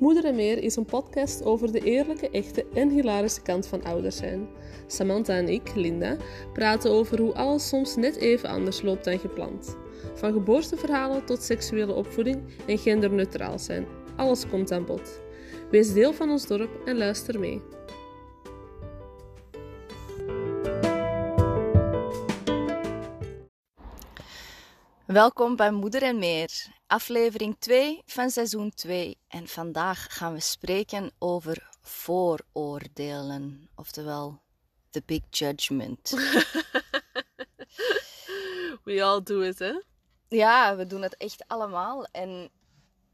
Moeder 0.00 0.24
en 0.24 0.34
Meer 0.34 0.62
is 0.62 0.76
een 0.76 0.84
podcast 0.84 1.44
over 1.44 1.72
de 1.72 1.80
eerlijke, 1.80 2.30
echte 2.30 2.66
en 2.74 2.90
hilarische 2.90 3.42
kant 3.42 3.66
van 3.66 3.84
ouders 3.84 4.16
zijn. 4.16 4.48
Samantha 4.86 5.34
en 5.34 5.48
ik, 5.48 5.74
Linda, 5.74 6.16
praten 6.52 6.90
over 6.90 7.20
hoe 7.20 7.34
alles 7.34 7.68
soms 7.68 7.96
net 7.96 8.16
even 8.16 8.48
anders 8.48 8.82
loopt 8.82 9.04
dan 9.04 9.18
gepland. 9.18 9.76
Van 10.14 10.32
geboorteverhalen 10.32 11.24
tot 11.24 11.42
seksuele 11.42 11.92
opvoeding 11.92 12.42
en 12.66 12.78
genderneutraal 12.78 13.58
zijn. 13.58 13.86
Alles 14.16 14.48
komt 14.48 14.72
aan 14.72 14.86
bod. 14.86 15.20
Wees 15.70 15.92
deel 15.92 16.12
van 16.12 16.30
ons 16.30 16.46
dorp 16.46 16.86
en 16.86 16.96
luister 16.96 17.40
mee. 17.40 17.62
Welkom 25.06 25.56
bij 25.56 25.70
Moeder 25.70 26.02
en 26.02 26.18
Meer, 26.18 26.79
aflevering 26.90 27.56
2 27.58 28.02
van 28.06 28.30
seizoen 28.30 28.70
2. 28.74 29.18
En 29.28 29.48
vandaag 29.48 30.06
gaan 30.10 30.32
we 30.32 30.40
spreken 30.40 31.10
over 31.18 31.68
vooroordelen, 31.82 33.68
oftewel 33.74 34.40
the 34.90 35.02
big 35.06 35.20
judgment. 35.30 36.10
We 38.84 39.02
all 39.04 39.22
do 39.22 39.40
it, 39.40 39.58
hè? 39.58 39.72
ja, 40.28 40.76
we 40.76 40.86
doen 40.86 41.02
het 41.02 41.16
echt 41.16 41.44
allemaal. 41.46 42.06
En 42.12 42.50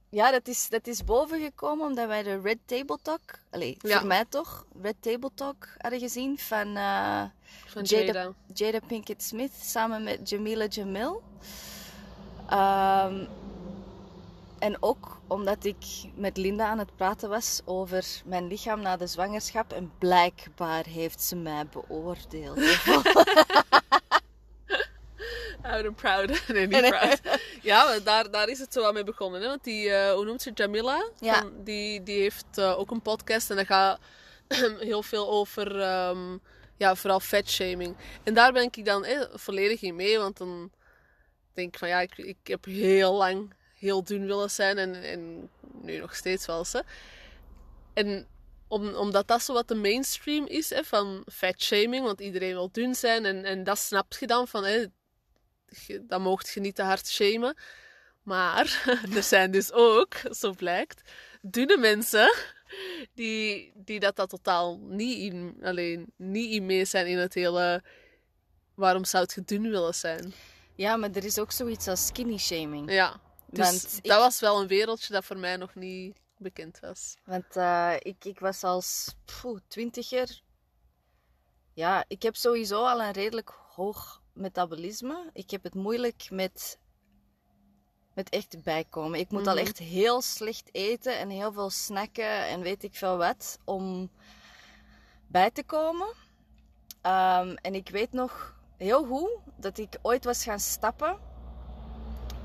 ja, 0.09 0.31
dat 0.31 0.49
is, 0.49 0.69
dat 0.69 0.87
is 0.87 1.05
bovengekomen 1.05 1.87
omdat 1.87 2.07
wij 2.07 2.23
de 2.23 2.41
Red 2.41 2.59
Table 2.67 2.99
Talk, 3.03 3.39
allez, 3.51 3.77
Ja. 3.79 3.99
voor 3.99 4.07
mij 4.07 4.25
toch, 4.29 4.67
Red 4.83 4.97
Table 5.01 5.31
Talk 5.35 5.69
hadden 5.79 6.01
gezien 6.01 6.39
van, 6.39 6.77
eh, 6.77 7.25
Van 7.67 7.83
Jada. 7.83 8.05
Jada. 8.05 8.33
Jada 8.55 8.79
Pinkett 8.87 9.23
Smith 9.23 9.53
samen 9.63 10.03
met 10.05 10.29
Jamila 10.31 10.67
Jamil. 10.67 11.23
Ehm, 12.49 13.27
en 14.59 14.83
ook 14.83 15.21
omdat 15.27 15.65
ik 15.65 15.85
met 16.15 16.37
Linda 16.37 16.67
aan 16.67 16.79
het 16.79 16.97
praten 16.97 17.29
was 17.29 17.61
over 17.65 18.05
mijn 18.25 18.47
lichaam 18.47 18.81
na 18.81 18.97
de 18.97 19.07
zwangerschap. 19.07 19.73
En 19.73 19.93
blijkbaar 19.99 20.85
heeft 20.87 21.23
ze 21.23 21.37
mij 21.37 21.67
beoordeeld. 21.67 22.59
Out 25.63 25.87
and 25.87 25.97
proud. 25.97 26.29
nee, 26.49 26.67
niet 26.67 26.89
proud. 26.89 27.21
Ja, 27.63 27.85
maar 27.85 28.03
daar, 28.03 28.31
daar 28.31 28.49
is 28.49 28.59
het 28.59 28.73
zo 28.73 28.85
aan 28.85 28.95
mee 28.95 29.05
begonnen. 29.05 29.41
Hè? 29.41 29.47
Want 29.47 29.65
die, 29.65 29.91
eh, 29.91 30.15
hoe 30.15 30.25
noemt 30.25 30.43
ze, 30.43 30.51
Jamila? 30.55 31.11
Ja. 31.21 31.35
Van- 31.41 31.53
die, 31.65 32.03
die 32.03 32.21
heeft 32.21 32.59
eh, 32.59 32.79
ook 32.79 32.91
een 32.91 33.03
podcast 33.03 33.51
en 33.51 33.57
dat 33.57 33.67
gaat 33.67 34.01
heel 34.79 35.03
veel 35.03 35.31
over, 35.31 35.81
ehm, 35.81 36.37
ja, 36.77 36.95
vooral 36.95 37.21
fatshaming. 37.21 37.97
En 38.23 38.35
daar 38.35 38.53
ben 38.53 38.63
ik 38.63 38.85
dan 38.85 39.05
eh, 39.05 39.21
volledig 39.33 39.83
in 39.83 39.97
mee, 39.97 40.19
want 40.19 40.37
dan 40.37 40.71
denk 41.55 41.69
ik 41.73 41.79
van 41.79 41.89
ja, 41.89 42.01
ik, 42.01 42.19
ik 42.19 42.37
heb 42.43 42.65
heel 42.65 43.15
lang 43.15 43.55
heel 43.87 44.05
dun 44.05 44.27
willen 44.27 44.51
zijn 44.51 44.79
en, 44.79 45.03
en 45.03 45.51
nu 45.83 45.99
nog 45.99 46.15
steeds 46.15 46.47
wel. 46.47 46.65
Hè. 46.73 46.81
En 47.95 48.27
om, 48.69 48.95
omdat 48.95 49.29
dat 49.29 49.43
zo 49.43 49.53
wat 49.53 49.69
de 49.69 49.75
mainstream 49.75 50.47
is 50.47 50.71
hè, 50.71 50.85
van 50.85 51.25
fatshaming, 51.33 52.05
want 52.05 52.21
iedereen 52.21 52.53
wil 52.53 52.69
dun 52.73 52.95
zijn 52.95 53.25
en, 53.25 53.45
en 53.45 53.65
dat 53.65 53.79
snap 53.79 54.13
je 54.21 54.27
dan 54.27 54.49
van, 54.49 54.65
hè, 54.65 54.85
je- 55.87 56.07
dat 56.07 56.21
moogt 56.21 56.49
je 56.55 56.61
niet 56.61 56.75
te 56.75 56.83
hard 56.83 57.07
shamen. 57.09 57.57
Maar 58.23 58.83
er 59.17 59.23
zijn 59.23 59.51
dus 59.51 59.73
ook, 59.73 60.15
zo 60.31 60.53
blijkt, 60.53 61.11
dunne 61.43 61.77
mensen 61.77 62.35
die, 63.15 63.73
die 63.75 64.01
dat, 64.01 64.17
dat 64.17 64.29
totaal 64.29 64.79
niet 64.83 65.19
in, 65.33 65.57
alleen, 65.63 66.13
niet 66.17 66.51
in 66.53 66.67
mee 66.67 66.85
zijn 66.85 67.07
in 67.07 67.19
het 67.19 67.35
hele... 67.35 67.83
Waarom 68.75 69.05
zou 69.05 69.27
je 69.35 69.43
dun 69.45 69.71
willen 69.71 69.95
zijn? 69.95 70.35
ja, 70.75 70.97
maar 70.97 71.11
er 71.11 71.25
is 71.25 71.39
ook 71.39 71.53
zoiets 71.53 71.89
als 71.89 72.07
skinny 72.07 72.39
shaming. 72.39 72.93
Ja, 72.93 73.21
dus 73.57 73.67
Want 73.71 73.97
ik- 74.03 74.05
dat 74.11 74.19
was 74.19 74.41
wel 74.41 74.61
een 74.61 74.67
wereldje 74.67 75.13
dat 75.13 75.25
voor 75.25 75.39
mij 75.39 75.57
nog 75.57 75.75
niet 75.75 76.17
bekend 76.39 76.81
was. 76.81 77.15
Want 77.25 77.57
eh, 77.57 77.95
ik, 77.99 78.25
ik 78.25 78.39
was 78.39 78.63
als 78.65 79.15
pfoe, 79.25 79.63
twintiger. 79.69 80.43
Ja, 81.73 82.05
ik 82.09 82.23
heb 82.23 82.37
sowieso 82.37 82.85
al 82.85 83.03
een 83.03 83.13
redelijk 83.13 83.53
hoog 83.75 84.23
metabolisme. 84.33 85.31
Ik 85.33 85.51
heb 85.51 85.63
het 85.63 85.75
moeilijk 85.75 86.27
met, 86.31 86.79
met 88.15 88.29
echt 88.29 88.63
bijkomen. 88.63 89.19
Ik 89.19 89.31
moet 89.31 89.47
al 89.47 89.55
Mhm. 89.55 89.63
echt 89.65 89.79
heel 89.79 90.23
slecht 90.23 90.69
eten 90.75 91.19
en 91.19 91.29
heel 91.31 91.53
veel 91.53 91.71
snacken 91.71 92.47
en 92.47 92.61
weet 92.61 92.83
ik 92.83 92.95
veel 92.95 93.17
wat 93.17 93.59
om 93.65 94.11
bij 95.27 95.51
te 95.51 95.63
komen. 95.65 96.09
Ehm, 97.01 97.49
en 97.63 97.75
ik 97.75 97.89
weet 97.89 98.13
nog 98.13 98.55
heel 98.77 99.05
goed 99.07 99.31
dat 99.57 99.79
ik 99.79 99.99
ooit 100.03 100.25
was 100.25 100.43
gaan 100.43 100.61
stappen. 100.61 101.19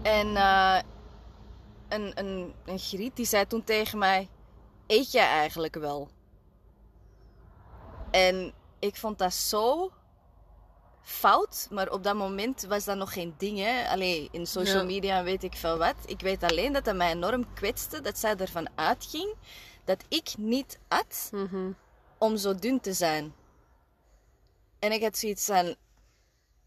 En 0.01 0.35
eh, 0.35 0.79
een, 1.93 2.19
een, 2.19 2.53
een 2.65 2.79
griet 2.79 3.15
die 3.15 3.25
zei 3.25 3.47
toen 3.47 3.63
tegen 3.63 3.97
mij: 3.97 4.29
Eet 4.87 5.11
jij 5.11 5.27
eigenlijk 5.27 5.75
wel? 5.75 6.09
En 8.11 8.53
ik 8.79 8.95
vond 8.95 9.17
dat 9.17 9.33
zo 9.33 9.91
fout, 11.01 11.67
maar 11.69 11.91
op 11.91 12.03
dat 12.03 12.15
moment 12.15 12.61
was 12.63 12.83
dat 12.85 12.97
nog 12.97 13.13
geen 13.13 13.33
ding. 13.37 13.57
Hè? 13.59 13.87
Allee, 13.89 14.27
in 14.31 14.47
social 14.47 14.85
media 14.85 15.23
weet 15.23 15.43
ik 15.43 15.53
veel 15.55 15.77
wat. 15.77 15.95
Ik 16.05 16.19
weet 16.21 16.43
alleen 16.43 16.73
dat 16.73 16.85
dat 16.85 16.95
mij 16.95 17.11
enorm 17.11 17.53
kwetste 17.53 18.01
dat 18.01 18.17
zij 18.17 18.35
ervan 18.35 18.69
uitging 18.75 19.33
dat 19.85 20.03
ik 20.07 20.33
niet 20.37 20.79
at 20.87 21.29
Mhm. 21.31 21.71
om 22.17 22.37
zo 22.37 22.55
dun 22.55 22.79
te 22.79 22.93
zijn. 22.93 23.33
En 24.79 24.91
ik 24.91 25.03
had 25.03 25.17
zoiets 25.17 25.45
van: 25.45 25.75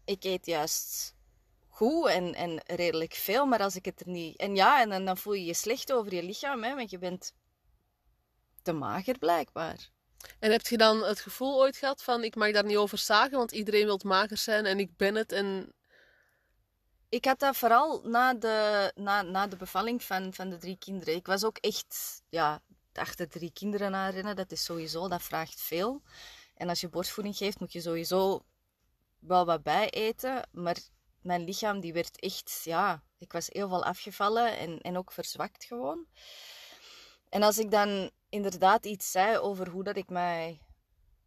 ik 0.05 0.23
eet 0.23 0.45
juist 0.45 1.14
goed 1.75 2.07
en, 2.07 2.33
en 2.33 2.61
redelijk 2.65 3.13
veel, 3.13 3.45
maar 3.45 3.61
als 3.61 3.75
ik 3.75 3.85
het 3.85 3.99
er 3.99 4.09
niet. 4.09 4.37
En 4.37 4.55
ja, 4.55 4.81
en 4.81 4.89
dan, 4.89 5.05
dan 5.05 5.17
voel 5.17 5.33
je 5.33 5.45
je 5.45 5.53
slecht 5.53 5.91
over 5.91 6.13
je 6.13 6.23
lichaam, 6.23 6.63
hè, 6.63 6.75
want 6.75 6.89
je 6.89 6.97
bent 6.97 7.33
te 8.61 8.73
mager 8.73 9.17
blijkbaar. 9.17 9.89
En 10.39 10.51
heb 10.51 10.67
je 10.67 10.77
dan 10.77 11.03
het 11.03 11.19
gevoel 11.19 11.59
ooit 11.59 11.77
gehad 11.77 12.03
van 12.03 12.23
ik 12.23 12.35
mag 12.35 12.51
daar 12.51 12.65
niet 12.65 12.77
over 12.77 12.97
zagen, 12.97 13.37
want 13.37 13.51
iedereen 13.51 13.85
wil 13.85 13.99
mager 14.03 14.37
zijn 14.37 14.65
en 14.65 14.79
ik 14.79 14.97
ben 14.97 15.15
het 15.15 15.31
en 15.31 15.73
Ik 17.09 17.25
had 17.25 17.39
dat 17.39 17.57
vooral 17.57 18.01
na 18.03 18.33
de, 18.33 18.91
na, 18.95 19.21
na 19.21 19.47
de 19.47 19.55
bevalling 19.55 20.03
van, 20.03 20.33
van 20.33 20.49
de 20.49 20.57
drie 20.57 20.77
kinderen. 20.77 21.15
Ik 21.15 21.25
was 21.25 21.43
ook 21.43 21.57
echt, 21.57 22.21
ja, 22.29 22.61
achter 22.93 23.29
drie 23.29 23.51
kinderen 23.51 23.95
aan 23.95 24.11
rennen. 24.11 24.35
Dat 24.35 24.51
is 24.51 24.63
sowieso, 24.63 25.07
dat 25.07 25.21
vraagt 25.21 25.61
veel. 25.61 26.01
En 26.55 26.69
als 26.69 26.81
je 26.81 26.89
borstvoeding 26.89 27.37
geeft, 27.37 27.59
moet 27.59 27.71
je 27.71 27.81
sowieso 27.81 28.45
wel 29.19 29.45
wat 29.45 29.63
bij 29.63 29.89
eten. 29.89 30.49
Maar 30.51 30.77
mijn 31.25 31.43
lichaam, 31.43 31.79
die 31.79 31.93
werd 31.93 32.19
echt, 32.19 32.61
ja, 32.63 33.03
ik 33.17 33.31
was 33.31 33.47
heel 33.49 33.67
veel 33.67 33.83
afgevallen 33.83 34.57
en, 34.57 34.81
en 34.81 34.97
ook 34.97 35.11
verzwakt 35.11 35.63
gewoon. 35.63 36.05
En 37.29 37.43
als 37.43 37.57
ik 37.57 37.71
dan 37.71 38.11
inderdaad 38.29 38.85
iets 38.85 39.11
zei 39.11 39.37
over 39.37 39.69
hoe 39.69 39.83
dat 39.83 39.97
ik 39.97 40.09
mij 40.09 40.61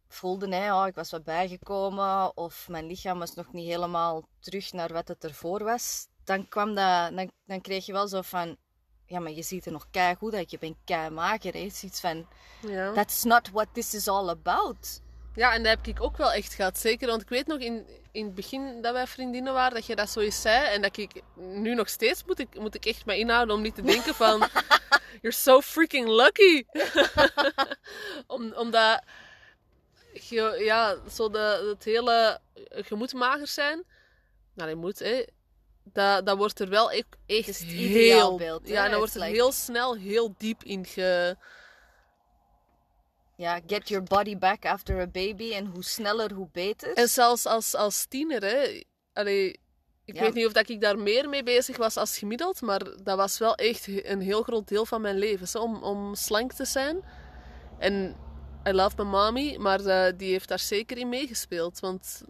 voelde, 0.07 0.55
hè, 0.55 0.73
oh, 0.73 0.87
ik 0.87 0.95
was 0.95 1.11
wat 1.11 1.23
bijgekomen 1.23 2.37
of 2.37 2.67
mijn 2.67 2.85
lichaam 2.85 3.19
was 3.19 3.33
nog 3.33 3.53
niet 3.53 3.67
helemaal 3.67 4.23
terug 4.39 4.73
naar 4.73 4.93
wat 4.93 5.07
het 5.07 5.23
ervoor 5.23 5.63
was, 5.63 6.07
dan, 6.23 6.47
kwam 6.47 6.75
dat, 6.75 7.15
dan, 7.15 7.31
dan 7.45 7.61
kreeg 7.61 7.85
je 7.85 7.91
wel 7.91 8.07
zo 8.07 8.21
van, 8.21 8.57
ja, 9.05 9.19
maar 9.19 9.31
je 9.31 9.41
ziet 9.41 9.65
er 9.65 9.71
nog 9.71 9.87
kei 9.91 10.15
goed 10.15 10.33
uit, 10.33 10.51
je 10.51 10.57
bent 10.57 10.77
kei 10.83 11.09
mager. 11.09 11.53
Hè. 11.53 11.69
Zoiets 11.69 11.99
van, 11.99 12.27
ja. 12.61 12.93
that's 12.93 13.23
not 13.23 13.49
what 13.51 13.67
this 13.73 13.93
is 13.93 14.07
all 14.07 14.29
about. 14.29 15.01
Ja, 15.35 15.53
en 15.53 15.63
dat 15.63 15.71
heb 15.71 15.87
ik 15.87 16.03
ook 16.03 16.17
wel 16.17 16.31
echt 16.31 16.53
gehad. 16.53 16.77
Zeker, 16.77 17.07
want 17.07 17.21
ik 17.21 17.29
weet 17.29 17.47
nog 17.47 17.59
in, 17.59 17.87
in 18.11 18.25
het 18.25 18.35
begin 18.35 18.81
dat 18.81 18.93
wij 18.93 19.07
vriendinnen 19.07 19.53
waren, 19.53 19.73
dat 19.73 19.85
je 19.85 19.95
dat 19.95 20.09
zoiets 20.09 20.41
zei. 20.41 20.65
En 20.65 20.81
dat 20.81 20.97
ik 20.97 21.21
nu 21.35 21.75
nog 21.75 21.89
steeds 21.89 22.23
moet 22.25 22.39
ik, 22.39 22.59
moet 22.59 22.75
ik 22.75 22.85
echt 22.85 23.05
me 23.05 23.17
inhouden 23.17 23.55
om 23.55 23.61
niet 23.61 23.75
te 23.75 23.81
denken 23.81 24.15
van... 24.15 24.39
You're 25.21 25.35
so 25.37 25.61
freaking 25.61 26.07
lucky. 26.07 26.63
om, 28.35 28.53
omdat 28.53 29.03
je, 30.13 30.61
ja, 30.63 30.95
zo 31.11 31.29
de, 31.29 31.73
het 31.75 31.83
hele... 31.83 32.39
Je 32.87 32.95
moet 32.95 33.13
mager 33.13 33.47
zijn. 33.47 33.83
Nou, 34.53 34.69
je 34.69 34.75
moet, 34.75 34.99
hè. 34.99 35.23
Dat, 35.83 36.25
dat 36.25 36.37
wordt 36.37 36.59
er 36.59 36.69
wel 36.69 36.91
echt, 36.91 37.07
echt 37.25 37.45
het 37.47 37.57
heel... 37.57 38.39
hè. 38.39 38.45
Ja, 38.45 38.83
en 38.83 38.89
dan 38.89 38.99
wordt 38.99 39.13
er 39.13 39.19
like- 39.19 39.33
heel 39.33 39.51
snel, 39.51 39.95
heel 39.95 40.35
diep 40.37 40.63
in 40.63 40.85
ge... 40.85 41.37
Ja, 43.39 43.59
get 43.67 43.89
your 43.89 44.03
body 44.03 44.37
back 44.37 44.65
after 44.65 44.99
a 44.99 45.07
baby 45.07 45.53
en 45.53 45.65
hoe 45.65 45.83
sneller, 45.83 46.33
hoe 46.33 46.49
beter. 46.51 46.93
En 46.93 47.07
zelfs 47.07 47.45
als, 47.45 47.75
als 47.75 48.05
tiener, 48.05 48.41
hè. 48.41 48.83
Allee, 49.13 49.59
ik 50.05 50.15
Ja. 50.15 50.21
weet 50.21 50.33
niet 50.33 50.45
of 50.45 50.51
dat 50.53 50.69
ik 50.69 50.81
daar 50.81 50.97
meer 50.97 51.29
mee 51.29 51.43
bezig 51.43 51.77
was 51.77 51.97
als 51.97 52.17
gemiddeld, 52.17 52.61
maar 52.61 52.79
dat 53.03 53.17
was 53.17 53.37
wel 53.37 53.55
echt 53.55 53.87
een 53.87 54.21
heel 54.21 54.43
groot 54.43 54.67
deel 54.67 54.85
van 54.85 55.01
mijn 55.01 55.17
leven. 55.17 55.47
Zo, 55.47 55.59
om, 55.59 55.83
om 55.83 56.15
slank 56.15 56.53
te 56.53 56.65
zijn. 56.65 57.03
En 57.77 58.15
I 58.67 58.71
love 58.71 58.95
my 58.97 59.03
mommy, 59.09 59.55
maar 59.57 59.85
eh, 59.85 60.13
die 60.17 60.31
heeft 60.31 60.47
daar 60.47 60.59
zeker 60.59 60.97
in 60.97 61.09
meegespeeld. 61.09 61.79
Want 61.79 62.23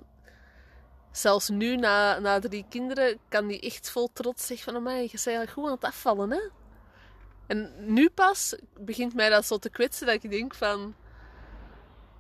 zelfs 1.12 1.50
nu, 1.50 1.76
na, 1.76 2.20
na 2.20 2.40
drie 2.40 2.66
kinderen, 2.70 3.20
kan 3.30 3.48
die 3.48 3.60
echt 3.60 3.90
vol 3.90 4.10
trots 4.14 4.46
zeggen 4.46 4.74
van... 4.74 4.84
mij, 4.84 5.02
je 5.02 5.10
bent 5.12 5.28
eigenlijk 5.28 5.58
goed 5.58 5.66
aan 5.66 5.72
het 5.72 5.84
afvallen, 5.84 6.32
hè. 6.32 6.40
En 7.50 7.72
nu 7.78 8.10
pas 8.10 8.56
begint 8.80 9.14
mij 9.14 9.30
dat 9.30 9.46
zo 9.46 9.58
te 9.58 9.70
kwetsen 9.70 10.06
dat 10.06 10.24
ik 10.24 10.32
denk 10.32 10.56
van... 10.56 10.96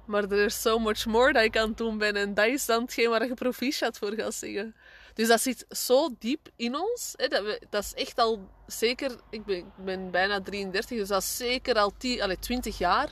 Maar 0.05 0.23
er 0.23 0.45
is 0.45 0.61
so 0.61 0.79
much 0.79 1.05
more 1.05 1.33
dat 1.33 1.43
ik 1.43 1.57
aan 1.57 1.67
het 1.67 1.77
doen 1.77 1.97
ben. 1.97 2.15
En 2.15 2.33
dat 2.33 2.45
is 2.45 2.65
dan 2.65 2.81
hetgeen 2.81 3.09
waar 3.09 3.27
je 3.27 3.33
proficiat 3.33 3.97
voor 3.97 4.13
gaat 4.13 4.33
zeggen. 4.33 4.75
Dus 5.13 5.27
dat 5.27 5.41
zit 5.41 5.65
zo 5.69 6.09
diep 6.19 6.49
in 6.55 6.75
ons. 6.75 7.13
Hè, 7.15 7.27
dat, 7.27 7.43
we, 7.43 7.61
dat 7.69 7.83
is 7.83 7.93
echt 7.93 8.19
al 8.19 8.49
zeker... 8.67 9.11
Ik 9.29 9.45
ben, 9.45 9.71
ben 9.75 10.11
bijna 10.11 10.41
33, 10.41 10.97
dus 10.97 11.07
dat 11.07 11.21
is 11.21 11.37
zeker 11.37 11.75
al 11.75 11.93
10, 11.97 12.21
allez, 12.21 12.37
20 12.39 12.77
jaar 12.77 13.11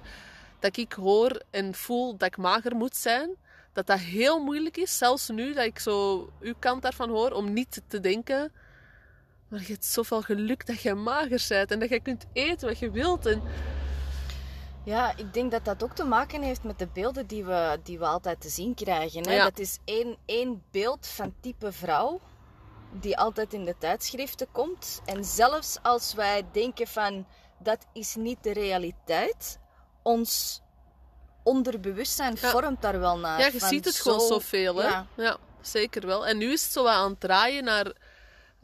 dat 0.60 0.78
ik 0.78 0.94
hoor 0.94 1.42
en 1.50 1.74
voel 1.74 2.18
dat 2.18 2.28
ik 2.28 2.38
mager 2.38 2.76
moet 2.76 2.96
zijn. 2.96 3.36
Dat 3.74 3.88
dat 3.88 4.00
heel 4.00 4.44
moeilijk 4.44 4.78
is, 4.78 4.98
zelfs 4.98 5.30
nu 5.30 5.54
dat 5.54 5.66
ik 5.66 5.80
zo 5.80 6.30
uw 6.40 6.56
kant 6.60 6.82
daarvan 6.82 7.10
hoor, 7.10 7.32
om 7.32 7.54
niet 7.54 7.82
te 7.88 8.00
denken... 8.00 8.52
Maar 9.48 9.60
je 9.60 9.66
hebt 9.72 9.86
zoveel 9.86 10.22
geluk 10.22 10.66
dat 10.66 10.82
je 10.82 10.94
mager 10.94 11.46
bent 11.50 11.72
en 11.72 11.80
dat 11.80 11.90
je 11.90 12.00
kunt 12.00 12.26
eten 12.34 12.68
wat 12.68 12.80
je 12.80 12.92
wilt. 12.92 13.26
En 13.26 13.42
Ja, 14.84 15.14
ik 15.18 15.34
denk 15.34 15.52
dat 15.52 15.66
dat 15.66 15.84
ook 15.84 15.96
te 15.96 16.04
maken 16.04 16.42
heeft 16.42 16.64
met 16.64 16.80
de 16.80 16.88
beelden 16.88 17.28
die 17.28 17.46
we, 17.46 17.80
die 17.84 18.00
we 18.00 18.06
altijd 18.06 18.42
te 18.42 18.50
zien 18.50 18.74
krijgen. 18.74 19.28
Hè? 19.28 19.34
Ja. 19.36 19.44
Dat 19.44 19.60
is 19.60 19.78
één, 19.86 20.18
één 20.26 20.64
beeld 20.72 21.08
van 21.08 21.34
type 21.42 21.72
vrouw 21.72 22.20
die 22.92 23.18
altijd 23.18 23.54
in 23.54 23.66
de 23.66 23.76
tijdschriften 23.78 24.48
komt. 24.52 25.02
En 25.06 25.26
zelfs 25.26 25.78
als 25.82 26.14
wij 26.14 26.44
denken 26.52 26.88
van 26.88 27.28
dat 27.60 27.86
is 27.94 28.16
niet 28.16 28.38
de 28.44 28.54
realiteit, 28.54 29.60
ons 30.04 30.62
onderbewustzijn 31.44 32.38
Ja. 32.42 32.50
vormt 32.50 32.82
daar 32.82 33.00
wel 33.00 33.18
naar. 33.18 33.40
ja, 33.40 33.46
je 33.48 33.60
ziet 33.60 33.86
het 33.86 33.96
gewoon 34.00 34.20
zo- 34.20 34.28
zoveel, 34.28 34.76
hè? 34.76 34.88
Ja, 34.88 35.06
Ja, 35.18 35.38
zeker 35.62 36.06
wel. 36.06 36.28
En 36.28 36.38
nu 36.38 36.52
is 36.52 36.64
het 36.64 36.72
zo 36.72 36.86
aan 36.88 37.10
het 37.10 37.20
draaien 37.20 37.64
naar... 37.64 37.92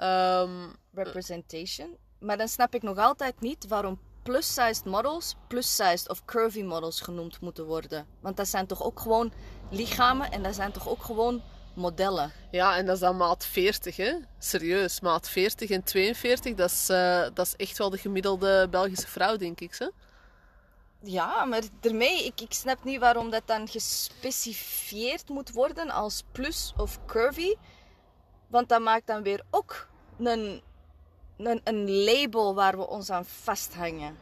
ehm, 0.04 0.70
representation. 0.94 1.98
Maar 2.20 2.38
dan 2.38 2.48
snap 2.48 2.76
ik 2.76 2.82
nog 2.82 2.98
altijd 2.98 3.42
niet 3.42 3.68
waarom 3.68 4.00
plus-sized 4.24 4.86
models 4.86 5.36
plus-sized 5.48 6.10
of 6.10 6.26
curvy 6.26 6.62
models 6.62 7.02
genoemd 7.02 7.42
moeten 7.42 7.66
worden. 7.66 8.06
Want 8.20 8.38
dat 8.38 8.48
zijn 8.48 8.68
toch 8.68 8.84
ook 8.84 9.00
gewoon 9.00 9.34
lichamen 9.70 10.32
en 10.32 10.44
dat 10.44 10.56
zijn 10.56 10.72
toch 10.72 10.90
ook 10.90 11.04
gewoon 11.04 11.42
modellen. 11.74 12.32
Ja, 12.52 12.78
en 12.78 12.86
dat 12.86 12.96
is 12.96 13.02
dan 13.02 13.18
maat 13.18 13.46
40, 13.46 13.96
hè? 13.96 14.14
Serieus, 14.40 15.00
maat 15.00 15.30
40 15.30 15.70
en 15.70 15.84
42, 15.84 16.56
dat 16.56 16.72
is, 16.72 16.90
eh, 16.90 17.28
dat 17.34 17.46
is 17.46 17.56
echt 17.56 17.78
wel 17.78 17.90
de 17.90 17.98
gemiddelde 17.98 18.68
Belgische 18.70 19.08
vrouw, 19.08 19.36
denk 19.36 19.60
ik. 19.60 19.76
Hè? 19.78 19.88
Ja, 21.00 21.46
maar 21.46 21.62
daarmee, 21.80 22.26
ik, 22.26 22.42
ik 22.42 22.54
snap 22.54 22.84
niet 22.84 23.00
waarom 23.00 23.30
dat 23.30 23.44
dan 23.46 23.68
gespecifieerd 23.68 25.30
moet 25.30 25.52
worden 25.52 25.90
als 25.90 26.24
plus 26.32 26.74
of 26.78 27.06
curvy. 27.06 27.56
Want 28.48 28.70
dat 28.70 28.82
maakt 28.82 29.08
dan 29.08 29.24
weer 29.24 29.44
ook 29.50 29.88
een, 30.18 30.62
een, 31.38 31.62
een 31.64 32.04
label 32.04 32.56
waar 32.56 32.78
we 32.78 32.88
ons 32.88 33.10
aan 33.10 33.26
vasthangen. 33.26 34.18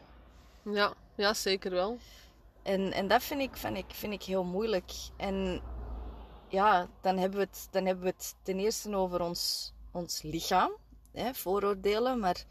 Ja, 0.62 0.94
ja, 1.14 1.34
zeker 1.34 1.70
wel. 1.70 1.98
En, 2.62 2.92
en 2.92 3.08
dat 3.08 3.22
vind 3.22 3.40
ik, 3.40 3.56
vind, 3.56 3.76
ik, 3.76 3.84
vind 3.88 4.12
ik 4.12 4.22
heel 4.22 4.44
moeilijk. 4.44 4.92
En 5.16 5.62
ja, 6.48 6.88
dan 7.00 7.18
hebben 7.18 7.38
we 7.38 7.44
het, 7.44 7.68
dan 7.70 7.86
hebben 7.86 8.04
we 8.04 8.10
het 8.10 8.34
ten 8.42 8.58
eerste 8.58 8.96
over 8.96 9.20
ons, 9.20 9.72
ons 9.92 10.22
lichaam, 10.22 10.70
hè, 11.12 11.34
vooroordelen, 11.34 12.18
maar 12.18 12.44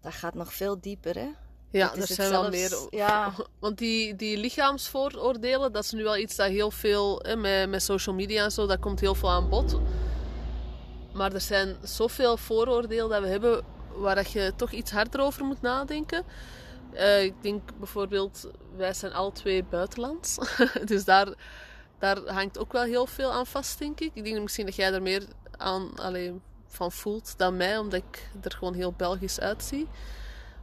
dat 0.00 0.12
gaat 0.12 0.34
nog 0.34 0.52
veel 0.54 0.80
dieper. 0.80 1.14
Hè? 1.14 1.28
Ja, 1.70 1.88
Dat 1.88 2.08
er 2.08 2.14
zijn 2.14 2.30
wel 2.30 2.48
meer. 2.50 2.86
ja. 2.90 3.32
Want 3.60 3.78
die, 3.78 4.16
die 4.16 4.36
lichaamsvooroordelen, 4.36 5.72
dat 5.72 5.84
is 5.84 5.92
nu 5.92 6.02
wel 6.02 6.16
iets 6.16 6.36
dat 6.36 6.48
heel 6.48 6.70
veel, 6.70 7.18
hè, 7.22 7.36
met, 7.36 7.68
met 7.68 7.82
social 7.82 8.14
media 8.14 8.44
en 8.44 8.52
zo, 8.52 8.66
dat 8.66 8.78
komt 8.78 9.00
heel 9.00 9.14
veel 9.14 9.30
aan 9.30 9.48
bod. 9.48 9.80
Maar 11.16 11.32
er 11.32 11.40
zijn 11.40 11.76
zoveel 11.82 12.36
vooroordelen 12.36 13.08
dat 13.08 13.22
we 13.22 13.28
hebben 13.28 13.64
waar 13.94 14.14
dat 14.14 14.30
je 14.30 14.52
toch 14.56 14.70
iets 14.70 14.90
harder 14.90 15.20
over 15.20 15.44
moet 15.44 15.60
nadenken. 15.60 16.24
Eh, 16.92 17.22
ik 17.22 17.34
denk 17.40 17.62
bijvoorbeeld, 17.78 18.50
wij 18.76 18.92
zijn 18.94 19.12
alle 19.12 19.32
twee 19.32 19.64
buitenlands. 19.64 20.38
dus 20.84 21.04
daar, 21.04 21.28
daar 21.98 22.18
hangt 22.26 22.58
ook 22.58 22.72
wel 22.72 22.82
heel 22.82 23.06
veel 23.06 23.32
aan 23.32 23.46
vast, 23.46 23.78
denk 23.78 24.00
ik. 24.00 24.10
Ik 24.14 24.24
denk 24.24 24.42
misschien 24.42 24.66
dat 24.66 24.74
jij 24.74 24.92
er 24.92 25.02
meer 25.02 25.26
aan 25.56 25.98
alleen, 25.98 26.42
van 26.66 26.92
voelt 26.92 27.34
dan 27.38 27.56
mij, 27.56 27.78
omdat 27.78 28.02
ik 28.08 28.28
er 28.42 28.52
gewoon 28.52 28.74
heel 28.74 28.92
Belgisch 28.92 29.40
uitzie. 29.40 29.88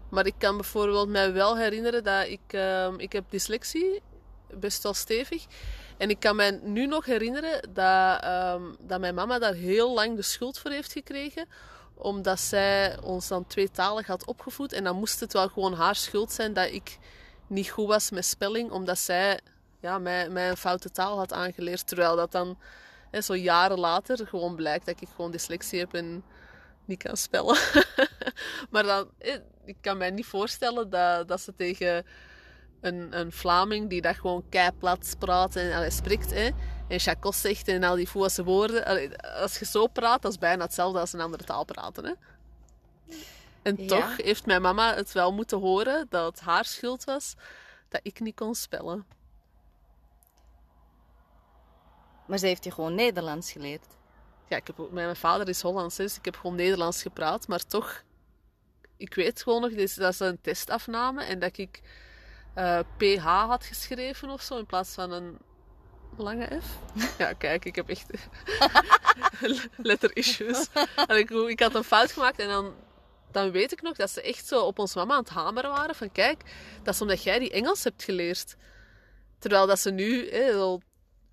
Maar 0.09 0.25
ik 0.25 0.35
kan 0.37 0.55
bijvoorbeeld 0.55 1.09
mij 1.09 1.33
wel 1.33 1.57
herinneren 1.57 2.03
dat 2.03 2.27
ik... 2.27 2.41
ehm, 2.47 2.93
ik 2.99 3.11
heb 3.11 3.23
dyslexie, 3.29 4.01
best 4.53 4.83
wel 4.83 4.93
stevig. 4.93 5.45
En 5.97 6.09
ik 6.09 6.19
kan 6.19 6.35
mij 6.35 6.59
nu 6.63 6.85
nog 6.85 7.05
herinneren 7.05 7.73
dat, 7.73 8.21
ehm, 8.23 8.61
dat 8.79 8.99
mijn 8.99 9.15
mama 9.15 9.39
daar 9.39 9.53
heel 9.53 9.93
lang 9.93 10.15
de 10.15 10.21
schuld 10.21 10.59
voor 10.59 10.71
heeft 10.71 10.91
gekregen. 10.91 11.47
Omdat 11.93 12.39
zij 12.39 13.01
ons 13.01 13.27
dan 13.27 13.47
tweetalig 13.47 14.07
had 14.07 14.25
opgevoed. 14.25 14.73
En 14.73 14.83
dan 14.83 14.95
moest 14.95 15.19
het 15.19 15.33
wel 15.33 15.47
gewoon 15.47 15.73
haar 15.73 15.95
schuld 15.95 16.31
zijn 16.31 16.53
dat 16.53 16.71
ik 16.71 16.97
niet 17.47 17.69
goed 17.69 17.87
was 17.87 18.11
met 18.11 18.25
spelling. 18.25 18.71
Omdat 18.71 18.99
zij 18.99 19.39
ja, 19.79 19.97
mij, 19.97 20.29
mij 20.29 20.49
een 20.49 20.57
foute 20.57 20.91
taal 20.91 21.17
had 21.17 21.33
aangeleerd. 21.33 21.87
Terwijl 21.87 22.15
dat 22.15 22.31
dan 22.31 22.57
hè, 23.11 23.21
zo 23.21 23.35
jaren 23.35 23.79
later 23.79 24.27
gewoon 24.27 24.55
blijkt 24.55 24.85
dat 24.85 25.01
ik 25.01 25.07
gewoon 25.15 25.31
dyslexie 25.31 25.79
heb 25.79 25.93
en 25.93 26.23
niet 26.85 27.03
kan 27.03 27.17
spellen. 27.17 27.57
maar 28.71 28.83
dan, 28.83 29.09
ik 29.65 29.75
kan 29.81 29.97
mij 29.97 30.11
niet 30.11 30.25
voorstellen 30.25 30.89
dat, 30.89 31.27
dat 31.27 31.41
ze 31.41 31.55
tegen 31.55 32.05
een, 32.83 33.19
een 33.19 33.31
Vlaming 33.31 33.89
die 33.89 34.01
dat 34.01 34.15
gewoon 34.15 34.43
keiplat 34.49 35.15
praat 35.19 35.55
en 35.55 35.73
allee, 35.73 35.89
spreekt, 35.89 36.31
hè, 36.33 36.49
en 36.87 36.99
chacos 36.99 37.41
zegt 37.41 37.67
en 37.67 37.83
al 37.83 37.95
die 37.95 38.09
Voelse 38.09 38.43
woorden. 38.43 38.85
allee, 38.85 39.17
als 39.17 39.59
je 39.59 39.65
zo 39.65 39.87
praat, 39.87 40.21
dat 40.21 40.31
is 40.31 40.37
bijna 40.37 40.63
hetzelfde 40.63 40.99
als 40.99 41.13
een 41.13 41.21
andere 41.21 41.43
taal 41.43 41.65
praten. 41.65 42.05
Hè. 42.05 42.13
En 43.61 43.75
Ja. 43.77 43.87
toch 43.87 44.17
heeft 44.17 44.45
mijn 44.45 44.61
mama 44.61 44.95
het 44.95 45.11
wel 45.11 45.33
moeten 45.33 45.59
horen 45.59 46.05
dat 46.09 46.25
het 46.31 46.39
haar 46.45 46.65
schuld 46.65 47.03
was 47.03 47.35
dat 47.89 47.99
ik 48.03 48.19
niet 48.19 48.35
kon 48.35 48.55
spellen. 48.55 49.05
Maar 52.25 52.37
ze 52.37 52.45
heeft 52.45 52.63
je 52.63 52.71
gewoon 52.71 52.95
Nederlands 52.95 53.51
geleerd. 53.51 53.85
Ja, 54.47 54.57
ik 54.57 54.67
heb, 54.67 54.91
mijn 54.91 55.15
vader 55.15 55.49
is 55.49 55.61
Hollands, 55.61 55.95
dus 55.95 56.17
ik 56.17 56.25
heb 56.25 56.35
gewoon 56.35 56.55
Nederlands 56.55 57.01
gepraat. 57.01 57.47
Maar 57.47 57.65
toch, 57.65 58.03
ik 58.97 59.13
weet 59.13 59.43
gewoon 59.43 59.61
nog, 59.61 59.71
dat 59.95 60.15
ze 60.15 60.25
een 60.25 60.41
testafname 60.41 61.23
en 61.23 61.39
dat 61.39 61.57
ik 61.57 61.81
eh, 62.53 62.79
PH 62.97 63.25
had 63.25 63.65
geschreven 63.65 64.29
of 64.29 64.41
zo 64.41 64.57
in 64.57 64.65
plaats 64.65 64.93
van 64.93 65.11
een 65.11 65.37
lange 66.17 66.59
F. 66.61 66.77
Ja, 67.17 67.33
kijk, 67.33 67.65
ik 67.65 67.75
heb 67.75 67.89
echt 67.89 68.09
letter 69.89 70.15
issues. 70.15 70.67
En 71.07 71.17
ik, 71.17 71.29
ik 71.29 71.59
had 71.59 71.75
een 71.75 71.83
fout 71.83 72.11
gemaakt 72.11 72.39
en 72.39 72.47
dan, 72.47 72.73
dan 73.31 73.51
weet 73.51 73.71
ik 73.71 73.81
nog 73.81 73.95
dat 73.95 74.09
ze 74.09 74.21
echt 74.21 74.47
zo 74.47 74.61
op 74.61 74.79
ons 74.79 74.95
mama 74.95 75.13
aan 75.13 75.19
het 75.19 75.29
hameren 75.29 75.69
waren 75.69 75.95
van 75.95 76.11
kijk, 76.11 76.41
dat 76.83 76.93
is 76.93 77.01
omdat 77.01 77.23
jij 77.23 77.39
die 77.39 77.51
Engels 77.51 77.83
hebt 77.83 78.03
geleerd. 78.03 78.55
Terwijl 79.39 79.67
dat 79.67 79.79
ze 79.79 79.91
nu, 79.91 80.29
hè, 80.31 80.53
al 80.53 80.81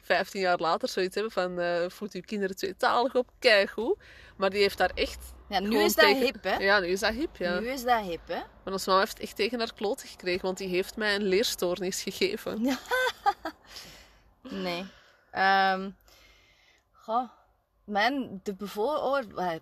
15 0.02 0.40
jaar 0.40 0.58
later, 0.58 0.88
zoiets 0.88 1.14
hebben 1.14 1.32
van 1.32 1.60
eh 1.60 1.88
voed 1.88 2.12
uw 2.12 2.20
kinderen 2.20 2.56
tweetalig 2.56 3.14
op, 3.14 3.30
keigoed. 3.38 3.98
Maar 4.36 4.50
die 4.50 4.60
heeft 4.60 4.78
daar 4.78 4.90
echt... 4.94 5.32
Ja, 5.50 5.60
nu 5.60 5.66
gewoon 5.66 5.84
is 5.84 5.94
dat 5.94 6.04
tegen- 6.04 6.22
hip, 6.22 6.44
hè? 6.44 6.56
Ja, 6.56 6.78
nu 6.78 6.86
is 6.86 7.00
dat 7.00 7.14
hip, 7.14 7.36
ja. 7.36 7.58
Nu 7.58 7.68
is 7.68 7.82
dat 7.82 8.04
hip, 8.04 8.28
hè? 8.28 8.40
Maar 8.64 8.72
ons 8.72 8.86
mama 8.86 8.98
heeft 9.00 9.18
echt 9.18 9.36
tegen 9.36 9.58
haar 9.58 9.74
kloten 9.74 10.08
gekregen, 10.08 10.42
want 10.42 10.58
die 10.58 10.68
heeft 10.68 10.96
mij 10.96 11.14
een 11.14 11.22
leerstoornis 11.22 12.02
gegeven. 12.02 12.62
Nee. 14.42 14.86
Ehm 15.30 15.90
goh, 16.92 17.28
mijn, 17.84 18.40
de 18.42 18.54
bevooroordeling... 18.54 19.60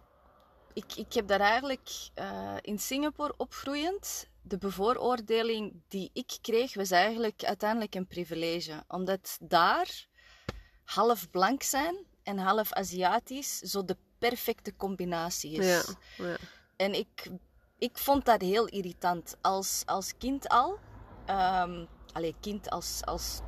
Ik, 0.73 0.95
ik 0.97 1.13
heb 1.13 1.27
daar 1.29 1.41
eigenlijk 1.41 1.89
eh, 2.15 2.57
in 2.61 2.79
Singapore 2.79 3.35
opgroeiend... 3.37 4.29
De 4.43 4.59
bevooroordeling 4.59 5.83
die 5.89 6.11
ik 6.13 6.39
kreeg, 6.41 6.75
was 6.75 6.91
eigenlijk 6.91 7.45
uiteindelijk 7.45 7.95
een 7.95 8.07
privilege. 8.07 8.85
Omdat 8.89 9.39
daar 9.41 10.07
half 10.85 11.31
blank 11.31 11.63
zijn 11.63 12.07
en 12.23 12.39
half 12.39 12.73
Aziatisch 12.73 13.59
zo 13.59 13.85
de 13.85 13.97
perfecte 14.19 14.77
combinatie 14.77 15.53
is. 15.53 15.67
Ja, 15.67 16.25
ja. 16.25 16.37
En 16.77 16.95
ik, 16.95 17.31
ik 17.79 17.99
vond 17.99 18.25
dat 18.25 18.41
heel 18.41 18.67
irritant. 18.67 19.37
Als, 19.41 19.83
als 19.87 20.13
kind 20.19 20.49
al. 20.49 20.79
ehm 21.27 21.85
allee, 22.13 22.35
kind 22.41 22.71
als, 22.71 23.01
als 23.05 23.41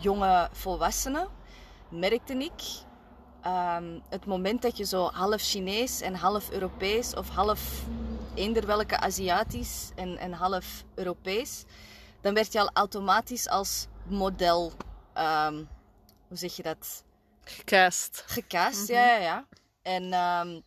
jonge 0.00 0.48
volwassene. 0.52 1.28
Merkte 1.90 2.34
ik. 2.34 2.62
ehm, 3.42 4.00
het 4.08 4.26
moment 4.26 4.62
dat 4.62 4.76
je 4.76 4.84
zo 4.84 5.10
half 5.10 5.42
Chinees 5.42 6.00
en 6.00 6.14
half 6.14 6.50
Europees. 6.50 7.14
Of 7.14 7.28
half 7.28 7.82
eender 8.34 8.66
welke 8.66 8.96
Aziatisch 8.98 9.90
en, 9.94 10.16
en 10.18 10.32
half 10.32 10.84
Europees. 10.94 11.64
Dan 12.20 12.34
werd 12.34 12.52
je 12.52 12.60
al 12.60 12.70
automatisch 12.72 13.48
als 13.48 13.86
model. 14.08 14.72
ehm, 15.12 15.64
hoe 16.28 16.36
zeg 16.36 16.56
je 16.56 16.62
dat? 16.62 17.04
Gecast. 17.44 18.24
Gecast, 18.26 18.88
ja, 18.88 19.06
ja, 19.06 19.16
ja. 19.16 19.46
En 19.82 20.12
ehm, 20.12 20.60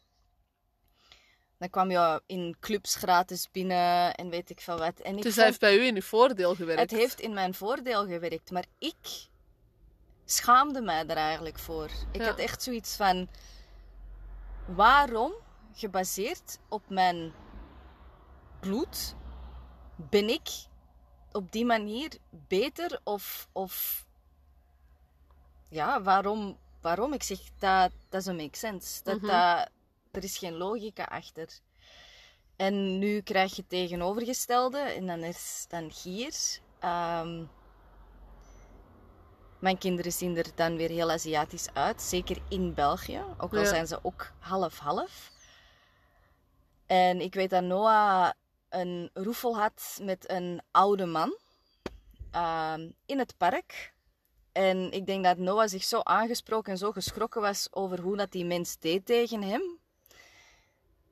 dan 1.58 1.70
kwam 1.70 1.92
je 1.92 2.22
in 2.26 2.56
clubs 2.60 2.96
gratis 2.96 3.52
binnen 3.52 4.16
en 4.16 4.30
weet 4.30 4.50
ik 4.50 4.62
veel 4.62 4.78
wat. 4.78 5.00
En 5.00 5.18
ik 5.18 5.24
Dus 5.24 5.36
hij 5.36 5.46
heeft 5.46 5.60
bij 5.60 5.76
u 5.78 5.86
in 5.86 5.96
uw 5.96 6.02
voordeel 6.02 6.56
gewerkt. 6.56 6.82
het 6.82 7.00
heeft 7.00 7.20
in 7.20 7.34
mijn 7.34 7.54
voordeel 7.54 8.06
gewerkt, 8.06 8.52
maar 8.52 8.66
ik 8.78 9.28
schaamde 10.26 10.82
mij 10.82 11.06
er 11.08 11.18
eigenlijk 11.18 11.60
voor. 11.60 11.90
Ik 12.12 12.22
Ja. 12.22 12.28
had 12.28 12.38
echt 12.38 12.64
zoiets 12.64 12.96
van: 12.96 13.30
waarom, 14.66 15.34
gebaseerd 15.74 16.60
op 16.70 16.90
mijn 16.90 17.34
bloed, 18.60 19.16
ben 19.96 20.30
ik 20.30 20.50
op 21.32 21.52
die 21.52 21.66
manier 21.66 22.12
beter 22.30 23.00
of, 23.04 23.48
of 23.52 24.06
ja, 25.70 26.02
waarom 26.02 26.58
waarom? 26.82 27.14
Ik 27.14 27.24
zeg, 27.24 27.40
dat 27.60 27.92
doesn't 28.10 28.38
make 28.38 28.58
sense. 28.58 29.04
Dat, 29.04 29.18
Mhm. 29.22 29.26
dat, 29.28 29.70
er 30.12 30.24
is 30.24 30.38
geen 30.38 30.54
logica 30.54 31.04
achter. 31.04 31.50
En 32.56 33.00
nu 33.00 33.22
krijg 33.22 33.56
je 33.56 33.62
het 33.62 33.70
tegenovergestelde. 33.70 34.78
En 34.80 35.08
dan 35.08 35.24
is 35.24 35.66
dan 35.68 35.92
hier. 36.04 36.34
ehm, 36.80 37.44
mijn 39.60 39.78
kinderen 39.78 40.12
zien 40.12 40.38
er 40.38 40.46
dan 40.56 40.76
weer 40.78 40.90
heel 40.90 41.12
Aziatisch 41.12 41.68
uit. 41.74 42.02
Zeker 42.02 42.38
in 42.50 42.74
België. 42.74 43.24
Ook 43.38 43.52
al 43.54 43.60
Ja. 43.60 43.66
zijn 43.66 43.88
ze 43.88 44.00
ook 44.02 44.32
half-half. 44.40 45.32
En 46.86 47.22
ik 47.22 47.34
weet 47.34 47.50
dat 47.50 47.64
Noah 47.64 48.30
een 48.70 49.10
roefel 49.14 49.58
had 49.58 50.00
met 50.02 50.30
een 50.30 50.62
oude 50.72 51.06
man. 51.06 51.38
ehm, 52.32 52.90
in 53.06 53.20
het 53.20 53.38
park. 53.38 53.94
En 54.58 54.92
ik 54.92 55.06
denk 55.06 55.24
dat 55.24 55.38
Noah 55.38 55.68
zich 55.68 55.84
zo 55.84 56.00
aangesproken 56.04 56.72
en 56.72 56.78
zo 56.78 56.92
geschrokken 56.92 57.42
was 57.42 57.68
over 57.72 58.00
hoe 58.00 58.18
dat 58.18 58.32
die 58.32 58.46
mens 58.46 58.78
deed 58.80 59.06
tegen 59.06 59.42
hem. 59.42 59.62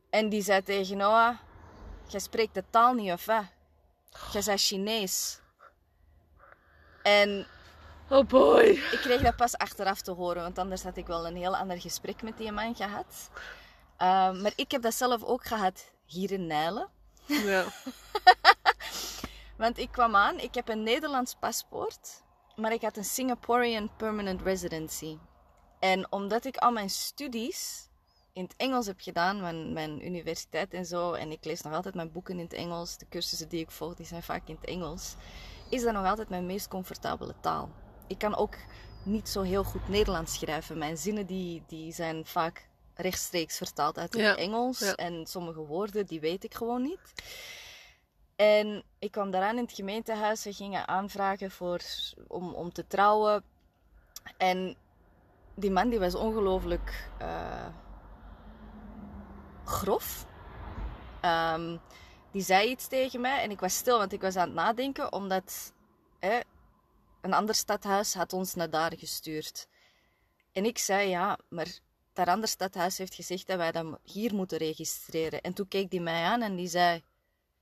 En 0.09 0.29
die 0.29 0.41
zei 0.41 0.63
tegen 0.63 0.97
Noah, 0.97 1.37
jij 2.07 2.19
spreekt 2.19 2.53
de 2.53 2.63
taal 2.69 2.93
niet 2.93 3.11
of 3.11 3.25
wat? 3.25 3.43
Jij 4.31 4.41
bent 4.45 4.61
Chinees. 4.61 5.39
En 7.03 7.47
Oh 8.09 8.27
boy. 8.27 8.63
ik 8.63 8.99
kreeg 9.01 9.21
dat 9.21 9.35
pas 9.35 9.57
achteraf 9.57 10.01
te 10.01 10.11
horen, 10.11 10.41
want 10.41 10.57
anders 10.57 10.83
had 10.83 10.97
ik 10.97 11.07
wel 11.07 11.27
een 11.27 11.35
heel 11.35 11.55
ander 11.57 11.81
gesprek 11.81 12.21
met 12.21 12.37
die 12.37 12.51
man 12.51 12.75
gehad. 12.75 13.29
Ehm, 13.97 14.41
maar 14.41 14.53
ik 14.55 14.71
heb 14.71 14.81
dat 14.81 14.93
zelf 14.93 15.23
ook 15.23 15.45
gehad 15.45 15.91
hier 16.05 16.31
in 16.31 16.47
Nijlen. 16.47 16.89
Ja. 17.25 17.65
Want 19.57 19.77
ik 19.77 19.91
kwam 19.91 20.15
aan, 20.15 20.39
ik 20.39 20.53
heb 20.55 20.69
een 20.69 20.83
Nederlands 20.83 21.35
paspoort, 21.39 22.23
maar 22.55 22.73
ik 22.73 22.81
had 22.81 22.97
een 22.97 23.05
Singaporean 23.05 23.89
permanent 23.97 24.41
residency. 24.41 25.17
En 25.79 26.11
omdat 26.11 26.45
ik 26.45 26.57
al 26.57 26.71
mijn 26.71 26.89
studies 26.89 27.89
in 28.33 28.43
het 28.43 28.53
Engels 28.57 28.85
heb 28.85 29.01
gedaan, 29.01 29.41
mijn, 29.41 29.73
mijn 29.73 30.05
universiteit 30.05 30.73
en 30.73 30.85
zo, 30.85 31.13
en 31.13 31.31
ik 31.31 31.45
lees 31.45 31.61
nog 31.61 31.73
altijd 31.73 31.95
mijn 31.95 32.11
boeken 32.11 32.37
in 32.37 32.43
het 32.43 32.53
Engels, 32.53 32.97
de 32.97 33.05
cursussen 33.09 33.49
die 33.49 33.59
ik 33.59 33.71
volg, 33.71 33.93
die 33.93 34.05
zijn 34.05 34.23
vaak 34.23 34.47
in 34.47 34.55
het 34.55 34.65
Engels, 34.69 35.15
is 35.69 35.83
dat 35.83 35.93
nog 35.93 36.05
altijd 36.05 36.29
mijn 36.29 36.45
meest 36.45 36.67
comfortabele 36.67 37.35
taal. 37.41 37.69
Ik 38.07 38.17
kan 38.17 38.35
ook 38.35 38.55
niet 39.03 39.29
zo 39.29 39.41
heel 39.41 39.63
goed 39.63 39.87
Nederlands 39.89 40.33
schrijven. 40.33 40.77
Mijn 40.77 40.97
zinnen 40.97 41.25
die, 41.25 41.63
die 41.67 41.91
zijn 41.93 42.25
vaak 42.25 42.67
rechtstreeks 42.93 43.57
vertaald 43.57 43.97
uit 43.97 44.13
het 44.13 44.21
Ja, 44.21 44.35
Engels. 44.35 44.79
ja. 44.79 44.93
En 44.95 45.25
sommige 45.25 45.59
woorden, 45.59 46.05
die 46.05 46.19
weet 46.19 46.43
ik 46.43 46.53
gewoon 46.53 46.81
niet. 46.81 46.99
En 48.35 48.83
ik 48.99 49.11
kwam 49.11 49.31
daaraan 49.31 49.57
in 49.57 49.63
het 49.63 49.73
gemeentehuis. 49.73 50.43
We 50.43 50.53
gingen 50.53 50.87
aanvragen 50.87 51.51
voor, 51.51 51.79
om, 52.27 52.53
om 52.53 52.73
te 52.73 52.87
trouwen. 52.87 53.43
En 54.37 54.75
die 55.55 55.71
man 55.71 55.89
die 55.89 55.99
was 55.99 56.15
ongelooflijk 56.15 57.09
eh, 57.17 57.67
grof. 59.65 60.25
Ehm, 61.21 61.77
die 62.31 62.41
zei 62.41 62.69
iets 62.69 62.87
tegen 62.87 63.21
mij 63.21 63.41
en 63.41 63.51
ik 63.51 63.59
was 63.59 63.75
stil, 63.75 63.97
want 63.97 64.13
ik 64.13 64.21
was 64.21 64.35
aan 64.35 64.47
het 64.47 64.55
nadenken, 64.55 65.13
omdat 65.13 65.73
een 67.21 67.33
ander 67.33 67.55
stadhuis 67.55 68.13
had 68.13 68.33
ons 68.33 68.53
naar 68.53 68.69
daar 68.69 68.97
gestuurd. 68.97 69.67
En 70.51 70.65
ik 70.65 70.77
zei, 70.77 71.09
ja, 71.09 71.37
maar 71.49 71.79
dat 72.13 72.27
ander 72.27 72.49
stadhuis 72.49 72.97
heeft 72.97 73.15
gezegd 73.15 73.47
dat 73.47 73.57
wij 73.57 73.71
dat 73.71 73.99
hier 74.03 74.33
moeten 74.33 74.57
registreren. 74.57 75.41
En 75.41 75.53
toen 75.53 75.67
keek 75.67 75.89
die 75.89 76.01
mij 76.01 76.23
aan 76.23 76.41
en 76.41 76.55
die 76.55 76.67
zei, 76.67 77.03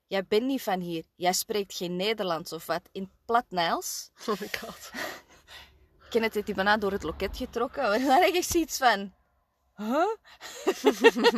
jij 0.08 0.26
bent 0.26 0.44
niet 0.44 0.62
van 0.62 0.80
hier, 0.80 1.04
jij 1.16 1.34
spreekt 1.34 1.74
geen 1.74 1.96
Nederlands 1.96 2.54
of 2.54 2.66
wat, 2.66 2.90
in 2.92 3.12
plat 3.26 3.46
Nijls. 3.50 4.10
Oh 4.28 4.40
my 4.40 4.50
god. 4.60 4.92
Kenneth 6.10 6.34
heeft 6.34 6.46
die 6.46 6.56
bijna 6.56 6.78
door 6.78 6.92
het 6.92 7.04
loket 7.04 7.38
getrokken. 7.38 7.92
En 7.94 8.06
daar 8.06 8.22
heb 8.22 8.34
ik 8.34 8.44
zoiets 8.44 8.78
van... 8.78 9.14
Huh? 9.76 10.08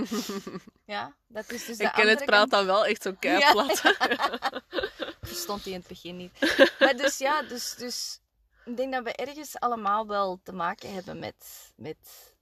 ja, 0.95 1.15
dat 1.27 1.51
is 1.51 1.65
dus 1.65 1.77
de 1.77 1.83
En 1.83 1.91
Kenneth 1.91 2.19
andere 2.19 2.25
praat 2.25 2.49
dan 2.49 2.65
wel 2.65 2.85
echt 2.85 3.01
zo 3.01 3.13
keiplat. 3.19 3.81
Verstond 5.21 5.63
hij 5.63 5.73
in 5.73 5.79
het 5.79 5.87
begin 5.87 6.17
niet. 6.17 6.39
Maar 6.79 6.95
dus 6.95 7.17
ja, 7.17 7.41
dus, 7.41 7.75
dus 7.75 8.19
ik 8.65 8.77
denk 8.77 8.93
dat 8.93 9.03
we 9.03 9.13
ergens 9.13 9.59
allemaal 9.59 10.07
wel 10.07 10.39
te 10.43 10.53
maken 10.53 10.93
hebben 10.93 11.19
met, 11.19 11.73
met 11.75 12.33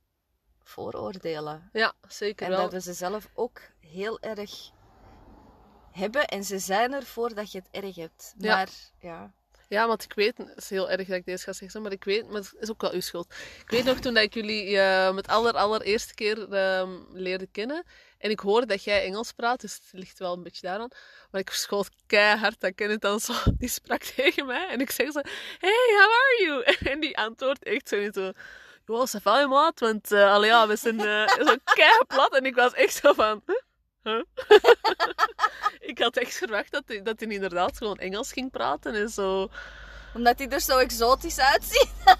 vooroordelen. 0.63 1.70
Ja, 1.74 1.94
zeker 2.08 2.46
En 2.46 2.51
wel. 2.51 2.62
dat 2.62 2.72
we 2.72 2.82
ze 2.82 2.94
zelf 2.94 3.30
ook 3.34 3.62
heel 3.80 4.20
erg 4.20 4.72
hebben. 5.94 6.26
En 6.26 6.44
ze 6.44 6.60
zijn 6.60 6.94
er 6.94 7.04
voordat 7.04 7.52
je 7.52 7.58
het 7.58 7.84
erg 7.84 7.96
hebt. 7.96 8.34
Ja. 8.38 8.56
Maar 8.56 8.70
ja, 9.00 9.34
Ja, 9.68 9.88
want 9.88 10.04
ik 10.04 10.14
weet, 10.14 10.38
het 10.38 10.58
is 10.58 10.70
heel 10.70 10.90
erg 10.90 11.08
dat 11.08 11.18
ik 11.18 11.26
deze 11.26 11.44
ga 11.44 11.54
zeggen, 11.54 11.82
maar 11.82 11.92
ik 11.92 12.04
weet, 12.04 12.28
maar 12.28 12.42
het 12.42 12.56
is 12.60 12.70
ook 12.70 12.82
wel 12.82 12.94
uw 12.94 13.00
schuld. 13.02 13.34
Ik 13.62 13.70
weet 13.70 13.84
nog 13.84 14.00
toen 14.00 14.14
dat 14.14 14.24
ik 14.24 14.34
jullie 14.34 14.78
eh 14.80 15.14
met 15.14 15.28
aller, 15.28 15.54
allereerste 15.54 16.14
keer 16.14 16.54
ehm, 16.54 16.92
leerde 17.12 17.48
kennen. 17.52 17.84
En 18.18 18.30
ik 18.30 18.40
hoorde 18.40 18.68
dat 18.68 18.84
jij 18.84 19.04
Engels 19.06 19.32
praat, 19.32 19.62
dus 19.62 19.74
het 19.74 19.84
ligt 19.92 20.20
wel 20.20 20.34
een 20.34 20.44
beetje 20.44 20.68
daaraan. 20.68 20.92
Maar 21.32 21.42
ik 21.42 21.50
verschoot 21.50 21.90
keihard 22.08 22.60
dat 22.60 22.76
Kenneth 22.76 23.02
dan 23.02 23.20
zo, 23.20 23.34
die 23.60 23.70
sprak 23.70 24.04
tegen 24.04 24.46
mij. 24.46 24.68
En 24.68 24.80
ik 24.82 24.92
zeg 24.92 25.12
zo, 25.12 25.22
hey, 25.60 25.86
how 25.98 26.12
are 26.12 26.44
you? 26.46 26.64
En 26.94 27.00
die 27.00 27.18
antwoordt 27.18 27.64
echt 27.64 27.88
zo 27.90 27.98
niet 28.00 28.14
zo, 28.14 28.32
joh, 28.86 29.06
ça 29.08 29.22
va, 29.22 29.48
maat? 29.48 29.80
Want, 29.80 30.12
eh 30.12 30.32
allee, 30.32 30.50
ja, 30.50 30.68
we 30.68 30.76
zijn 30.76 31.00
eh, 31.00 31.28
zo 31.48 31.56
keiplat. 31.64 32.36
En 32.36 32.46
ik 32.46 32.56
was 32.56 32.74
echt 32.74 32.96
zo 32.96 33.14
van, 33.14 33.42
huh? 33.46 33.56
Huh? 34.04 34.24
ik 35.90 36.00
had 36.00 36.18
echt 36.18 36.36
verwacht 36.36 36.72
dat 36.72 36.84
hij, 36.88 37.02
dat 37.02 37.20
hij 37.20 37.30
inderdaad 37.30 37.78
gewoon 37.78 37.98
Engels 37.98 38.32
ging 38.32 38.52
praten 38.52 38.94
en 38.94 39.10
zo... 39.10 39.50
omdat 40.14 40.38
hij 40.38 40.50
er 40.50 40.62
zo 40.62 40.78
exotisch 40.78 41.40
uitziet. 41.40 41.92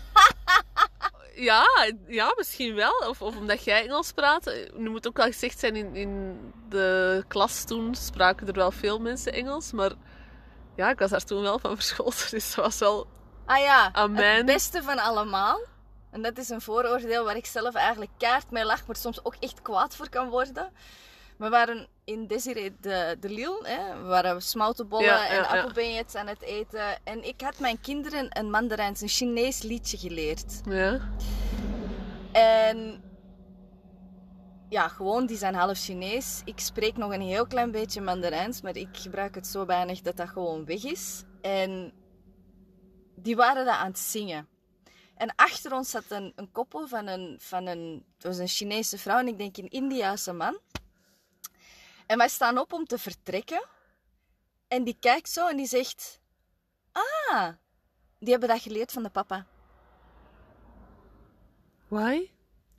Ja, 1.36 1.66
ja, 2.08 2.34
misschien 2.38 2.75
wel. 2.75 2.94
Of, 3.08 3.22
of 3.22 3.38
omdat 3.38 3.63
jij 3.63 3.84
Engels 3.84 4.12
praat. 4.12 4.54
Nu 4.74 4.90
moet 4.90 5.08
ook 5.08 5.18
wel 5.18 5.25
gezegd 5.25 5.60
zijn, 5.60 5.75
in, 5.75 5.96
in 5.96 6.40
de 6.70 7.24
klas 7.28 7.63
toen 7.63 7.96
spraken 7.96 8.48
er 8.48 8.54
wel 8.54 8.72
veel 8.72 9.00
mensen 9.00 9.34
Engels. 9.34 9.72
Maar 9.72 9.92
ja, 10.75 10.90
ik 10.90 11.00
was 11.00 11.10
daar 11.10 11.24
toen 11.24 11.42
wel 11.42 11.60
van 11.60 11.75
verschoten. 11.75 12.30
Dus 12.32 12.56
dat 12.56 12.66
was 12.66 12.80
wel... 12.80 13.08
Ah 13.46 13.60
ja, 13.60 13.90
Amen. 13.94 14.36
het 14.36 14.46
beste 14.46 14.84
van 14.84 15.00
allemaal. 15.00 15.60
En 16.12 16.22
dat 16.22 16.38
is 16.38 16.50
een 16.50 16.62
vooroordeel 16.62 17.24
waar 17.24 17.36
ik 17.36 17.46
zelf 17.46 17.74
eigenlijk 17.74 18.12
kaart 18.18 18.52
mee 18.52 18.66
lach, 18.66 18.88
maar 18.88 18.96
soms 18.96 19.25
ook 19.25 19.36
echt 19.40 19.62
kwaad 19.62 19.96
voor 19.96 20.10
kan 20.10 20.30
worden. 20.30 20.72
We 21.38 21.50
waren 21.50 21.88
in 22.04 22.28
Desiree 22.28 22.75
de, 22.82 23.18
de 23.20 23.30
Lille, 23.30 23.60
hè. 23.63 24.02
we 24.02 24.08
waren 24.08 24.42
smoutenbollen 24.42 25.06
Ja, 25.06 25.28
en 25.28 25.36
ja. 25.36 25.42
appelbeignets 25.42 26.16
aan 26.16 26.28
het 26.28 26.42
eten. 26.42 27.00
En 27.04 27.28
ik 27.28 27.42
had 27.42 27.60
mijn 27.60 27.82
kinderen 27.82 28.40
een 28.40 28.50
Mandarijns, 28.50 29.02
een 29.02 29.08
Chinees 29.08 29.62
liedje 29.62 29.98
geleerd. 29.98 30.62
Ja, 30.70 31.00
En 32.32 33.04
ja, 34.70 34.88
gewoon, 34.88 35.25
die 35.25 35.38
zijn 35.38 35.56
half 35.56 35.78
Chinees. 35.78 36.42
Ik 36.46 36.60
spreek 36.60 36.98
nog 36.98 37.13
een 37.13 37.22
heel 37.22 37.48
klein 37.48 37.72
beetje 37.72 38.02
Mandarijns, 38.02 38.62
maar 38.62 38.75
ik 38.75 38.90
gebruik 38.92 39.36
het 39.36 39.48
zo 39.48 39.66
weinig 39.66 40.02
dat 40.02 40.18
dat 40.18 40.30
gewoon 40.30 40.66
weg 40.66 40.84
is. 40.84 41.24
En 41.42 41.94
die 43.16 43.36
waren 43.36 43.66
dat 43.66 43.75
aan 43.75 43.88
het 43.88 44.00
zingen. 44.00 44.48
En 45.16 45.34
achter 45.36 45.74
ons 45.74 45.90
zat 45.90 46.04
een, 46.10 46.34
een 46.36 46.52
koppel 46.52 46.88
van 46.88 47.08
een, 47.08 47.36
van 47.40 47.68
een... 47.68 48.06
Het 48.16 48.24
was 48.24 48.38
een 48.38 48.48
Chinese 48.48 48.98
vrouw 48.98 49.20
en 49.20 49.28
ik 49.28 49.38
denk 49.38 49.58
een 49.58 49.70
Indiase 49.70 50.34
man. 50.34 50.60
En 52.13 52.20
wij 52.20 52.29
staan 52.29 52.58
op 52.58 52.74
om 52.74 52.86
te 52.86 52.98
vertrekken. 52.98 53.65
En 54.67 54.84
die 54.84 54.98
kijkt 55.00 55.29
zo 55.29 55.48
en 55.48 55.58
die 55.58 55.65
zegt... 55.65 56.20
Ah, 56.91 57.50
die 58.20 58.29
hebben 58.32 58.50
dat 58.50 58.62
geleerd 58.62 58.91
van 58.91 59.03
de 59.03 59.10
papa. 59.10 59.46
why? 61.88 62.32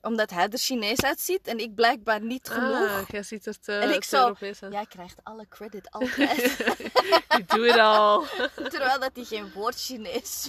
Omdat 0.03 0.31
hij 0.31 0.49
er 0.49 0.59
Chinees 0.59 1.01
uitziet 1.01 1.47
en 1.47 1.59
ik 1.59 1.75
blijkbaar 1.75 2.21
niet 2.21 2.49
genoeg. 2.49 2.89
Ah, 2.89 3.09
jij 3.09 3.23
ziet 3.23 3.45
het, 3.45 3.69
uh, 3.69 3.83
en 3.83 3.89
ik 3.89 3.95
het 3.95 4.05
zo, 4.05 4.23
Europees 4.23 4.59
jij 4.59 4.87
krijgt 4.87 5.21
alle 5.23 5.49
credit 5.49 5.91
altijd. 5.97 6.57
You 7.29 7.45
do 7.47 7.63
it 7.63 7.79
all. 7.79 8.27
Terwijl 8.69 9.01
dat 9.01 9.11
hij 9.15 9.25
geen 9.25 9.53
woord 9.53 9.75
Chinees 9.75 10.49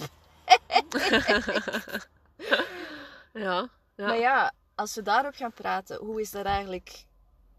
Ja, 3.32 3.68
ja. 3.94 4.06
Maar 4.06 4.18
ja, 4.18 4.52
als 4.74 4.94
we 4.94 5.02
daarop 5.02 5.34
gaan 5.34 5.52
praten, 5.52 5.96
hoe 5.96 6.20
is 6.20 6.30
dat 6.30 6.44
eigenlijk 6.44 7.04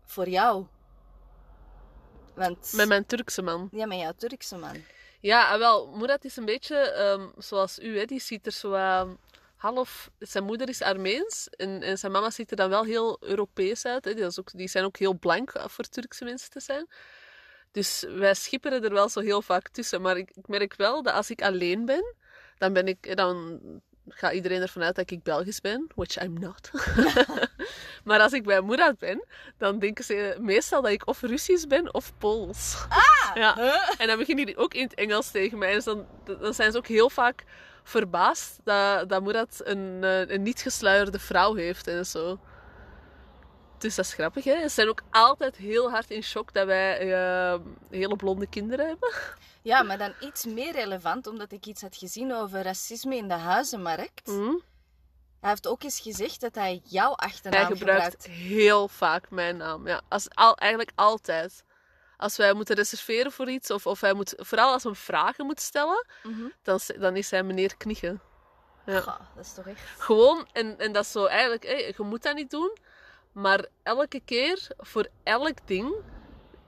voor 0.05 0.29
jou? 0.29 0.67
Want... 2.37 2.73
Met 2.73 2.87
mijn 2.87 3.05
Turkse 3.05 3.41
man. 3.41 3.69
Ja, 3.71 3.85
met 3.85 3.99
jouw 3.99 4.13
Turkse 4.17 4.57
man. 4.57 4.83
Ja, 5.19 5.53
en 5.53 5.59
wel, 5.59 5.87
Murat 5.87 6.25
is 6.25 6.35
een 6.35 6.45
beetje 6.45 6.75
ehm, 6.75 7.27
zoals 7.37 7.79
u, 7.79 7.97
hè. 7.97 8.05
die 8.05 8.19
ziet 8.19 8.45
er 8.45 8.51
zo 8.51 8.73
ehm, 8.73 9.09
half... 9.55 10.09
Zijn 10.19 10.43
moeder 10.43 10.69
is 10.69 10.81
Armeens 10.81 11.47
en, 11.49 11.81
en 11.81 11.97
zijn 11.97 12.11
mama 12.11 12.29
ziet 12.29 12.51
er 12.51 12.57
dan 12.57 12.69
wel 12.69 12.83
heel 12.83 13.17
Europees 13.19 13.85
uit. 13.85 14.05
Hè. 14.05 14.13
Die, 14.13 14.25
is 14.25 14.39
ook, 14.39 14.49
die 14.53 14.67
zijn 14.67 14.85
ook 14.85 14.97
heel 14.97 15.13
blank 15.13 15.51
voor 15.65 15.85
Turkse 15.85 16.23
mensen 16.23 16.49
te 16.49 16.59
zijn. 16.59 16.87
Dus 17.71 18.05
wij 18.07 18.33
schipperen 18.33 18.83
er 18.83 18.93
wel 18.93 19.09
zo 19.09 19.19
heel 19.19 19.41
vaak 19.41 19.69
tussen. 19.69 20.01
Maar 20.01 20.17
ik, 20.17 20.31
ik 20.31 20.47
merk 20.47 20.75
wel 20.75 21.03
dat 21.03 21.13
als 21.13 21.29
ik 21.29 21.41
alleen 21.41 21.85
ben, 21.85 22.15
dan 22.57 22.73
ben 22.73 22.87
ik... 22.87 23.15
Dan 23.15 23.59
gaat 24.09 24.33
iedereen 24.33 24.61
ervan 24.61 24.83
uit 24.83 24.95
dat 24.95 25.11
ik 25.11 25.23
Belgisch 25.23 25.61
ben, 25.61 25.87
which 25.95 26.23
I'm 26.23 26.39
not. 26.39 26.71
maar 28.05 28.19
als 28.19 28.33
ik 28.33 28.43
bij 28.43 28.61
Murat 28.61 28.97
ben, 28.97 29.25
dan 29.57 29.79
denken 29.79 30.03
ze 30.03 30.37
meestal 30.39 30.81
dat 30.81 30.91
ik 30.91 31.07
of 31.07 31.21
Russisch 31.21 31.65
ben 31.67 31.93
of 31.93 32.13
Pools. 32.17 32.85
Ah! 32.89 33.35
Ja. 33.35 33.55
Huh? 33.55 33.89
En 33.97 34.07
dan 34.07 34.17
beginnen 34.17 34.45
die 34.45 34.57
ook 34.57 34.73
in 34.73 34.83
het 34.83 34.93
Engels 34.93 35.31
tegen 35.31 35.57
mij. 35.57 35.73
Dus 35.73 35.83
dan, 35.83 36.05
dan 36.23 36.53
zijn 36.53 36.71
ze 36.71 36.77
ook 36.77 36.87
heel 36.87 37.09
vaak 37.09 37.43
verbaasd 37.83 38.59
dat, 38.63 39.09
dat 39.09 39.61
een, 39.63 40.03
eh, 40.03 40.29
een 40.29 40.41
niet 40.41 40.61
gesluierde 40.61 41.19
vrouw 41.19 41.53
heeft 41.53 41.87
en 41.87 42.05
zo. 42.05 42.39
Dus 43.77 43.95
dat 43.95 44.05
is 44.05 44.13
grappig, 44.13 44.43
hè? 44.43 44.61
Ze 44.61 44.69
zijn 44.69 44.89
ook 44.89 45.01
altijd 45.11 45.55
heel 45.55 45.89
hard 45.89 46.09
in 46.09 46.23
shock 46.23 46.53
dat 46.53 46.65
wij 46.65 47.13
eh, 47.13 47.59
hele 47.89 48.15
blonde 48.15 48.47
kinderen 48.47 48.87
hebben. 48.87 49.09
Ja, 49.67 49.83
maar 49.83 49.97
dan 49.97 50.13
iets 50.19 50.45
meer 50.45 50.71
relevant, 50.73 51.27
omdat 51.27 51.51
ik 51.51 51.65
iets 51.65 51.81
had 51.81 51.95
gezien 51.95 52.33
over 52.33 52.61
racisme 52.61 53.15
in 53.15 53.27
de 53.27 53.33
huizenmarkt. 53.33 54.27
Mhm. 54.27 54.55
Hij 55.39 55.49
heeft 55.49 55.67
ook 55.67 55.83
eens 55.83 55.99
gezegd 55.99 56.41
dat 56.41 56.55
hij 56.55 56.81
jouw 56.83 57.13
Hij 57.15 57.27
achternaam 57.29 57.65
gebruikt 57.65 58.25
heel 58.27 58.87
vaak 58.87 59.29
mijn 59.29 59.57
naam. 59.57 59.87
Ja, 59.87 60.01
als, 60.09 60.27
al, 60.29 60.55
eigenlijk 60.55 60.91
altijd. 60.95 61.63
Als 62.17 62.37
wij 62.37 62.53
moeten 62.53 62.75
reserveren 62.75 63.31
voor 63.31 63.49
iets, 63.49 63.71
of, 63.71 63.87
of 63.87 64.01
hij 64.01 64.13
moet, 64.13 64.33
vooral 64.37 64.71
als 64.71 64.83
we 64.83 64.89
hem 64.89 64.97
vragen 64.97 65.45
moet 65.45 65.61
stellen, 65.61 66.05
Mhm. 66.23 66.47
dan, 66.61 66.79
dan 66.99 67.15
is 67.15 67.31
hij 67.31 67.43
meneer 67.43 67.77
Kniegen. 67.77 68.21
Ja. 68.85 69.01
Goh, 69.01 69.19
dat 69.35 69.45
is 69.45 69.53
toch 69.53 69.67
echt... 69.67 69.81
Gewoon, 69.97 70.47
en, 70.51 70.79
en 70.79 70.91
dat 70.91 71.03
is 71.03 71.11
zo 71.11 71.25
eigenlijk, 71.25 71.63
je 71.97 72.03
moet 72.03 72.23
dat 72.23 72.35
niet 72.35 72.49
doen, 72.49 72.77
maar 73.31 73.65
elke 73.83 74.19
keer 74.25 74.67
voor 74.77 75.07
elk 75.23 75.57
ding 75.65 75.93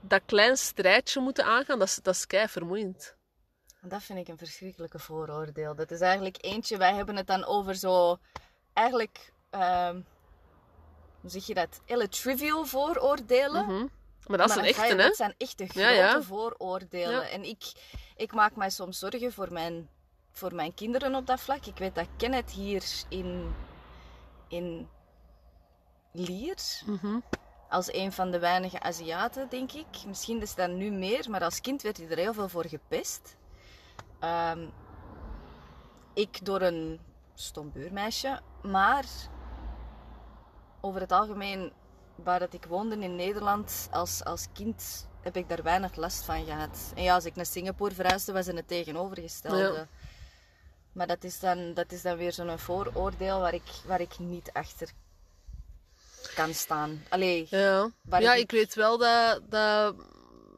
dat 0.01 0.21
klein 0.25 0.57
strijdje 0.57 1.19
moeten 1.19 1.45
aangaan, 1.45 1.79
dat 1.79 1.87
is, 1.87 1.95
dat 1.95 2.15
is 2.15 2.27
kei 2.27 2.47
vermoeiend. 2.47 3.15
Dat 3.81 4.03
vind 4.03 4.19
ik 4.19 4.27
een 4.27 4.37
verschrikkelijke 4.37 4.99
vooroordeel. 4.99 5.75
Dat 5.75 5.91
is 5.91 5.99
eigenlijk 5.99 6.37
eentje, 6.43 6.77
wij 6.77 6.93
hebben 6.93 7.15
het 7.15 7.27
dan 7.27 7.45
over 7.45 7.75
zo... 7.75 8.17
Eigenlijk, 8.73 9.33
ehm, 9.49 10.01
hoe 11.21 11.29
zeg 11.29 11.45
je 11.45 11.53
dat? 11.53 11.81
Hele 11.85 12.07
trivial 12.09 12.65
vooroordelen. 12.65 13.65
Mhm. 13.65 13.85
Maar 14.27 14.37
dat 14.37 14.51
ga 14.51 14.63
echte, 14.65 14.81
hè? 14.81 14.95
Dat 14.95 15.15
zijn 15.15 15.33
echte 15.37 15.65
grote 15.65 15.79
Ja, 15.79 15.89
ja. 15.89 16.21
vooroordelen. 16.21 17.11
Ja. 17.21 17.29
En 17.29 17.43
ik, 17.43 17.71
ik 18.15 18.33
maak 18.33 18.55
mij 18.55 18.69
soms 18.69 18.99
zorgen 18.99 19.33
voor 19.33 19.53
mijn, 19.53 19.89
voor 20.31 20.55
mijn 20.55 20.73
kinderen 20.73 21.15
op 21.15 21.25
dat 21.25 21.39
vlak. 21.39 21.65
Ik 21.65 21.77
weet 21.77 21.95
dat 21.95 22.07
Kenneth 22.17 22.51
hier 22.51 22.83
in, 23.09 23.53
in 24.47 24.89
Lier, 26.11 26.57
Mhm. 26.85 27.19
Als 27.69 27.93
een 27.93 28.11
van 28.11 28.31
de 28.31 28.39
weinige 28.39 28.79
Aziaten, 28.79 29.49
denk 29.49 29.71
ik. 29.71 29.87
Misschien 30.07 30.41
is 30.41 30.55
dat 30.55 30.69
nu 30.69 30.91
meer, 30.91 31.29
maar 31.29 31.43
als 31.43 31.61
kind 31.61 31.81
werd 31.81 31.97
hij 31.97 32.09
er 32.09 32.17
heel 32.17 32.33
veel 32.33 32.49
voor 32.49 32.65
gepest. 32.65 33.37
Ehm, 34.19 34.67
ik 36.13 36.45
door 36.45 36.61
een 36.61 36.99
stom 37.33 37.71
buurmeisje, 37.71 38.39
maar 38.61 39.05
over 40.81 41.01
het 41.01 41.11
algemeen, 41.11 41.71
waar 42.15 42.39
dat 42.39 42.53
ik 42.53 42.65
woonde 42.65 42.97
in 42.97 43.15
Nederland, 43.15 43.87
als, 43.91 44.23
als 44.23 44.47
kind 44.53 45.07
heb 45.21 45.35
ik 45.35 45.49
daar 45.49 45.63
weinig 45.63 45.95
last 45.95 46.23
van 46.25 46.45
gehad. 46.45 46.91
En 46.95 47.03
ja, 47.03 47.13
als 47.13 47.25
ik 47.25 47.35
naar 47.35 47.45
Singapore 47.45 47.95
verhuisde, 47.95 48.31
was 48.31 48.45
het 48.45 48.55
het 48.55 48.67
tegenovergestelde. 48.67 49.73
Ja. 49.73 49.87
Maar 50.91 51.07
dat 51.07 51.23
is 51.23 51.39
dan, 51.39 51.73
dat 51.73 51.91
is 51.91 52.01
dan 52.01 52.17
weer 52.17 52.33
zo'n 52.33 52.59
vooroordeel 52.59 53.39
waar 53.39 53.53
ik, 53.53 53.71
waar 53.85 54.01
ik 54.01 54.19
niet 54.19 54.51
achter 54.53 54.91
kan 56.35 56.53
staan. 56.53 57.03
Allee, 57.09 57.47
Ja, 57.49 57.89
ja 58.19 58.33
ik- 58.33 58.41
ik 58.41 58.51
weet 58.51 58.73
wel 58.75 58.97
dat, 58.97 59.41
dat 59.49 59.95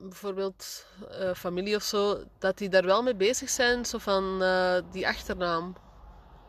bijvoorbeeld 0.01 0.85
eh, 1.09 1.33
familie 1.33 1.75
of 1.75 1.83
zo, 1.83 2.23
dat 2.39 2.57
die 2.57 2.69
daar 2.69 2.85
wel 2.85 3.03
mee 3.03 3.15
bezig 3.15 3.49
zijn, 3.49 3.85
zo 3.85 3.97
van 3.97 4.43
eh, 4.43 4.75
die 4.91 5.07
achternaam. 5.07 5.75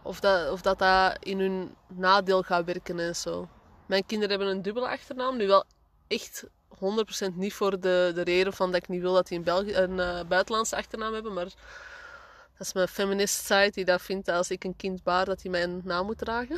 Of 0.03 0.21
dat, 0.21 0.51
of 0.51 0.61
dat 0.63 0.79
dat 0.79 1.17
in 1.21 1.41
hun 1.41 1.75
nadeel 1.89 2.43
gaat 2.43 2.65
werken 2.65 2.99
en 2.99 3.17
zo. 3.17 3.49
Mijn 3.87 4.07
kinderen 4.07 4.37
hebben 4.37 4.57
een 4.57 4.63
dubbele 4.63 4.89
achternaam, 4.89 5.37
nu 5.37 5.47
wel 5.47 5.65
echt 6.09 6.45
100% 6.69 7.35
niet 7.35 7.53
voor 7.55 7.81
de, 7.81 8.13
de 8.15 8.23
reden 8.23 8.53
van 8.53 8.73
dat 8.73 8.83
ik 8.83 8.89
niet 8.89 9.01
wil 9.01 9.13
dat 9.13 9.27
die 9.27 9.39
een, 9.39 9.45
Belgi 9.45 9.75
een 9.75 10.01
eh, 10.01 10.21
buitenlandse 10.29 10.77
achternaam 10.77 11.13
hebben, 11.15 11.33
maar 11.33 11.45
dat 11.45 12.67
is 12.67 12.73
mijn 12.73 12.89
feminist 12.89 13.45
side 13.45 13.71
die 13.71 13.85
dat 13.85 14.03
vindt 14.03 14.27
dat 14.27 14.37
als 14.37 14.51
ik 14.51 14.65
een 14.65 14.77
kind 14.77 15.03
baar, 15.03 15.25
dat 15.25 15.43
hij 15.43 15.51
mijn 15.51 15.81
naam 15.85 16.07
moet 16.07 16.19
dragen. 16.19 16.57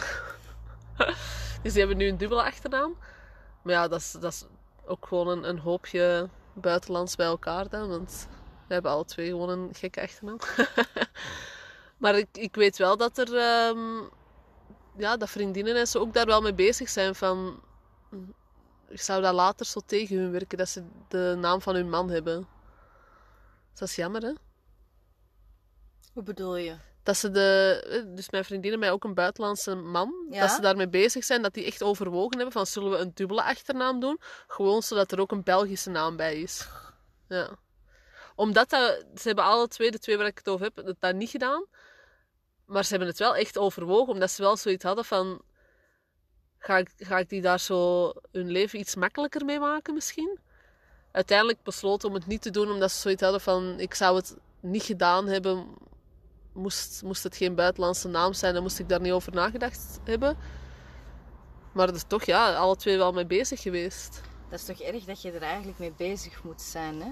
dus 1.72 1.72
die 1.72 1.80
hebben 1.80 1.96
nu 1.96 2.08
een 2.08 2.16
dubbele 2.16 2.42
achternaam. 2.42 2.96
Maar 3.62 3.74
ja, 3.74 3.88
dat 3.88 4.00
is, 4.00 4.12
dat 4.12 4.32
is 4.32 4.44
ook 4.86 5.06
gewoon 5.06 5.28
een, 5.28 5.48
een 5.48 5.58
hoopje 5.58 6.28
buitenlands 6.52 7.16
bij 7.16 7.26
elkaar 7.26 7.68
dan. 7.68 7.88
Want 7.88 8.28
we 8.66 8.74
hebben 8.74 8.90
alle 8.90 9.04
twee 9.04 9.28
gewoon 9.28 9.48
een 9.48 9.74
gekke 9.74 10.02
achternaam. 10.02 10.38
maar 12.02 12.18
ik, 12.18 12.28
ik 12.32 12.54
weet 12.54 12.76
wel 12.76 12.96
dat 12.96 13.18
er... 13.18 13.36
ehm, 13.36 14.02
ja, 14.96 15.16
dat 15.16 15.30
vriendinnen 15.30 15.76
en 15.76 15.86
zo 15.86 15.98
ook 15.98 16.14
daar 16.14 16.26
wel 16.26 16.42
mee 16.42 16.54
bezig 16.54 16.88
zijn 16.88 17.14
van... 17.14 17.62
Ik 18.88 19.00
zou 19.00 19.22
dat 19.22 19.34
later 19.34 19.66
zo 19.66 19.80
tegen 19.86 20.16
hun 20.16 20.30
werken, 20.30 20.58
dat 20.58 20.68
ze 20.68 20.84
de 21.08 21.36
naam 21.38 21.60
van 21.60 21.74
hun 21.74 21.90
man 21.90 22.10
hebben. 22.10 22.46
Dat 23.74 23.88
is 23.88 23.96
jammer, 23.96 24.22
hè? 24.22 24.32
hoe 26.14 26.22
bedoel 26.22 26.56
je? 26.56 26.76
Dat 27.04 27.16
ze 27.16 27.30
de... 27.30 27.80
eh, 27.88 28.16
Dus 28.16 28.30
mijn 28.30 28.44
vriendinnen 28.44 28.80
mij 28.80 28.90
ook 28.90 29.04
een 29.04 29.14
buitenlandse 29.14 29.74
man. 29.74 30.26
Ja? 30.30 30.40
Dat 30.40 30.50
ze 30.50 30.60
daarmee 30.60 30.88
bezig 30.88 31.24
zijn, 31.24 31.42
dat 31.42 31.54
die 31.54 31.64
echt 31.64 31.82
overwogen 31.82 32.36
hebben 32.36 32.52
van... 32.52 32.66
Zullen 32.66 32.90
we 32.90 32.96
een 32.96 33.10
dubbele 33.14 33.42
achternaam 33.42 34.00
doen? 34.00 34.20
Gewoon 34.46 34.82
zodat 34.82 35.12
er 35.12 35.20
ook 35.20 35.32
een 35.32 35.42
Belgische 35.42 35.90
naam 35.90 36.16
bij 36.16 36.40
is. 36.40 36.68
Ja. 37.28 37.48
Omdat 38.34 38.70
dat... 38.70 39.04
Ze 39.14 39.26
hebben 39.26 39.44
alle 39.44 39.68
twee, 39.68 39.90
de 39.90 39.98
twee 39.98 40.16
waar 40.16 40.26
ik 40.26 40.38
het 40.38 40.48
over 40.48 40.64
heb, 40.64 40.86
dat, 40.86 40.96
dat 40.98 41.14
niet 41.14 41.30
gedaan. 41.30 41.66
Maar 42.66 42.84
ze 42.84 42.90
hebben 42.90 43.08
het 43.08 43.18
wel 43.18 43.36
echt 43.36 43.58
overwogen. 43.58 44.12
Omdat 44.12 44.30
ze 44.30 44.42
wel 44.42 44.56
zoiets 44.56 44.84
hadden 44.84 45.04
van... 45.04 45.42
Ga 46.58 46.78
ik, 46.78 46.90
ga 46.96 47.18
ik 47.18 47.28
die 47.28 47.40
daar 47.40 47.60
zo 47.60 48.12
hun 48.32 48.50
leven 48.50 48.78
iets 48.78 48.94
makkelijker 48.94 49.44
mee 49.44 49.58
maken 49.58 49.94
misschien? 49.94 50.38
Uiteindelijk 51.12 51.62
besloten 51.62 52.08
om 52.08 52.14
het 52.14 52.26
niet 52.26 52.42
te 52.42 52.50
doen, 52.50 52.70
omdat 52.70 52.90
ze 52.90 53.00
zoiets 53.00 53.22
hadden 53.22 53.40
van... 53.40 53.80
Ik 53.80 53.94
zou 53.94 54.16
het 54.16 54.36
niet 54.60 54.82
gedaan 54.82 55.26
hebben 55.26 55.66
moest, 56.54 57.02
moest 57.02 57.22
het 57.22 57.36
geen 57.36 57.54
buitenlandse 57.54 58.08
naam 58.08 58.32
zijn, 58.32 58.54
dan 58.54 58.62
moest 58.62 58.78
ik 58.78 58.88
daar 58.88 59.00
niet 59.00 59.12
over 59.12 59.32
nagedacht 59.32 60.00
hebben. 60.04 60.36
Maar 61.72 61.86
dat 61.86 61.96
is 61.96 62.04
toch, 62.06 62.24
ja, 62.24 62.54
alle 62.54 62.76
twee 62.76 62.96
wel 62.96 63.12
mee 63.12 63.26
bezig 63.26 63.62
geweest. 63.62 64.20
Dat 64.48 64.58
is 64.58 64.64
toch 64.64 64.80
erg 64.80 65.04
dat 65.04 65.22
je 65.22 65.32
er 65.32 65.42
eigenlijk 65.42 65.78
mee 65.78 65.92
bezig 65.96 66.42
moet 66.42 66.62
zijn, 66.62 67.00
hè? 67.00 67.10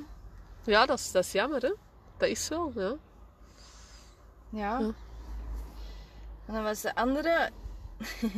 Ja, 0.64 0.86
dat 0.86 0.98
is, 0.98 1.12
dat 1.12 1.24
is 1.24 1.32
jammer, 1.32 1.62
hè. 1.62 1.74
Dat 2.16 2.28
is 2.28 2.44
zo, 2.44 2.72
ja. 2.74 2.96
Ja. 4.48 4.78
Ja. 4.78 4.94
En 6.46 6.54
dan 6.54 6.62
was 6.62 6.80
de 6.80 6.94
andere... 6.94 7.50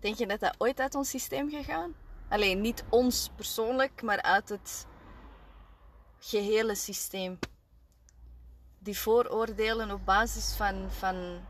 Denk 0.00 0.16
je 0.16 0.26
dat 0.26 0.40
dat 0.40 0.54
ooit 0.58 0.80
uit 0.80 0.94
ons 0.94 1.08
systeem 1.08 1.50
gegaan? 1.50 1.94
Alleen 2.28 2.60
niet 2.60 2.84
ons 2.88 3.30
persoonlijk, 3.36 4.02
maar 4.02 4.22
uit 4.22 4.48
het 4.48 4.86
gehele 6.18 6.74
systeem. 6.74 7.38
Die 8.82 8.98
vooroordelen 8.98 9.90
op 9.90 10.04
basis 10.04 10.54
van, 10.56 10.90
van 10.90 11.46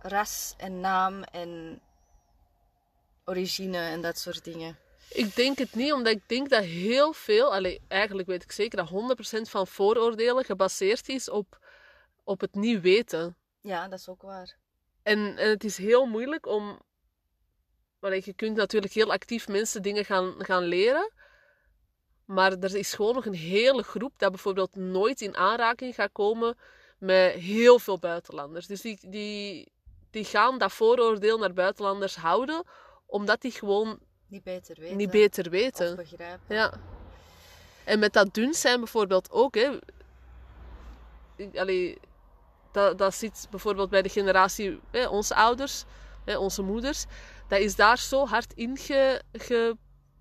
ras 0.00 0.54
en 0.56 0.80
naam 0.80 1.22
en 1.22 1.80
origine 3.24 3.78
en 3.78 4.00
dat 4.00 4.18
soort 4.18 4.44
dingen. 4.44 4.78
Ik 5.08 5.36
denk 5.36 5.58
het 5.58 5.74
niet, 5.74 5.92
omdat 5.92 6.12
ik 6.12 6.28
denk 6.28 6.50
dat 6.50 6.64
heel 6.64 7.12
veel, 7.12 7.54
allee, 7.54 7.80
eigenlijk 7.88 8.28
weet 8.28 8.42
ik 8.42 8.52
zeker 8.52 8.78
dat 8.78 9.18
100% 9.38 9.40
van 9.40 9.66
vooroordelen 9.66 10.44
gebaseerd 10.44 11.08
is 11.08 11.28
op, 11.28 11.58
op 12.24 12.40
het 12.40 12.54
niet 12.54 12.80
weten. 12.80 13.36
Ja, 13.60 13.88
dat 13.88 13.98
is 13.98 14.08
ook 14.08 14.22
waar. 14.22 14.56
En, 15.02 15.36
en 15.38 15.48
het 15.48 15.64
is 15.64 15.76
heel 15.76 16.06
moeilijk 16.06 16.46
om. 16.46 16.82
Allee, 18.00 18.22
je 18.24 18.34
kunt 18.34 18.56
natuurlijk 18.56 18.92
heel 18.92 19.12
actief 19.12 19.48
mensen 19.48 19.82
dingen 19.82 20.04
gaan, 20.04 20.34
gaan 20.38 20.62
leren. 20.62 21.12
Maar 22.24 22.52
er 22.52 22.74
is 22.76 22.94
gewoon 22.94 23.14
nog 23.14 23.26
een 23.26 23.34
hele 23.34 23.82
groep 23.82 24.12
dat 24.16 24.30
bijvoorbeeld 24.30 24.76
nooit 24.76 25.20
in 25.20 25.36
aanraking 25.36 25.94
gaat 25.94 26.12
komen 26.12 26.56
met 26.98 27.32
heel 27.32 27.78
veel 27.78 27.98
buitenlanders. 27.98 28.66
Dus 28.66 28.80
die, 28.80 28.98
die, 29.08 29.68
die 30.10 30.24
gaan 30.24 30.58
dat 30.58 30.72
vooroordeel 30.72 31.38
naar 31.38 31.52
buitenlanders 31.52 32.16
houden, 32.16 32.62
omdat 33.06 33.40
die 33.40 33.50
gewoon 33.50 33.98
Niet 34.26 34.42
beter 34.42 34.76
weten. 34.80 34.96
niet 34.96 35.10
beter 35.10 35.44
Of 35.44 35.50
weten. 35.50 35.96
begrijpen. 35.96 36.54
Ja. 36.56 36.72
En 37.84 37.98
met 37.98 38.12
dat 38.12 38.34
dun 38.34 38.54
zijn 38.54 38.78
bijvoorbeeld 38.78 39.30
ook, 39.30 39.54
hè. 39.54 39.70
Allee, 41.54 41.98
dat, 42.72 42.98
dat 42.98 43.14
zit 43.14 43.46
bijvoorbeeld 43.50 43.90
bij 43.90 44.02
de 44.02 44.08
generatie, 44.08 44.80
hè, 44.90 45.06
onze 45.06 45.34
ouders, 45.34 45.84
hè, 46.24 46.36
onze 46.38 46.62
moeders. 46.62 47.04
Dat 47.48 47.58
is 47.58 47.76
daar 47.76 47.98
zo 47.98 48.26
hard 48.26 48.52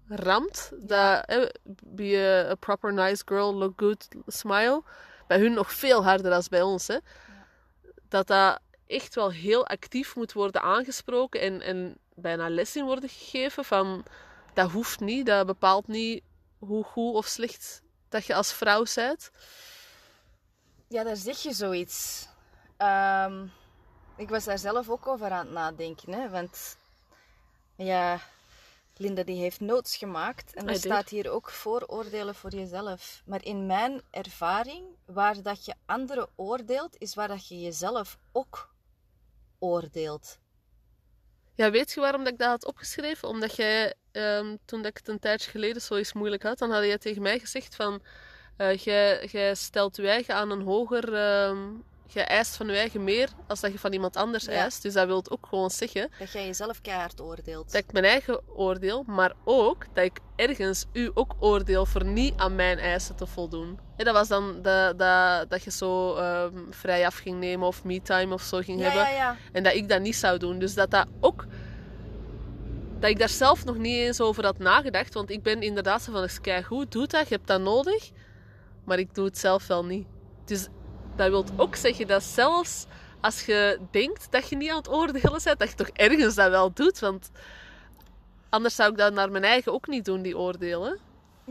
ingeramd. 0.09 0.71
Dat, 0.75 1.23
hè, 1.25 1.45
be 1.83 2.43
a, 2.47 2.51
a 2.51 2.55
proper 2.55 2.93
nice 2.93 3.21
girl, 3.25 3.53
look 3.53 3.73
good, 3.75 4.07
smile. 4.27 4.83
Bij 5.27 5.39
hun 5.39 5.53
nog 5.53 5.73
veel 5.73 6.03
harder 6.03 6.31
dan 6.31 6.43
bij 6.49 6.61
ons, 6.61 6.87
hè. 6.87 6.97
Dat 8.09 8.27
dat 8.27 8.59
echt 8.87 9.15
wel 9.15 9.31
heel 9.31 9.67
actief 9.67 10.15
moet 10.15 10.33
worden 10.33 10.61
aangesproken 10.61 11.41
en, 11.41 11.61
en 11.61 11.97
bijna 12.15 12.49
les 12.49 12.75
in 12.75 12.85
worden 12.85 13.09
gegeven 13.09 13.65
van 13.65 14.05
dat 14.53 14.71
hoeft 14.71 14.99
niet, 14.99 15.25
dat 15.25 15.45
bepaalt 15.45 15.87
niet 15.87 16.23
hoe 16.57 16.83
goed 16.83 17.15
of 17.15 17.25
slecht 17.25 17.81
dat 18.09 18.25
je 18.25 18.35
als 18.35 18.53
vrouw 18.53 18.85
bent. 18.95 19.31
Ja, 20.87 21.03
daar 21.03 21.15
zeg 21.15 21.37
je 21.37 21.53
zoiets. 21.53 22.27
Ehm, 22.77 23.45
ik 24.15 24.29
was 24.29 24.43
daar 24.43 24.57
zelf 24.57 24.89
ook 24.89 25.07
over 25.07 25.31
aan 25.31 25.45
het 25.45 25.53
nadenken. 25.53 26.13
Hè? 26.13 26.29
Want 26.29 26.77
ja, 27.75 28.19
Linda 28.97 29.23
die 29.23 29.39
heeft 29.39 29.59
notes 29.59 29.95
gemaakt. 29.97 30.53
En 30.53 30.67
er 30.67 30.73
did. 30.73 30.81
staat 30.81 31.09
hier 31.09 31.29
ook 31.31 31.49
vooroordelen 31.49 32.35
voor 32.35 32.51
jezelf. 32.51 33.21
Maar 33.25 33.45
in 33.45 33.65
mijn 33.65 34.01
ervaring, 34.11 34.85
waar 35.05 35.41
dat 35.41 35.65
je 35.65 35.73
anderen 35.85 36.29
oordeelt, 36.35 36.97
is 36.97 37.15
waar 37.15 37.27
dat 37.27 37.47
je 37.47 37.61
jezelf 37.61 38.17
ook 38.31 38.73
oordeelt. 39.59 40.39
Ja, 41.55 41.71
weet 41.71 41.91
je 41.91 41.99
waarom 41.99 42.23
dat 42.23 42.33
ik 42.33 42.39
dat 42.39 42.49
had 42.49 42.65
opgeschreven? 42.65 43.27
Omdat 43.27 43.55
jij, 43.55 43.93
ehm, 44.11 44.55
toen 44.65 44.81
dat 44.81 44.91
ik 44.91 44.97
het 44.97 45.07
een 45.07 45.19
tijdje 45.19 45.51
geleden 45.51 45.81
zo 45.81 45.95
eens 45.95 46.13
moeilijk 46.13 46.43
had, 46.43 46.57
dan 46.57 46.71
had 46.71 46.83
je 46.83 46.97
tegen 46.97 47.21
mij 47.21 47.39
gezegd 47.39 47.75
van... 47.75 48.01
eh, 48.57 48.77
jij, 48.77 49.25
jij 49.25 49.55
stelt 49.55 49.95
je 49.95 50.07
eigen 50.07 50.35
aan 50.35 50.49
een 50.49 50.61
hoger... 50.61 51.13
ehm 51.13 51.71
jij 52.07 52.25
eist 52.25 52.55
van 52.55 52.67
je 52.67 52.73
eigen 52.73 53.03
meer 53.03 53.29
als 53.47 53.59
dat 53.59 53.71
je 53.71 53.79
van 53.79 53.93
iemand 53.93 54.15
anders 54.15 54.45
Ja. 54.45 54.51
eist. 54.51 54.81
Dus 54.81 54.93
dat 54.93 55.07
wil 55.07 55.23
ook 55.29 55.45
gewoon 55.49 55.69
zeggen 55.69 56.09
Dat 56.19 56.31
jij 56.31 56.45
jezelf 56.45 56.81
keihard 56.81 57.21
oordeelt. 57.21 57.71
dat 57.71 57.81
ik 57.83 57.91
mijn 57.91 58.05
eigen 58.05 58.41
oordeel, 58.55 59.03
maar 59.07 59.33
ook 59.43 59.85
dat 59.93 60.03
ik 60.03 60.19
ergens 60.35 60.85
u 60.93 61.11
ook 61.13 61.35
oordeel 61.39 61.85
voor 61.85 62.05
niet 62.05 62.33
aan 62.37 62.55
mijn 62.55 62.77
eisen 62.79 63.15
te 63.15 63.25
voldoen. 63.27 63.79
Hè, 63.97 64.03
dat 64.03 64.13
was 64.13 64.27
dan 64.27 64.61
de, 64.61 64.93
dat, 64.97 65.49
dat 65.49 65.63
je 65.63 65.71
zo 65.71 66.15
ehm, 66.15 66.57
vrij 66.69 67.05
af 67.05 67.17
ging 67.17 67.39
nemen 67.39 67.67
of 67.67 67.83
me-time 67.83 68.33
of 68.33 68.41
zo 68.41 68.59
ging 68.61 68.79
ja, 68.81 68.89
hebben. 68.89 69.13
ja. 69.13 69.35
En 69.51 69.63
dat 69.63 69.73
ik 69.73 69.89
dat 69.89 70.01
niet 70.01 70.15
zou 70.15 70.37
doen. 70.37 70.59
Dus 70.59 70.73
dat 70.73 70.91
dat 70.91 71.07
ook... 71.19 71.45
Dat 72.99 73.09
ik 73.11 73.19
daar 73.19 73.29
zelf 73.29 73.65
nog 73.65 73.77
niet 73.77 73.95
eens 73.95 74.21
over 74.21 74.43
had 74.45 74.57
nagedacht. 74.57 75.13
Want 75.13 75.29
ik 75.29 75.43
ben 75.43 75.61
inderdaad 75.61 76.01
zo 76.01 76.11
van, 76.11 76.21
dat 76.21 76.29
is 76.29 76.41
keigoed, 76.41 76.91
doe 76.91 77.07
dat, 77.07 77.27
je 77.27 77.35
hebt 77.35 77.47
dat 77.47 77.61
nodig. 77.61 78.11
Maar 78.83 78.99
ik 78.99 79.15
doe 79.15 79.25
het 79.25 79.37
zelf 79.37 79.67
wel 79.67 79.85
niet. 79.85 80.07
Dus 80.45 80.67
dat 81.15 81.29
wil 81.29 81.45
ook 81.57 81.75
zeggen 81.75 82.07
dat 82.07 82.23
zelfs 82.23 82.85
als 83.21 83.45
je 83.45 83.79
denkt 83.91 84.27
dat 84.29 84.49
je 84.49 84.55
niet 84.55 84.69
aan 84.69 84.77
het 84.77 84.89
oordelen 84.89 85.39
bent, 85.43 85.59
dat 85.59 85.69
je 85.69 85.75
toch 85.75 85.89
ergens 85.93 86.35
dat 86.35 86.49
wel 86.49 86.73
doet. 86.73 86.99
Want 86.99 87.31
anders 88.49 88.75
zou 88.75 88.91
ik 88.91 88.97
dat 88.97 89.13
naar 89.13 89.31
mijn 89.31 89.43
eigen 89.43 89.73
ook 89.73 89.87
niet 89.87 90.05
doen, 90.05 90.21
die 90.21 90.37
oordelen. 90.37 90.99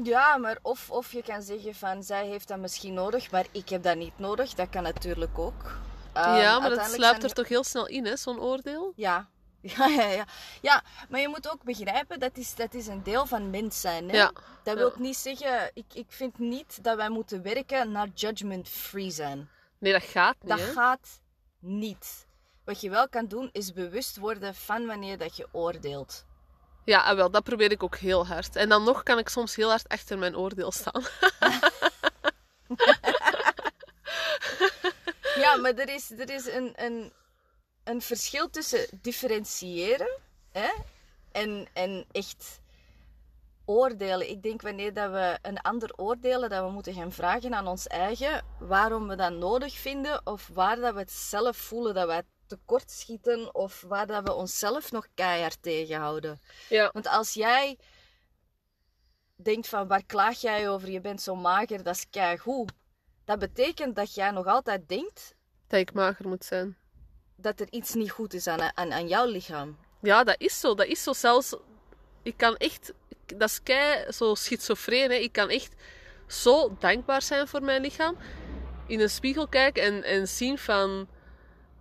Ja, 0.03 0.37
maar 0.37 0.59
of, 0.63 0.91
of 0.91 1.13
je 1.13 1.23
kan 1.23 1.43
zeggen 1.43 1.75
van 1.75 2.03
zij 2.03 2.27
heeft 2.27 2.49
dat 2.49 2.59
misschien 2.59 2.95
nodig, 2.95 3.31
maar 3.31 3.47
ik 3.51 3.69
heb 3.69 3.83
dat 3.83 3.97
niet 3.97 4.19
nodig. 4.19 4.55
Dat 4.55 4.69
kan 4.71 4.83
natuurlijk 4.83 5.39
ook. 5.39 5.77
Ehm, 6.13 6.37
ja, 6.37 6.59
maar 6.59 6.71
dat 6.71 6.91
zijn 6.91 7.23
er 7.23 7.33
toch 7.33 7.49
heel 7.49 7.65
snel 7.65 7.87
in, 7.87 8.07
hè, 8.07 8.17
zo'n 8.17 8.41
oordeel? 8.41 8.93
Ja. 8.97 9.29
Ja, 9.77 9.87
ja, 9.87 10.09
ja. 10.11 10.25
ja, 10.61 10.83
maar 11.09 11.21
je 11.21 11.29
moet 11.29 11.51
ook 11.51 11.63
begrijpen, 11.65 12.21
dat 12.21 12.37
is, 12.37 12.55
dat 12.55 12.75
is 12.75 12.87
een 12.87 13.03
deel 13.03 13.27
van 13.27 13.51
mens 13.51 13.81
zijn. 13.81 14.09
Hè? 14.11 14.17
Ja. 14.17 14.33
Dat 14.63 14.75
Ja. 14.79 14.81
wil 14.81 14.93
niet 14.99 15.17
zeggen, 15.17 15.71
ik, 15.75 15.85
ik 15.95 16.07
vind 16.09 16.39
niet 16.39 16.85
dat 16.85 16.97
wij 16.97 17.09
moeten 17.09 17.43
werken 17.43 17.93
naar 17.93 18.09
judgment-free 18.15 19.11
zijn. 19.11 19.49
Nee, 19.79 19.93
dat 19.93 20.03
gaat 20.03 20.37
niet, 20.41 20.51
Dat 20.51 20.59
hè? 20.61 20.73
gaat 20.73 21.21
niet. 21.59 22.27
Wat 22.65 22.81
je 22.81 22.91
wel 22.91 23.09
kan 23.09 23.27
doen, 23.27 23.49
is 23.53 23.73
bewust 23.73 24.17
worden 24.17 24.55
van 24.55 24.87
wanneer 24.87 25.19
dat 25.19 25.37
je 25.37 25.49
oordeelt. 25.53 26.25
Ja, 26.85 27.17
wel, 27.17 27.31
dat 27.31 27.43
probeer 27.45 27.71
ik 27.71 27.83
ook 27.83 27.97
heel 27.97 28.27
hard. 28.27 28.57
En 28.57 28.69
dan 28.69 28.85
nog 28.85 29.03
kan 29.03 29.19
ik 29.19 29.29
soms 29.29 29.55
heel 29.57 29.69
hard 29.69 29.89
achter 29.89 30.19
mijn 30.19 30.37
oordeel 30.37 30.73
staan. 30.73 31.03
Ja, 35.37 35.57
maar 35.57 35.75
er 35.75 35.89
is, 35.89 36.11
er 36.11 36.31
is 36.31 36.47
een, 36.47 36.73
een, 36.77 37.13
een 37.85 38.03
verschil 38.03 38.51
tussen 38.51 38.87
differentiëren 39.03 40.19
hè, 40.53 40.71
en, 41.33 41.67
en 41.73 42.07
echt 42.13 42.61
oordelen. 43.65 44.31
Ik 44.31 44.43
denk 44.43 44.63
wanneer 44.63 44.95
dat 44.95 45.11
we 45.11 45.39
een 45.43 45.61
ander 45.61 45.93
oordelen, 45.97 46.51
dat 46.51 46.65
we 46.65 46.71
moeten 46.71 46.95
gaan 46.95 47.13
vragen 47.13 47.55
aan 47.55 47.67
ons 47.67 47.87
eigen 47.87 48.45
waarom 48.59 49.09
we 49.09 49.17
dat 49.17 49.33
nodig 49.33 49.75
vinden 49.75 50.27
of 50.27 50.49
waar 50.53 50.77
dat 50.77 50.95
we 50.95 51.01
het 51.01 51.11
zelf 51.11 51.57
voelen 51.57 51.95
dat 51.95 52.07
wij 52.07 52.23
tekort 52.47 52.91
schieten 52.91 53.55
of 53.55 53.85
waar 53.89 54.07
dat 54.07 54.23
we 54.23 54.33
onszelf 54.33 54.93
nog 54.93 55.07
keihard 55.15 55.63
tegenhouden. 55.63 56.41
Ja. 56.69 56.91
Want 56.93 57.09
als 57.09 57.33
jij 57.33 57.79
denkt 59.35 59.69
van 59.69 59.87
waar 59.87 60.05
klaag 60.05 60.41
jij 60.41 60.69
over, 60.69 60.91
je 60.91 61.01
bent 61.01 61.23
zo 61.23 61.35
mager, 61.35 61.83
dat 61.83 61.95
is 61.95 62.11
keigoed. 62.11 62.73
Dat 63.25 63.39
betekent 63.39 63.97
dat 63.97 64.15
jij 64.15 64.31
nog 64.31 64.47
altijd 64.47 64.89
denkt 64.89 65.35
Dat 65.67 65.81
ik 65.81 65.93
mager 65.93 66.29
moet 66.29 66.45
zijn. 66.45 66.77
Dat 67.43 67.61
er 67.61 67.67
iets 67.71 67.95
niet 67.95 68.11
goed 68.11 68.35
is 68.35 68.47
aan, 68.47 68.71
aan, 68.75 68.93
aan 68.93 69.09
jouw 69.09 69.27
lichaam. 69.27 69.77
Ja, 70.01 70.25
dat 70.25 70.35
is 70.39 70.61
zo. 70.61 70.75
Dat 70.75 70.87
is 70.87 71.03
zo. 71.03 71.13
Zelfs, 71.13 71.55
ik 72.23 72.37
kan 72.37 72.57
echt... 72.57 72.93
Dat 73.27 73.49
is 73.49 73.63
kei 73.63 74.13
zo 74.13 74.35
schizofreen, 74.35 75.11
hè. 75.11 75.17
Ik 75.17 75.33
kan 75.33 75.49
echt 75.49 75.75
zo 76.27 76.77
dankbaar 76.79 77.23
zijn 77.23 77.49
voor 77.49 77.63
mijn 77.63 77.83
lichaam. 77.83 78.17
In 78.87 79.01
een 79.01 79.11
spiegel 79.11 79.49
kijken 79.49 79.83
en, 79.83 80.03
en 80.03 80.29
zien 80.29 80.59
van... 80.59 81.09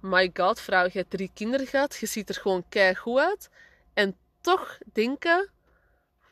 My 0.02 0.32
god, 0.34 0.60
vrouw, 0.60 0.84
je 0.84 0.98
hebt 0.98 1.10
drie 1.10 1.32
kinderen 1.34 1.68
gehad. 1.68 1.96
Je 1.96 2.06
ziet 2.06 2.30
er 2.30 2.36
gewoon 2.36 2.66
kei 2.70 2.96
goed 2.96 3.20
uit. 3.20 3.50
En 3.94 4.18
toch 4.42 4.78
denken... 4.94 5.50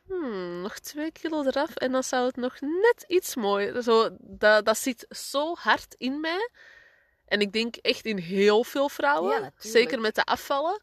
Hmm, 0.08 0.62
nog 0.62 0.80
twee 0.80 1.12
kilo 1.12 1.44
eraf 1.44 1.76
en 1.76 1.92
dan 1.92 2.04
zou 2.04 2.26
het 2.26 2.36
nog 2.36 2.60
net 2.62 3.04
iets 3.08 3.36
mooier. 3.36 3.84
Zo, 3.84 4.10
dat, 4.20 4.65
dat 4.65 4.78
zit 4.78 5.06
zo 5.10 5.56
hard 5.56 5.96
in 5.98 6.20
mij. 6.20 6.50
En 7.30 7.42
ik 7.42 7.54
denk 7.54 7.76
echt 7.76 8.06
in 8.06 8.18
heel 8.18 8.63
veel 8.63 8.89
vrouwen. 8.89 9.42
Ja, 9.42 9.52
zeker 9.58 10.00
met 10.02 10.15
de 10.15 10.24
afvallen. 10.24 10.82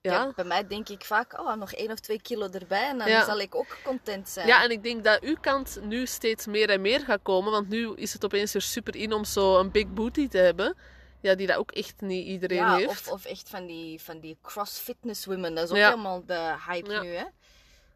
Ja. 0.00 0.12
Ja. 0.12 0.32
bij 0.36 0.44
mij 0.44 0.66
denk 0.66 0.88
ik 0.88 1.04
vaak, 1.04 1.38
oh, 1.40 1.54
nog 1.54 1.72
één 1.72 1.90
of 1.90 1.98
twee 1.98 2.22
kilo 2.22 2.48
erbij 2.48 2.88
en 2.88 2.98
dan 2.98 3.08
Ja. 3.08 3.24
zal 3.24 3.40
ik 3.40 3.54
ook 3.54 3.78
content 3.84 4.28
zijn. 4.28 4.46
Ja, 4.46 4.62
en 4.62 4.70
ik 4.70 4.82
denk 4.82 5.04
dat 5.04 5.20
uw 5.22 5.36
kant 5.40 5.78
nu 5.82 6.06
steeds 6.06 6.46
meer 6.46 6.70
en 6.70 6.80
meer 6.80 7.00
gaat 7.00 7.22
komen. 7.22 7.50
Want 7.52 7.68
nu 7.68 7.94
is 7.94 8.12
het 8.12 8.24
opeens 8.24 8.52
weer 8.52 8.62
super 8.62 8.96
in 8.96 9.12
om 9.12 9.24
zo 9.24 9.58
een 9.58 9.70
big 9.70 9.86
booty 9.92 10.28
te 10.28 10.38
hebben. 10.38 10.76
Ja, 11.20 11.34
die 11.34 11.46
dat 11.46 11.56
ook 11.56 11.72
echt 11.72 12.00
niet 12.00 12.26
iedereen 12.26 12.56
Ja, 12.58 12.76
heeft. 12.76 12.88
of, 12.88 13.08
of 13.08 13.24
echt 13.24 13.48
van 13.48 13.66
die, 13.66 14.00
van 14.00 14.20
die 14.20 14.38
cross-fitness 14.42 15.26
women. 15.26 15.54
Dat 15.54 15.64
is 15.64 15.70
ook 15.70 15.76
helemaal 15.76 16.24
de 16.26 16.54
hype 16.68 17.00
nu, 17.02 17.08
hè. 17.14 17.24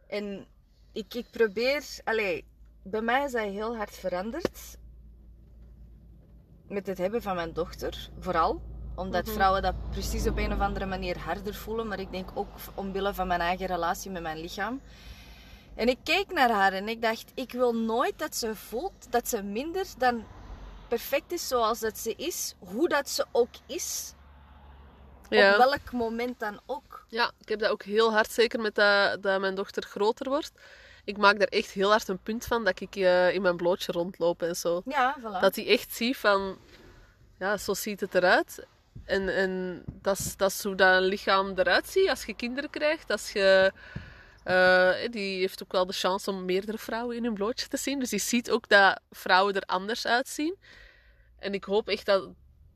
En 0.09 0.47
ik, 0.93 1.15
ik 1.15 1.27
probeer... 1.31 1.83
Allee, 2.05 2.45
bij 2.83 3.01
mij 3.01 3.25
is 3.25 3.33
dat 3.33 3.43
heel 3.43 3.77
hard 3.77 3.95
veranderd. 3.95 4.77
Met 6.75 6.87
het 6.87 6.99
hebben 6.99 7.23
van 7.23 7.35
mijn 7.35 7.53
dochter, 7.53 8.09
vooral. 8.21 8.63
Omdat 8.95 9.25
Mhm. 9.25 9.35
vrouwen 9.35 9.63
dat 9.63 9.75
precies 9.91 10.27
op 10.27 10.37
een 10.39 10.53
of 10.53 10.59
andere 10.61 10.87
manier 10.87 11.19
harder 11.19 11.55
voelen. 11.55 11.89
Maar 11.89 12.01
ik 12.01 12.11
denk 12.11 12.29
ook 12.35 12.49
omwille 12.75 13.15
van 13.15 13.27
mijn 13.27 13.41
eigen 13.41 13.67
relatie 13.67 14.11
met 14.11 14.23
mijn 14.23 14.41
lichaam. 14.41 14.81
En 15.75 15.89
ik 15.89 15.99
keek 16.03 16.33
naar 16.33 16.51
haar 16.51 16.73
en 16.73 16.89
ik 16.89 17.03
dacht, 17.03 17.33
ik 17.35 17.53
wil 17.53 17.75
nooit 17.75 18.19
dat 18.19 18.37
ze 18.37 18.55
voelt 18.57 19.07
dat 19.11 19.29
ze 19.29 19.43
minder 19.43 19.87
dan 19.99 20.25
perfect 20.89 21.33
is 21.33 21.49
zoals 21.49 21.81
dat 21.81 21.99
ze 21.99 22.15
is. 22.17 22.55
Hoe 22.59 22.89
dat 22.89 23.09
ze 23.09 23.27
ook 23.33 23.55
is. 23.67 24.13
ja. 25.29 25.51
Op 25.53 25.57
welk 25.59 25.93
moment 25.93 26.39
dan 26.41 26.61
ook. 26.67 27.05
ja, 27.09 27.31
ik 27.41 27.49
heb 27.49 27.59
dat 27.59 27.71
ook 27.71 27.83
heel 27.83 28.13
hard, 28.13 28.31
zeker 28.31 28.61
met 28.61 28.75
dat, 28.75 29.23
dat 29.23 29.41
mijn 29.41 29.55
dochter 29.55 29.83
groter 29.83 30.29
wordt. 30.29 30.53
Ik 31.05 31.17
maak 31.17 31.39
daar 31.39 31.49
echt 31.49 31.71
heel 31.71 31.91
hard 31.91 32.09
een 32.09 32.23
punt 32.23 32.45
van 32.45 32.65
dat 32.65 32.81
ik 32.81 32.97
eh, 32.97 33.35
in 33.35 33.43
mijn 33.43 33.57
blootje 33.57 33.93
rondloop 33.93 34.43
en 34.43 34.57
zo. 34.57 34.83
Ja, 34.85 35.17
voilà. 35.19 35.41
Dat 35.41 35.57
hij 35.57 35.67
echt 35.67 35.95
ziet 35.95 36.17
van, 36.17 36.59
ja, 37.39 37.57
zo 37.57 37.75
ziet 37.75 38.01
het 38.01 38.15
eruit. 38.15 38.67
En, 39.05 39.37
en 39.37 39.83
dat, 39.87 40.19
is, 40.19 40.37
dat 40.37 40.51
is 40.51 40.63
hoe 40.63 40.75
dat 40.75 40.97
een 40.97 41.09
lichaam 41.09 41.53
eruit 41.55 41.89
ziet 41.89 42.09
als 42.09 42.25
je 42.25 42.35
kinderen 42.35 42.71
krijgt. 42.71 43.11
Als 43.11 43.33
je, 43.33 43.73
eh, 44.45 45.11
die 45.11 45.39
heeft 45.39 45.63
ook 45.63 45.73
wel 45.73 45.87
de 45.87 45.93
chance 45.93 46.31
om 46.31 46.45
meerdere 46.45 46.79
vrouwen 46.79 47.17
in 47.17 47.25
hun 47.25 47.35
blootje 47.35 47.69
te 47.69 47.77
zien. 47.77 47.99
Dus 47.99 48.11
die 48.11 48.19
ziet 48.19 48.51
ook 48.51 48.69
dat 48.69 49.01
vrouwen 49.11 49.55
er 49.55 49.63
anders 49.63 50.07
uitzien. 50.07 50.57
En 51.39 51.55
ik 51.55 51.65
hoop 51.65 51.89
echt 51.89 52.07
dat, 52.07 52.29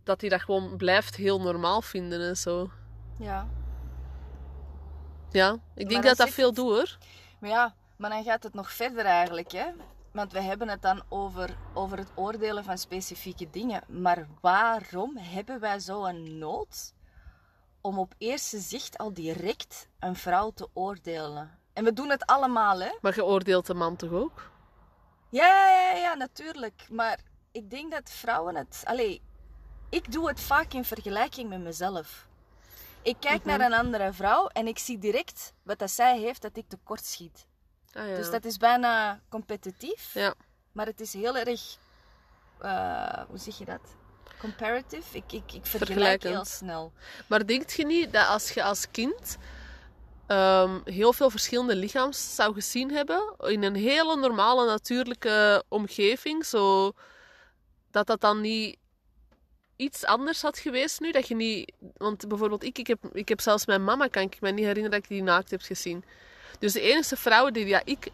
dat 0.04 0.20
hij 0.20 0.30
dat 0.30 0.40
gewoon 0.40 0.76
blijft 0.76 1.16
heel 1.16 1.40
normaal 1.40 1.82
vinden 1.82 2.20
en 2.20 2.36
zo. 2.36 2.70
Ja. 3.18 3.48
Ja, 5.30 5.58
ik 5.74 5.88
denk 5.88 6.02
dat 6.02 6.16
dat 6.16 6.30
veel 6.30 6.52
doet 6.52 6.70
hoor. 6.70 6.98
Maar 7.40 7.50
ja, 7.50 7.74
maar 7.98 8.10
dan 8.10 8.24
gaat 8.24 8.42
het 8.42 8.54
nog 8.54 8.72
verder 8.72 9.04
eigenlijk, 9.04 9.52
hè. 9.52 9.66
Want 10.12 10.32
we 10.32 10.40
hebben 10.40 10.68
het 10.68 10.82
dan 10.82 11.02
over, 11.08 11.56
over 11.74 11.98
het 11.98 12.10
oordelen 12.14 12.64
van 12.64 12.78
specifieke 12.78 13.50
dingen. 13.50 13.82
Maar 13.88 14.26
waarom 14.40 15.16
hebben 15.16 15.60
wij 15.60 15.78
zo 15.80 16.04
een 16.04 16.38
nood 16.38 16.92
om 17.80 17.98
op 17.98 18.14
eerste 18.18 18.58
zicht 18.58 18.98
al 18.98 19.12
direct 19.12 19.88
een 19.98 20.16
vrouw 20.16 20.50
te 20.50 20.68
oordelen? 20.72 21.58
En 21.72 21.84
we 21.84 21.92
doen 21.92 22.08
het 22.10 22.26
allemaal, 22.26 22.80
hè. 22.80 22.90
Maar 23.00 23.14
je 23.14 23.24
oordeelt 23.24 23.66
de 23.66 23.74
man 23.74 23.96
toch 23.96 24.10
ook? 24.12 24.50
Ja, 25.30 25.46
ja, 25.70 25.90
ja, 25.90 25.96
ja, 25.96 26.14
natuurlijk. 26.14 26.86
Maar 26.90 27.18
ik 27.52 27.70
denk 27.70 27.92
dat 27.92 28.10
vrouwen 28.10 28.56
het... 28.56 28.82
Allee, 28.86 29.22
ik 29.90 30.12
doe 30.12 30.28
het 30.28 30.40
vaak 30.40 30.72
in 30.72 30.84
vergelijking 30.84 31.48
met 31.48 31.60
mezelf. 31.60 32.28
Ik 33.02 33.16
kijk 33.20 33.44
Mhm. 33.44 33.48
naar 33.48 33.60
een 33.60 33.78
andere 33.78 34.12
vrouw 34.12 34.46
en 34.46 34.66
ik 34.66 34.78
zie 34.78 34.98
direct 34.98 35.52
wat 35.62 35.78
dat 35.78 35.90
zij 35.90 36.18
heeft 36.18 36.42
dat 36.42 36.56
ik 36.56 36.68
tekort 36.68 37.04
schiet. 37.04 37.46
Ah, 37.98 38.08
ja. 38.08 38.16
Dus 38.16 38.30
dat 38.30 38.44
is 38.44 38.56
bijna 38.56 39.20
competitief. 39.28 40.14
Ja. 40.14 40.34
Maar 40.72 40.86
het 40.86 41.00
is 41.00 41.12
heel 41.12 41.36
erg... 41.36 41.76
eh, 42.60 43.22
hoe 43.28 43.38
zeg 43.38 43.58
je 43.58 43.64
dat? 43.64 43.80
Comparative. 44.38 45.16
Ik, 45.16 45.32
ik, 45.32 45.52
ik 45.52 45.66
vergelijk 45.66 46.22
heel 46.22 46.44
snel. 46.44 46.92
Maar 47.26 47.46
denkt 47.46 47.72
je 47.72 47.86
niet 47.86 48.12
dat 48.12 48.26
als 48.26 48.50
je 48.50 48.62
als 48.62 48.90
kind 48.90 49.36
ehm, 50.26 50.80
heel 50.84 51.12
veel 51.12 51.30
verschillende 51.30 51.76
lichaams 51.76 52.34
zou 52.34 52.54
gezien 52.54 52.90
hebben, 52.90 53.34
in 53.38 53.62
een 53.62 53.74
hele 53.74 54.16
normale, 54.16 54.66
natuurlijke 54.66 55.64
omgeving, 55.68 56.46
zo, 56.46 56.92
dat 57.90 58.06
dat 58.06 58.20
dan 58.20 58.40
niet 58.40 58.76
iets 59.76 60.04
anders 60.04 60.42
had 60.42 60.58
geweest 60.58 61.00
nu? 61.00 61.12
Dat 61.12 61.28
je 61.28 61.34
niet... 61.34 61.72
Want 61.96 62.28
bijvoorbeeld 62.28 62.62
ik, 62.64 62.78
ik 62.78 62.86
heb, 62.86 63.04
ik 63.12 63.28
heb 63.28 63.40
zelfs 63.40 63.66
mijn 63.66 63.84
mama, 63.84 64.06
kan 64.06 64.22
ik 64.22 64.40
me 64.40 64.50
niet 64.50 64.64
herinneren 64.64 64.90
dat 64.90 65.02
ik 65.02 65.08
die 65.08 65.22
naakt 65.22 65.50
heb 65.50 65.62
gezien. 65.62 66.04
Dus 66.58 66.72
de 66.72 66.80
enige 66.80 67.16
vrouwen 67.16 67.52
die 67.52 67.66
ja, 67.66 67.80
ik 67.84 68.08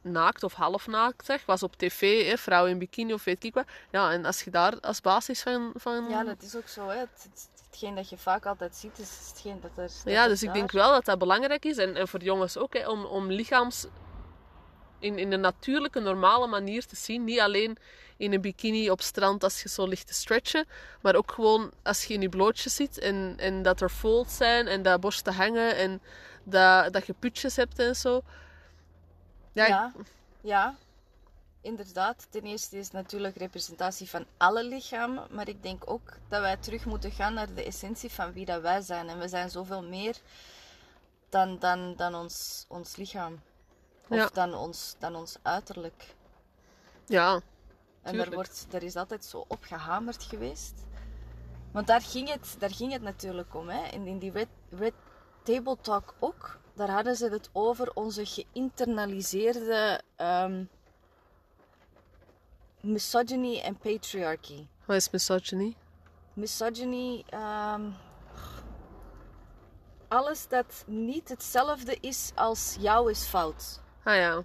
naakt 0.00 0.42
of 0.42 0.52
half 0.52 0.86
naakt 0.86 1.26
zag, 1.26 1.46
was 1.46 1.62
op 1.62 1.76
tv, 1.76 2.28
hè, 2.28 2.36
vrouwen 2.36 2.70
in 2.70 2.78
bikini 2.78 3.12
of 3.12 3.24
weet 3.24 3.44
ik 3.44 3.54
wat. 3.54 3.66
Ja, 3.90 4.12
en 4.12 4.24
als 4.24 4.42
je 4.42 4.50
daar 4.50 4.80
als 4.80 5.00
basis 5.00 5.42
van... 5.42 5.72
van 5.74 6.08
Ja, 6.08 6.24
dat 6.24 6.42
is 6.42 6.56
ook 6.56 6.68
zo. 6.68 6.88
Hè. 6.88 6.98
Het, 6.98 7.08
het, 7.22 7.48
het 7.52 7.64
hetgeen 7.70 7.94
dat 7.94 8.08
je 8.08 8.18
vaak 8.18 8.46
altijd 8.46 8.76
ziet, 8.76 8.98
is 8.98 9.28
hetgeen 9.28 9.60
dat 9.60 9.70
er... 9.76 9.90
dat 10.04 10.12
Ja, 10.12 10.28
dus 10.28 10.42
ik 10.42 10.52
denk 10.52 10.72
wel 10.72 10.90
dat 10.90 11.04
dat 11.04 11.18
belangrijk 11.18 11.64
is. 11.64 11.76
En, 11.76 11.96
en 11.96 12.08
voor 12.08 12.22
jongens 12.22 12.56
ook, 12.56 12.74
hè, 12.74 12.88
om, 12.88 13.04
om 13.04 13.30
lichaams 13.30 13.86
in, 14.98 15.18
in 15.18 15.32
een 15.32 15.40
natuurlijke, 15.40 16.00
normale 16.00 16.46
manier 16.46 16.86
te 16.86 16.96
zien. 16.96 17.24
Niet 17.24 17.40
alleen 17.40 17.76
in 18.16 18.32
een 18.32 18.40
bikini 18.40 18.90
op 18.90 19.00
strand 19.00 19.44
als 19.44 19.62
je 19.62 19.68
zo 19.68 19.86
ligt 19.86 20.06
te 20.06 20.14
stretchen. 20.14 20.66
Maar 21.00 21.14
ook 21.14 21.32
gewoon 21.32 21.72
als 21.82 22.04
je 22.04 22.14
in 22.14 22.20
je 22.20 22.28
blootjes 22.28 22.74
zit 22.74 22.98
en, 22.98 23.34
en 23.36 23.62
dat 23.62 23.80
er 23.80 23.90
folds 23.90 24.36
zijn 24.36 24.66
en 24.66 24.82
dat 24.82 25.00
borsten 25.00 25.34
hangen 25.34 25.76
en 25.76 26.02
dat, 26.44 26.92
dat 26.92 27.06
je 27.06 27.12
putjes 27.12 27.56
hebt 27.56 27.78
en 27.78 27.96
zo. 27.96 28.22
Ja, 29.52 29.66
Ja, 29.66 29.92
ja, 30.40 30.76
inderdaad. 31.60 32.26
Ten 32.30 32.42
eerste 32.42 32.76
is 32.78 32.84
het 32.84 32.92
natuurlijk 32.92 33.36
representatie 33.36 34.08
van 34.10 34.26
alle 34.36 34.64
lichamen, 34.64 35.26
maar 35.30 35.48
ik 35.48 35.62
denk 35.62 35.90
ook 35.90 36.12
dat 36.28 36.40
wij 36.40 36.56
terug 36.56 36.84
moeten 36.84 37.10
gaan 37.10 37.34
naar 37.34 37.54
de 37.54 37.64
essentie 37.64 38.10
van 38.10 38.32
wie 38.32 38.44
dat 38.44 38.60
wij 38.62 38.80
zijn. 38.80 39.08
En 39.08 39.18
we 39.18 39.28
zijn 39.28 39.50
zoveel 39.50 39.82
meer 39.82 40.16
dan, 41.28 41.58
dan, 41.58 41.94
dan 41.96 42.14
ons, 42.14 42.64
ons 42.68 42.96
lichaam. 42.96 43.40
Of 44.08 44.16
Ja. 44.16 44.28
dan, 44.32 44.54
ons, 44.54 44.94
dan 44.98 45.14
ons 45.14 45.36
uiterlijk. 45.42 46.14
ja, 47.06 47.40
En 48.02 48.16
daar, 48.16 48.30
wordt, 48.30 48.66
daar 48.70 48.82
is 48.82 48.96
altijd 48.96 49.24
zo 49.24 49.44
op 49.48 49.64
gehamerd 49.64 50.22
geweest. 50.22 50.74
Want 51.72 51.86
daar 51.86 52.00
ging 52.02 52.28
het, 52.32 52.56
daar 52.58 52.70
ging 52.74 52.92
het 52.92 53.02
natuurlijk 53.02 53.54
om. 53.54 53.68
Hè? 53.68 53.88
In, 53.88 54.06
in 54.06 54.18
die 54.18 54.30
Red, 54.30 54.48
Red 54.70 54.94
Table 55.44 55.76
Talk 55.80 56.14
ook. 56.18 56.58
Daar 56.74 56.90
hadden 56.90 57.16
ze 57.16 57.28
het 57.28 57.50
over 57.52 57.90
onze 57.94 58.26
geïnternaliseerde 58.26 60.00
ehm, 60.16 60.64
misogyny 62.80 63.60
en 63.60 63.76
patriarchy. 63.76 64.66
wat 64.84 64.96
is 64.96 65.10
misogyny? 65.10 65.76
Misogyny, 66.32 67.24
ehm, 67.28 67.90
alles 70.08 70.48
dat 70.48 70.84
niet 70.86 71.28
hetzelfde 71.28 71.96
is 72.00 72.32
als 72.34 72.76
jou 72.80 73.10
is 73.10 73.24
fout. 73.24 73.80
Ah 74.02 74.16
ja. 74.16 74.42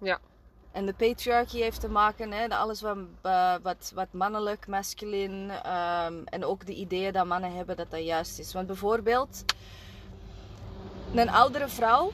Ja, 0.00 0.20
En 0.72 0.86
de 0.86 0.92
patriarchy 0.92 1.58
heeft 1.58 1.80
te 1.80 1.88
maken 1.88 2.28
met 2.28 2.50
alles 2.50 2.80
wat, 2.80 2.96
eh, 3.22 3.54
wat, 3.62 3.92
wat 3.94 4.12
mannelijk, 4.12 4.66
masculin 4.66 5.50
ehm, 5.50 6.22
en 6.24 6.44
ook 6.44 6.66
de 6.66 6.74
ideeën 6.74 7.12
dat 7.12 7.26
mannen 7.26 7.56
hebben 7.56 7.76
dat 7.76 7.90
dat 7.90 8.04
juist 8.04 8.38
is. 8.38 8.52
Want 8.52 8.66
bijvoorbeeld, 8.66 9.44
een 11.14 11.30
oudere 11.30 11.68
vrouw 11.68 12.12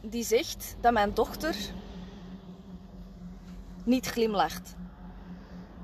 die 0.00 0.24
zegt 0.24 0.76
dat 0.80 0.92
mijn 0.92 1.14
dochter 1.14 1.56
niet 3.84 4.06
glimlacht. 4.06 4.74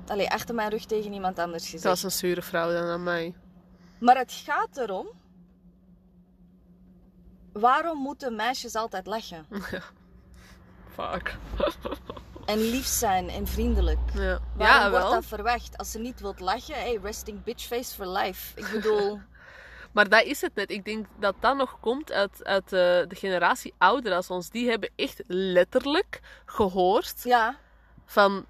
Allee, 0.07 0.29
achter 0.29 0.55
mijn 0.55 0.69
rug 0.69 0.85
tegen 0.85 1.13
iemand 1.13 1.39
anders 1.39 1.63
gezegd. 1.63 1.83
dat 1.83 1.95
is 1.95 2.03
een 2.03 2.11
zure 2.11 2.41
vrouw 2.41 2.71
dan 2.71 2.87
aan 2.87 3.03
mij. 3.03 3.33
Maar 3.99 4.17
het 4.17 4.31
gaat 4.31 4.77
erom, 4.77 5.07
waarom 7.51 7.97
moeten 7.97 8.35
meisjes 8.35 8.75
altijd 8.75 9.05
lachen? 9.05 9.45
Fuck. 10.93 11.35
En 12.45 12.57
lief 12.57 12.85
zijn 12.85 13.29
en 13.29 13.47
vriendelijk. 13.47 13.99
Ja, 14.13 14.39
Waarom 14.55 14.83
ja 14.83 14.89
wordt 14.89 15.09
dat 15.11 15.25
verwacht? 15.25 15.77
Als 15.77 15.91
ze 15.91 15.99
niet 15.99 16.19
wilt 16.19 16.39
lachen, 16.39 16.75
hey, 16.75 16.99
resting 17.03 17.43
bitch 17.43 17.63
face 17.65 17.95
for 17.95 18.07
life. 18.07 18.59
Ik 18.59 18.69
bedoel, 18.71 19.19
Maar 19.93 20.09
dat 20.09 20.23
is 20.23 20.41
het 20.41 20.55
net. 20.55 20.71
Ik 20.71 20.85
denk 20.85 21.05
dat 21.19 21.35
dat 21.39 21.55
nog 21.55 21.79
komt 21.79 22.11
uit, 22.11 22.43
uit 22.43 22.69
de, 22.69 23.05
de 23.07 23.15
generatie 23.15 23.73
ouder 23.77 24.13
als 24.13 24.29
ons. 24.29 24.49
Die 24.49 24.69
hebben 24.69 24.89
echt 24.95 25.23
letterlijk 25.27 26.19
gehoord 26.45 27.23
ja, 27.23 27.57
van... 28.05 28.45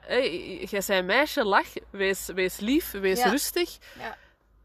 Hey, 0.00 0.56
jij 0.56 0.68
bent 0.70 0.88
een 0.88 1.06
meisje, 1.06 1.44
lach, 1.44 1.72
wees, 1.90 2.26
wees 2.34 2.58
lief, 2.58 2.90
wees 2.90 3.18
Ja. 3.18 3.28
rustig. 3.30 3.78
ja, 3.98 4.16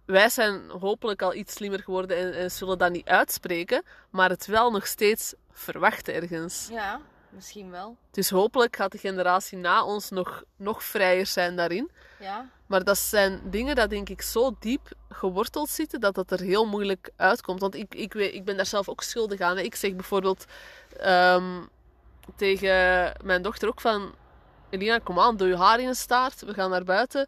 Wij 0.09 0.29
zijn 0.29 0.69
hopelijk 0.79 1.21
al 1.21 1.33
iets 1.33 1.53
slimmer 1.53 1.79
geworden 1.79 2.17
en, 2.17 2.33
en 2.33 2.51
zullen 2.51 2.77
dat 2.77 2.91
niet 2.91 3.07
uitspreken, 3.07 3.83
maar 4.09 4.29
het 4.29 4.45
wel 4.45 4.71
nog 4.71 4.87
steeds 4.87 5.33
verwachten 5.51 6.13
ergens. 6.13 6.67
ja, 6.71 7.01
misschien 7.29 7.71
wel. 7.71 7.97
Dus 8.11 8.29
hopelijk 8.29 8.75
gaat 8.75 8.91
de 8.91 8.97
generatie 8.97 9.57
na 9.57 9.83
ons 9.83 10.09
nog, 10.09 10.43
nog 10.55 10.83
vrijer 10.83 11.25
zijn 11.25 11.55
daarin. 11.55 11.91
Ja, 12.19 12.49
Maar 12.65 12.83
dat 12.83 12.97
zijn 12.97 13.41
dingen 13.43 13.75
dat 13.75 13.89
denk 13.89 14.09
ik 14.09 14.21
zo 14.21 14.55
diep 14.59 14.91
geworteld 15.09 15.69
zitten 15.69 15.99
dat 15.99 16.15
dat 16.15 16.31
er 16.31 16.39
heel 16.39 16.65
moeilijk 16.65 17.09
uitkomt. 17.15 17.59
Want 17.59 17.75
ik, 17.75 17.95
ik, 17.95 18.13
weet, 18.13 18.33
ik 18.33 18.45
ben 18.45 18.55
daar 18.57 18.65
zelf 18.65 18.89
ook 18.89 19.03
schuldig 19.03 19.39
aan. 19.39 19.57
hè. 19.57 19.63
Ik 19.63 19.75
zeg 19.75 19.95
bijvoorbeeld 19.95 20.45
ehm, 20.97 21.61
tegen 22.35 23.13
mijn 23.23 23.41
dochter 23.41 23.67
ook 23.67 23.81
van... 23.81 24.13
Elina, 24.69 24.99
kom 24.99 25.19
aan, 25.19 25.37
doe 25.37 25.47
je 25.47 25.57
haar 25.57 25.79
in 25.79 25.87
een 25.87 25.95
staart. 25.95 26.41
We 26.41 26.53
gaan 26.53 26.69
naar 26.69 26.83
buiten. 26.83 27.27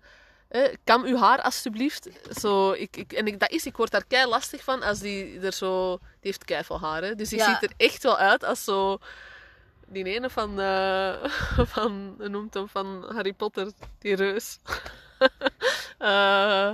Hè. 0.52 0.68
kam 0.84 1.04
uw 1.04 1.18
haar 1.18 1.42
alsjeblieft. 1.42 2.08
Zo, 2.40 2.72
ik, 2.72 2.98
ik, 2.98 3.14
en 3.14 3.28
ik, 3.28 3.40
dat 3.40 3.52
is, 3.52 3.66
ik 3.66 3.78
word 3.78 3.92
daar 3.92 4.06
kei 4.08 4.26
lastig 4.28 4.64
van 4.64 4.84
als 4.84 5.00
die 5.00 5.40
er 5.40 5.54
zo... 5.54 5.98
Die 5.98 6.08
heeft 6.22 6.46
kei 6.46 6.64
veel 6.64 6.80
haar, 6.80 7.02
hè. 7.04 7.16
Dus 7.16 7.30
die 7.30 7.38
Ja. 7.40 7.46
ziet 7.60 7.70
er 7.70 7.76
echt 7.78 8.04
wel 8.04 8.18
uit 8.18 8.44
als 8.44 8.64
zo... 8.64 8.98
Die 9.88 10.04
ene 10.06 10.30
van, 10.30 10.60
eh, 10.60 11.24
van, 11.76 12.16
noemt 12.18 12.54
hem, 12.54 12.68
van 12.70 13.06
Harry 13.14 13.34
Potter, 13.34 13.72
die 14.00 14.16
reus. 14.16 14.58
Eh 15.98 16.72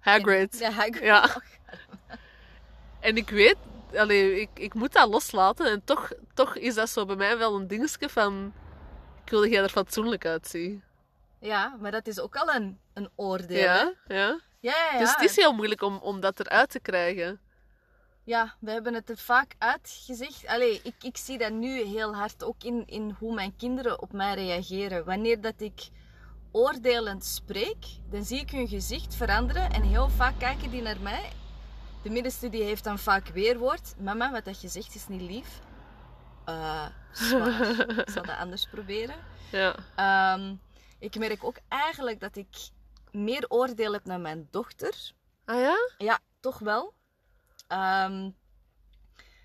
Hagrid. 0.00 0.58
ja, 0.58 0.72
hij- 0.72 0.98
Ja. 1.02 1.42
En 3.00 3.16
ik 3.16 3.30
weet, 3.30 3.56
allee, 3.96 4.40
ik, 4.40 4.48
ik 4.54 4.74
moet 4.74 4.92
dat 4.92 5.08
loslaten. 5.08 5.66
En 5.66 5.82
toch, 5.84 6.10
toch 6.34 6.56
is 6.56 6.74
dat 6.74 6.90
zo 6.90 7.04
bij 7.04 7.16
mij 7.16 7.38
wel 7.38 7.54
een 7.54 7.66
dingetje 7.66 8.08
van... 8.08 8.52
Ik 9.24 9.30
wil 9.30 9.40
dat 9.40 9.50
jij 9.50 9.62
er 9.62 9.68
fatsoenlijk 9.68 10.26
uitziet. 10.26 10.80
Ja, 11.40 11.76
maar 11.80 11.90
dat 11.90 12.06
is 12.06 12.20
ook 12.20 12.36
al 12.36 12.54
een, 12.54 12.80
een 12.94 13.10
oordeel. 13.14 13.58
Ja, 13.58 13.94
ja. 14.06 14.40
Ja, 14.60 14.74
ja, 14.74 14.92
ja. 14.92 14.98
Dus 14.98 15.10
het 15.10 15.20
is 15.20 15.36
heel 15.36 15.52
moeilijk 15.52 15.82
om, 15.82 15.96
om 15.96 16.20
dat 16.20 16.40
eruit 16.40 16.70
te 16.70 16.80
krijgen. 16.80 17.40
Ja, 18.24 18.54
we 18.60 18.70
hebben 18.70 18.94
het 18.94 19.10
er 19.10 19.16
vaak 19.16 19.54
uitgezegd. 19.58 20.46
Allee, 20.46 20.80
ik, 20.82 20.94
ik 21.00 21.16
zie 21.16 21.38
dat 21.38 21.52
nu 21.52 21.82
heel 21.82 22.14
hard 22.14 22.44
ook 22.44 22.62
in, 22.62 22.82
in 22.86 23.16
hoe 23.18 23.34
mijn 23.34 23.56
kinderen 23.56 24.02
op 24.02 24.12
mij 24.12 24.34
reageren. 24.34 25.04
Wanneer 25.04 25.40
dat 25.40 25.60
ik 25.60 25.88
oordelend 26.52 27.24
spreek, 27.24 27.86
dan 28.10 28.24
zie 28.24 28.40
ik 28.40 28.50
hun 28.50 28.68
gezicht 28.68 29.14
veranderen 29.14 29.70
en 29.70 29.82
heel 29.82 30.08
vaak 30.08 30.38
kijken 30.38 30.70
die 30.70 30.82
naar 30.82 31.00
mij. 31.00 31.32
De 32.02 32.10
middenste 32.10 32.48
die 32.48 32.62
heeft 32.62 32.84
dan 32.84 32.98
vaak 32.98 33.28
weerwoord. 33.28 33.94
Mama, 33.98 34.30
wat 34.30 34.44
dat 34.44 34.60
je 34.60 34.68
zegt 34.68 34.94
is 34.94 35.08
niet 35.08 35.20
lief. 35.20 35.60
Eh, 36.44 36.86
zwaar. 37.12 37.78
ik 37.98 38.10
zal 38.10 38.22
dat 38.22 38.36
anders 38.36 38.66
proberen. 38.70 39.16
Ja. 39.50 39.74
Ehm, 39.96 40.54
ik 40.98 41.18
merk 41.18 41.44
ook 41.44 41.56
eigenlijk 41.68 42.20
dat 42.20 42.36
ik 42.36 42.56
meer 43.10 43.44
oordeel 43.48 43.92
heb 43.92 44.04
naar 44.04 44.20
mijn 44.20 44.48
dochter. 44.50 45.12
Ah 45.44 45.60
ja? 45.60 45.76
Ja, 45.98 46.18
toch 46.40 46.58
wel. 46.58 46.94
Ehm, 47.66 48.30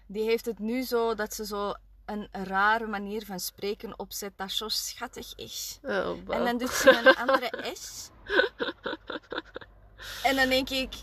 die 0.07 0.23
heeft 0.23 0.45
het 0.45 0.59
nu 0.59 0.81
zo 0.81 1.15
dat 1.15 1.33
ze 1.33 1.45
zo 1.45 1.73
een 2.05 2.27
rare 2.31 2.87
manier 2.87 3.25
van 3.25 3.39
spreken 3.39 3.99
opzet 3.99 4.37
dat 4.37 4.51
zo 4.51 4.67
schattig 4.67 5.35
is. 5.35 5.79
Oh, 5.83 6.17
En 6.29 6.43
dan 6.45 6.57
doet 6.57 6.71
ze 6.73 6.89
een 6.89 7.15
andere 7.15 7.51
S. 7.75 8.09
En 10.23 10.35
dan 10.35 10.49
denk 10.49 10.69
ik... 10.69 10.93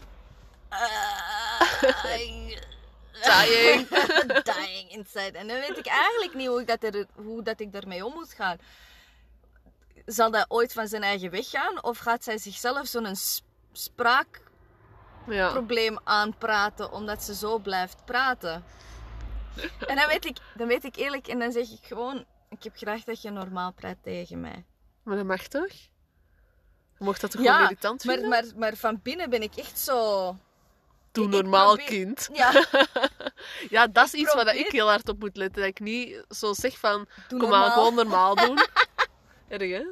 eh, 0.68 1.80
Dying. 3.22 3.88
dying 4.52 4.90
inside. 4.90 5.38
En 5.38 5.48
dan 5.48 5.60
weet 5.60 5.78
ik 5.78 5.86
eigenlijk 5.86 6.34
niet 6.34 6.48
hoe, 6.48 6.60
ik 6.60 6.66
dat 6.66 6.82
er, 6.82 7.06
hoe 7.14 7.42
dat 7.42 7.60
ik 7.60 7.72
daarmee 7.72 8.04
om 8.04 8.12
moet 8.12 8.32
gaan. 8.32 8.58
Zal 10.12 10.30
dat 10.30 10.44
ooit 10.48 10.72
van 10.72 10.88
zijn 10.88 11.02
eigen 11.02 11.30
weg 11.30 11.50
gaan? 11.50 11.82
Of 11.84 11.98
gaat 11.98 12.24
zij 12.24 12.38
zichzelf 12.38 12.86
zo'n 12.86 13.16
s- 13.16 13.42
spraak 13.72 14.42
Ja. 15.26 15.62
aanpraten 16.04 16.92
omdat 16.92 17.22
ze 17.22 17.34
zo 17.34 17.58
blijft 17.58 18.04
praten. 18.04 18.64
En 19.86 19.96
dan 19.96 20.08
weet, 20.08 20.24
ik, 20.24 20.36
dan 20.54 20.66
weet 20.68 20.84
ik 20.84 20.96
eerlijk 20.96 21.26
en 21.28 21.38
dan 21.38 21.52
zeg 21.52 21.70
ik 21.70 21.78
gewoon: 21.82 22.24
Ik 22.48 22.62
heb 22.62 22.76
graag 22.76 23.04
dat 23.04 23.22
je 23.22 23.30
normaal 23.30 23.72
praat 23.72 23.96
tegen 24.02 24.40
mij. 24.40 24.64
Maar 25.02 25.16
dat 25.16 25.24
mag 25.26 25.42
toch? 25.42 25.72
Je 26.98 27.04
mocht 27.04 27.20
dat 27.20 27.30
toch 27.30 27.40
gewoon 27.42 27.62
irritant 27.62 28.04
maar, 28.04 28.14
vinden? 28.18 28.30
maar, 28.30 28.44
maar 28.56 28.76
van 28.76 29.00
binnen 29.02 29.30
ben 29.30 29.42
ik 29.42 29.54
echt 29.56 29.78
zo. 29.78 30.36
Doe 31.12 31.28
normaal, 31.28 31.66
probeer- 31.74 31.86
kind. 31.86 32.28
Ja, 32.32 32.64
Ja, 33.76 33.86
dat 33.86 34.06
is 34.06 34.12
iets 34.12 34.34
waar 34.34 34.44
probeer- 34.44 34.66
ik 34.66 34.72
heel 34.72 34.88
hard 34.88 35.08
op 35.08 35.18
moet 35.18 35.36
letten. 35.36 35.60
Dat 35.62 35.70
ik 35.70 35.80
niet 35.80 36.24
zo 36.28 36.52
zeg 36.52 36.78
van, 36.78 37.06
Doe 37.28 37.38
kom 37.38 37.38
normaal. 37.38 37.64
aan, 37.64 37.72
gewoon 37.72 37.94
normaal 37.94 38.34
doen. 38.34 38.58
Erg, 39.48 39.70
hè? 39.70 39.84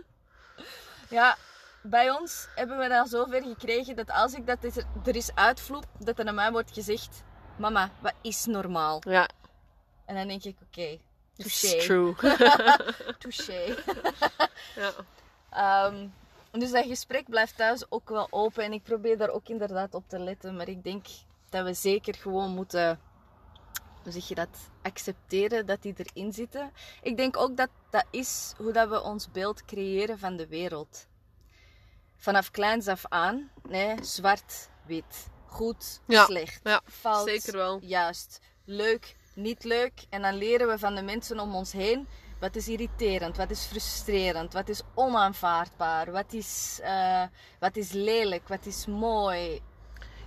Ja, 1.11 1.37
bij 1.83 2.11
ons 2.11 2.49
hebben 2.55 2.79
we 2.79 2.89
dat 2.89 3.09
zover 3.09 3.43
gekregen 3.43 3.97
dat 3.97 4.11
als 4.11 4.35
ik 4.35 4.47
dat 4.47 4.65
er, 5.05 5.17
is 5.17 5.35
uitvloep, 5.35 5.85
dat 5.99 6.19
er 6.19 6.27
aan 6.27 6.35
mij 6.35 6.53
wordt 6.53 6.73
gezegd: 6.73 7.23
Mama, 7.57 7.91
wat 8.01 8.15
is 8.23 8.45
normaal? 8.45 9.03
Ja, 9.09 9.29
En 10.05 10.15
dan 10.15 10.29
denk 10.29 10.45
ik: 10.45 10.57
Oké, 10.67 10.99
it's 11.37 11.61
touché. 11.61 11.87
true. 11.87 12.15
Touché. 13.19 13.75
ja. 14.75 14.93
Ehm, 15.51 16.07
dus 16.51 16.71
dat 16.71 16.87
gesprek 16.87 17.29
blijft 17.29 17.57
thuis 17.57 17.85
ook 17.91 18.09
wel 18.09 18.27
open 18.31 18.65
en 18.65 18.73
ik 18.73 18.83
probeer 18.83 19.19
daar 19.19 19.31
ook 19.31 19.49
inderdaad 19.49 19.95
op 19.95 20.09
te 20.09 20.19
letten. 20.19 20.57
Maar 20.57 20.69
ik 20.69 20.85
denk 20.85 21.07
dat 21.49 21.65
we 21.65 21.75
zeker 21.75 22.15
gewoon 22.15 22.51
moeten, 22.51 23.01
hoe 24.13 24.21
zeg 24.21 24.29
je 24.29 24.35
dat, 24.35 24.59
accepteren 24.83 25.67
dat 25.67 25.83
die 25.83 25.95
erin 25.97 26.33
zitten. 26.33 26.73
Ik 27.03 27.17
denk 27.17 27.37
ook 27.37 27.57
dat 27.57 27.69
dat 27.91 28.05
is 28.11 28.53
hoe 28.57 28.73
dat 28.73 28.89
we 28.89 29.03
ons 29.03 29.31
beeld 29.31 29.65
creëren 29.65 30.19
van 30.19 30.37
de 30.37 30.47
wereld. 30.47 31.07
Vanaf 32.17 32.51
kleins 32.51 32.89
af 32.89 33.05
aan 33.09 33.51
Nee, 33.69 33.95
zwart, 34.05 34.69
wit. 34.87 35.29
Goed, 35.47 36.01
Ja, 36.07 36.25
slecht. 36.25 36.61
ja, 36.63 36.81
fout, 36.85 37.29
zeker 37.29 37.53
wel. 37.57 37.79
juist. 37.83 38.41
Leuk, 38.65 39.17
niet 39.35 39.65
leuk. 39.65 39.93
En 40.11 40.23
dan 40.23 40.35
leren 40.35 40.69
we 40.69 40.79
van 40.79 40.95
de 40.95 41.03
mensen 41.03 41.41
om 41.41 41.55
ons 41.55 41.73
heen. 41.73 42.09
Wat 42.41 42.57
is 42.57 42.69
irriterend, 42.69 43.37
wat 43.37 43.51
is 43.51 43.65
frustrerend, 43.65 44.53
wat 44.53 44.69
is 44.69 44.83
onaanvaardbaar, 44.95 46.11
wat 46.13 46.33
is, 46.33 46.79
eh, 46.83 47.23
wat 47.61 47.77
is 47.77 47.93
lelijk, 47.93 48.49
wat 48.49 48.67
is 48.67 48.87
mooi. 48.87 49.61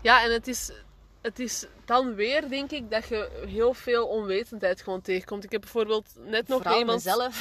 Ja, 0.02 0.24
en 0.24 0.32
het 0.32 0.48
is, 0.48 0.72
het 1.22 1.40
is 1.40 1.66
dan 1.86 2.16
weer, 2.16 2.50
denk 2.50 2.72
ik, 2.72 2.92
dat 2.92 3.08
je 3.08 3.30
heel 3.48 3.74
veel 3.74 4.08
onwetendheid 4.08 4.82
gewoon 4.82 5.02
tegenkomt. 5.02 5.44
Ik 5.44 5.52
heb 5.52 5.62
bijvoorbeeld 5.62 6.14
net 6.16 6.48
nog 6.48 6.62
Vooral 6.62 6.80
iemand... 6.80 7.04
mezelf. 7.04 7.40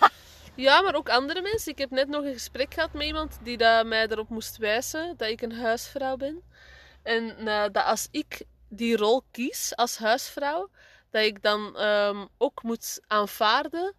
Ja, 0.54 0.80
maar 0.80 0.94
ook 0.94 1.08
andere 1.08 1.42
mensen. 1.42 1.72
Ik 1.72 1.78
heb 1.78 1.90
net 1.90 2.08
nog 2.08 2.24
een 2.24 2.32
gesprek 2.32 2.74
gehad 2.74 2.92
met 2.92 3.02
iemand 3.02 3.38
die 3.42 3.56
dat 3.56 3.86
mij 3.86 4.06
erop 4.08 4.28
moest 4.28 4.56
wijzen 4.56 5.14
dat 5.16 5.28
ik 5.28 5.42
een 5.42 5.52
huisvrouw 5.52 6.16
ben. 6.16 6.42
En 7.02 7.46
eh, 7.46 7.62
dat 7.72 7.84
als 7.84 8.08
ik 8.10 8.42
die 8.68 8.96
rol 8.96 9.22
kies 9.30 9.76
als 9.76 9.98
huisvrouw, 9.98 10.68
dat 11.10 11.22
ik 11.22 11.42
dan 11.42 11.76
ehm, 11.76 12.26
ook 12.38 12.62
moet 12.62 13.00
aanvaarden 13.06 13.94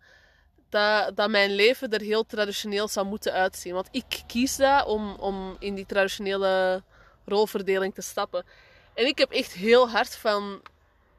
dat, 0.69 1.15
dat 1.15 1.29
mijn 1.29 1.51
leven 1.51 1.89
er 1.89 2.01
heel 2.01 2.25
traditioneel 2.25 2.87
zou 2.87 3.05
moeten 3.05 3.33
uitzien. 3.33 3.73
Want 3.73 3.87
ik 3.91 4.23
kies 4.27 4.55
dat 4.55 4.85
om, 4.85 5.15
om 5.15 5.55
in 5.59 5.75
die 5.75 5.85
traditionele 5.85 6.83
rolverdeling 7.25 7.93
te 7.93 8.01
stappen. 8.01 8.45
En 8.93 9.05
ik 9.05 9.17
heb 9.17 9.31
echt 9.31 9.53
heel 9.53 9.89
hard 9.89 10.15
van... 10.15 10.61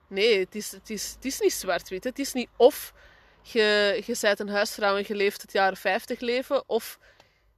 Nee, 0.08 0.38
het 0.38 0.54
is, 0.54 0.70
het 0.70 0.90
is, 0.90 1.12
het 1.14 1.24
is 1.24 1.40
niet 1.40 1.52
zwart-wit. 1.52 2.04
Het 2.04 2.18
is 2.18 2.32
niet 2.32 2.48
of 2.56 2.92
je, 3.42 4.02
je 4.06 4.16
bent 4.20 4.40
een 4.40 4.48
huisvrouw 4.48 4.96
en 4.96 5.04
je 5.06 5.14
leeft 5.14 5.42
het 5.42 5.52
jaren 5.52 5.76
50 5.76 6.20
leven, 6.20 6.68
of 6.68 6.98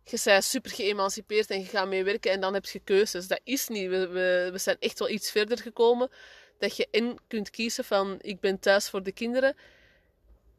je 0.04 0.20
bent 0.24 0.44
super 0.44 0.70
geëmancipeerd 0.70 1.50
en 1.50 1.58
je 1.60 1.66
gaat 1.66 1.88
mee 1.88 2.04
werken 2.04 2.30
en 2.30 2.40
dan 2.40 2.54
heb 2.54 2.64
je 2.64 2.80
keuzes. 2.84 3.26
Dat 3.26 3.40
is 3.44 3.68
niet. 3.68 3.88
We, 3.88 4.08
we, 4.08 4.48
we 4.52 4.58
zijn 4.58 4.76
echt 4.80 4.98
wel 4.98 5.08
iets 5.08 5.30
verder 5.30 5.58
gekomen. 5.58 6.10
Dat 6.58 6.76
je 6.76 6.88
in 6.90 7.18
kunt 7.28 7.50
kiezen 7.50 7.84
van 7.84 8.18
ik 8.20 8.40
ben 8.40 8.58
thuis 8.58 8.88
voor 8.88 9.02
de 9.02 9.12
kinderen. 9.12 9.56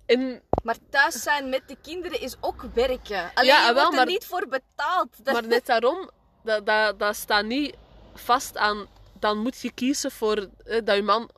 En, 0.06 0.42
Maar 0.64 0.78
thuis 0.90 1.22
zijn 1.22 1.50
met 1.50 1.68
de 1.68 1.78
kinderen 1.82 2.22
is 2.22 2.36
ook 2.42 2.62
werken. 2.74 3.32
Alleen 3.34 3.50
Ja, 3.50 3.68
je 3.68 3.74
wel, 3.74 3.74
wordt 3.74 3.90
er 3.90 3.96
maar- 3.96 4.06
niet 4.06 4.26
voor 4.26 4.48
betaald. 4.48 5.10
Maar 5.34 5.48
net 5.48 5.66
daarom, 5.66 6.10
dat, 6.44 6.66
dat, 6.66 7.00
dat 7.00 7.16
staat 7.16 7.46
niet 7.46 7.76
vast 8.14 8.58
aan. 8.58 8.88
Dan 9.20 9.38
moet 9.38 9.62
je 9.62 9.72
kiezen 9.72 10.12
voor 10.12 10.50
eh, 10.66 10.82
dat 10.84 10.96
je 10.96 11.04
man 11.04 11.30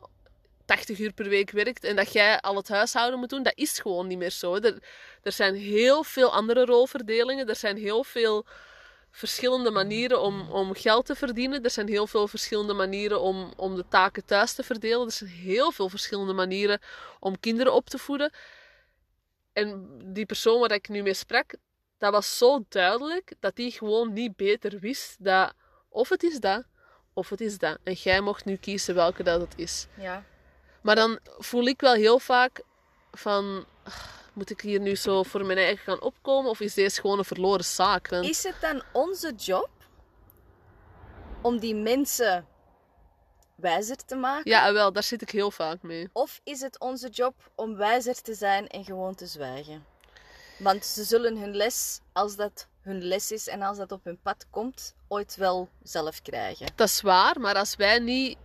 80 0.64 0.98
uur 0.98 1.12
per 1.12 1.28
week 1.28 1.50
werkt 1.50 1.84
en 1.84 1.96
dat 1.96 2.12
jij 2.12 2.40
al 2.40 2.56
het 2.56 2.68
huishouden 2.68 3.18
moet 3.18 3.28
doen. 3.28 3.42
Dat 3.42 3.56
is 3.56 3.78
gewoon 3.78 4.06
niet 4.06 4.18
meer 4.18 4.30
zo. 4.30 4.54
Er, 4.54 4.82
er 5.22 5.32
zijn 5.32 5.54
heel 5.54 6.02
veel 6.02 6.32
andere 6.32 6.64
rolverdelingen. 6.64 7.48
Er 7.48 7.56
zijn 7.56 7.76
heel 7.76 8.04
veel 8.04 8.46
verschillende 9.10 9.70
manieren 9.70 10.20
om, 10.20 10.50
om 10.50 10.74
geld 10.74 11.06
te 11.06 11.14
verdienen. 11.14 11.64
Er 11.64 11.70
zijn 11.70 11.88
heel 11.88 12.06
veel 12.06 12.28
verschillende 12.28 12.72
manieren 12.72 13.20
om, 13.20 13.52
om 13.56 13.74
de 13.74 13.84
taken 13.88 14.24
thuis 14.24 14.52
te 14.52 14.62
verdelen. 14.62 15.06
Er 15.06 15.12
zijn 15.12 15.30
heel 15.30 15.72
veel 15.72 15.88
verschillende 15.88 16.32
manieren 16.32 16.80
om 17.20 17.40
kinderen 17.40 17.72
op 17.72 17.88
te 17.88 17.98
voeden. 17.98 18.32
En 19.52 19.88
die 20.04 20.26
persoon 20.26 20.60
waar 20.60 20.72
ik 20.72 20.88
nu 20.88 21.02
mee 21.02 21.14
sprak, 21.14 21.54
dat 21.98 22.12
was 22.12 22.38
zo 22.38 22.64
duidelijk 22.68 23.32
dat 23.40 23.56
die 23.56 23.70
gewoon 23.70 24.12
niet 24.12 24.36
beter 24.36 24.78
wist 24.78 25.16
dat 25.18 25.52
of 25.88 26.08
het 26.08 26.22
is 26.22 26.40
dat, 26.40 26.64
of 27.18 27.28
het 27.28 27.40
is 27.40 27.58
dat. 27.58 27.78
En 27.82 27.92
jij 27.92 28.20
mocht 28.20 28.44
nu 28.44 28.56
kiezen 28.56 28.94
welke 28.94 29.22
dat 29.22 29.40
het 29.40 29.52
is. 29.56 29.86
Ja. 29.94 30.24
Maar 30.80 30.94
dan 30.94 31.18
voel 31.38 31.66
ik 31.66 31.80
wel 31.80 31.94
heel 31.94 32.18
vaak 32.18 32.62
van... 33.12 33.64
Moet 34.32 34.50
ik 34.50 34.60
hier 34.60 34.80
nu 34.80 34.96
zo 34.96 35.22
voor 35.22 35.46
mijn 35.46 35.58
eigen 35.58 35.84
gaan 35.84 36.00
opkomen? 36.00 36.50
Of 36.50 36.60
is 36.60 36.74
deze 36.74 37.00
gewoon 37.00 37.18
een 37.18 37.24
verloren 37.24 37.64
zaak? 37.64 38.08
Want- 38.08 38.24
Is 38.28 38.42
het 38.42 38.56
dan 38.60 38.82
onze 38.92 39.32
job 39.36 39.68
om 41.42 41.58
die 41.58 41.74
mensen 41.74 42.46
wijzer 43.54 43.96
te 43.96 44.14
maken? 44.16 44.50
Ja, 44.50 44.72
wel, 44.72 44.92
daar 44.92 45.02
zit 45.02 45.22
ik 45.22 45.30
heel 45.30 45.50
vaak 45.50 45.82
mee. 45.82 46.08
Of 46.12 46.40
is 46.44 46.60
het 46.60 46.78
onze 46.80 47.08
job 47.08 47.34
om 47.54 47.76
wijzer 47.76 48.22
te 48.22 48.34
zijn 48.34 48.68
en 48.68 48.84
gewoon 48.84 49.14
te 49.14 49.26
zwijgen? 49.26 49.84
Want 50.58 50.84
ze 50.84 51.04
zullen 51.04 51.36
hun 51.36 51.54
les, 51.56 52.00
als 52.12 52.36
dat 52.36 52.66
hun 52.82 53.02
les 53.02 53.32
is 53.32 53.48
en 53.48 53.62
als 53.62 53.76
dat 53.76 53.92
op 53.92 54.04
hun 54.04 54.18
pad 54.22 54.46
komt, 54.50 54.94
ooit 55.08 55.36
wel 55.36 55.68
zelf 55.82 56.22
krijgen. 56.22 56.66
Dat 56.74 56.88
is 56.88 57.00
waar, 57.00 57.40
maar 57.40 57.54
als 57.54 57.76
wij 57.76 57.98
niet 57.98 58.36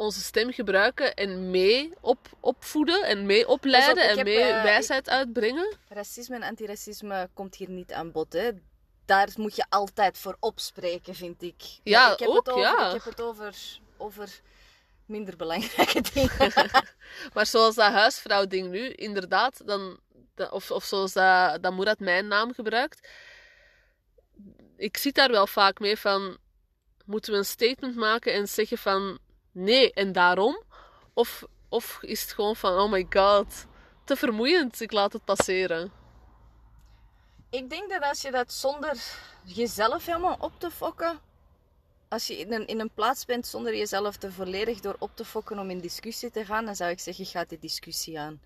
onze 0.00 0.20
stem 0.20 0.52
gebruiken 0.52 1.14
en 1.14 1.50
mee 1.50 1.92
op, 2.00 2.28
opvoeden 2.40 3.02
en 3.02 3.26
mee 3.26 3.48
opleiden 3.48 4.04
op, 4.04 4.10
ik 4.10 4.10
en 4.10 4.16
heb, 4.16 4.26
mee 4.26 4.42
eh, 4.42 4.62
wijsheid 4.62 5.08
uitbrengen... 5.08 5.76
Racisme 5.88 6.36
en 6.36 6.42
antiracisme 6.42 7.28
komt 7.34 7.54
hier 7.54 7.70
niet 7.70 7.92
aan 7.92 8.12
bod. 8.12 8.32
Hè? 8.32 8.50
Daar 9.04 9.28
moet 9.36 9.56
je 9.56 9.64
altijd 9.68 10.18
voor 10.18 10.36
opspreken, 10.40 11.14
vind 11.14 11.42
ik. 11.42 11.62
Ja, 11.82 12.12
ik 12.12 12.18
heb 12.18 12.28
ook, 12.28 12.36
het 12.36 12.48
over, 12.48 12.62
ja. 12.62 12.86
Ik 12.86 12.92
heb 12.92 13.04
het 13.04 13.20
over, 13.20 13.54
over 13.96 14.40
minder 15.06 15.36
belangrijke 15.36 16.00
dingen. 16.12 16.52
Maar 17.34 17.46
zoals 17.46 17.74
dat 17.74 17.92
huisvrouw-ding 17.92 18.70
nu, 18.70 18.88
inderdaad, 18.88 19.66
dan, 19.66 19.98
of, 20.48 20.70
of 20.70 20.84
zoals 20.84 21.12
dat, 21.12 21.62
dat 21.62 21.74
Murat 21.74 21.98
mijn 21.98 22.28
naam 22.28 22.54
gebruikt, 22.54 23.08
ik 24.76 24.96
zit 24.96 25.14
daar 25.14 25.30
wel 25.30 25.46
vaak 25.46 25.78
mee 25.78 25.96
van, 25.96 26.38
moeten 27.04 27.32
we 27.32 27.38
een 27.38 27.44
statement 27.44 27.96
maken 27.96 28.32
en 28.32 28.48
zeggen 28.48 28.78
van, 28.78 29.18
nee, 29.52 29.92
en 29.92 30.12
daarom? 30.12 30.62
Of, 31.14 31.44
of 31.68 31.98
is 32.02 32.22
het 32.22 32.32
gewoon 32.32 32.56
van, 32.56 32.78
oh 32.78 32.90
my 32.90 33.06
god, 33.10 33.66
te 34.04 34.16
vermoeiend, 34.16 34.80
ik 34.80 34.92
laat 34.92 35.12
het 35.12 35.24
passeren. 35.24 35.92
Ik 37.50 37.70
denk 37.70 37.90
dat 37.90 38.02
als 38.02 38.20
je 38.22 38.30
dat 38.30 38.52
zonder 38.52 38.96
jezelf 39.44 40.06
helemaal 40.06 40.36
op 40.40 40.52
te 40.58 40.70
fokken, 40.70 41.20
als 42.08 42.26
je 42.26 42.38
in 42.38 42.52
een, 42.52 42.66
in 42.66 42.80
een 42.80 42.90
plaats 42.94 43.24
bent 43.24 43.46
zonder 43.46 43.76
jezelf 43.76 44.22
er 44.22 44.32
volledig 44.32 44.80
door 44.80 44.96
op 44.98 45.10
te 45.16 45.24
fokken 45.24 45.58
om 45.58 45.70
in 45.70 45.80
discussie 45.80 46.30
te 46.30 46.44
gaan, 46.44 46.64
dan 46.64 46.76
zou 46.76 46.90
ik 46.90 47.00
zeggen, 47.00 47.26
ga 47.26 47.44
die 47.44 47.58
discussie 47.58 48.20
aan. 48.20 48.40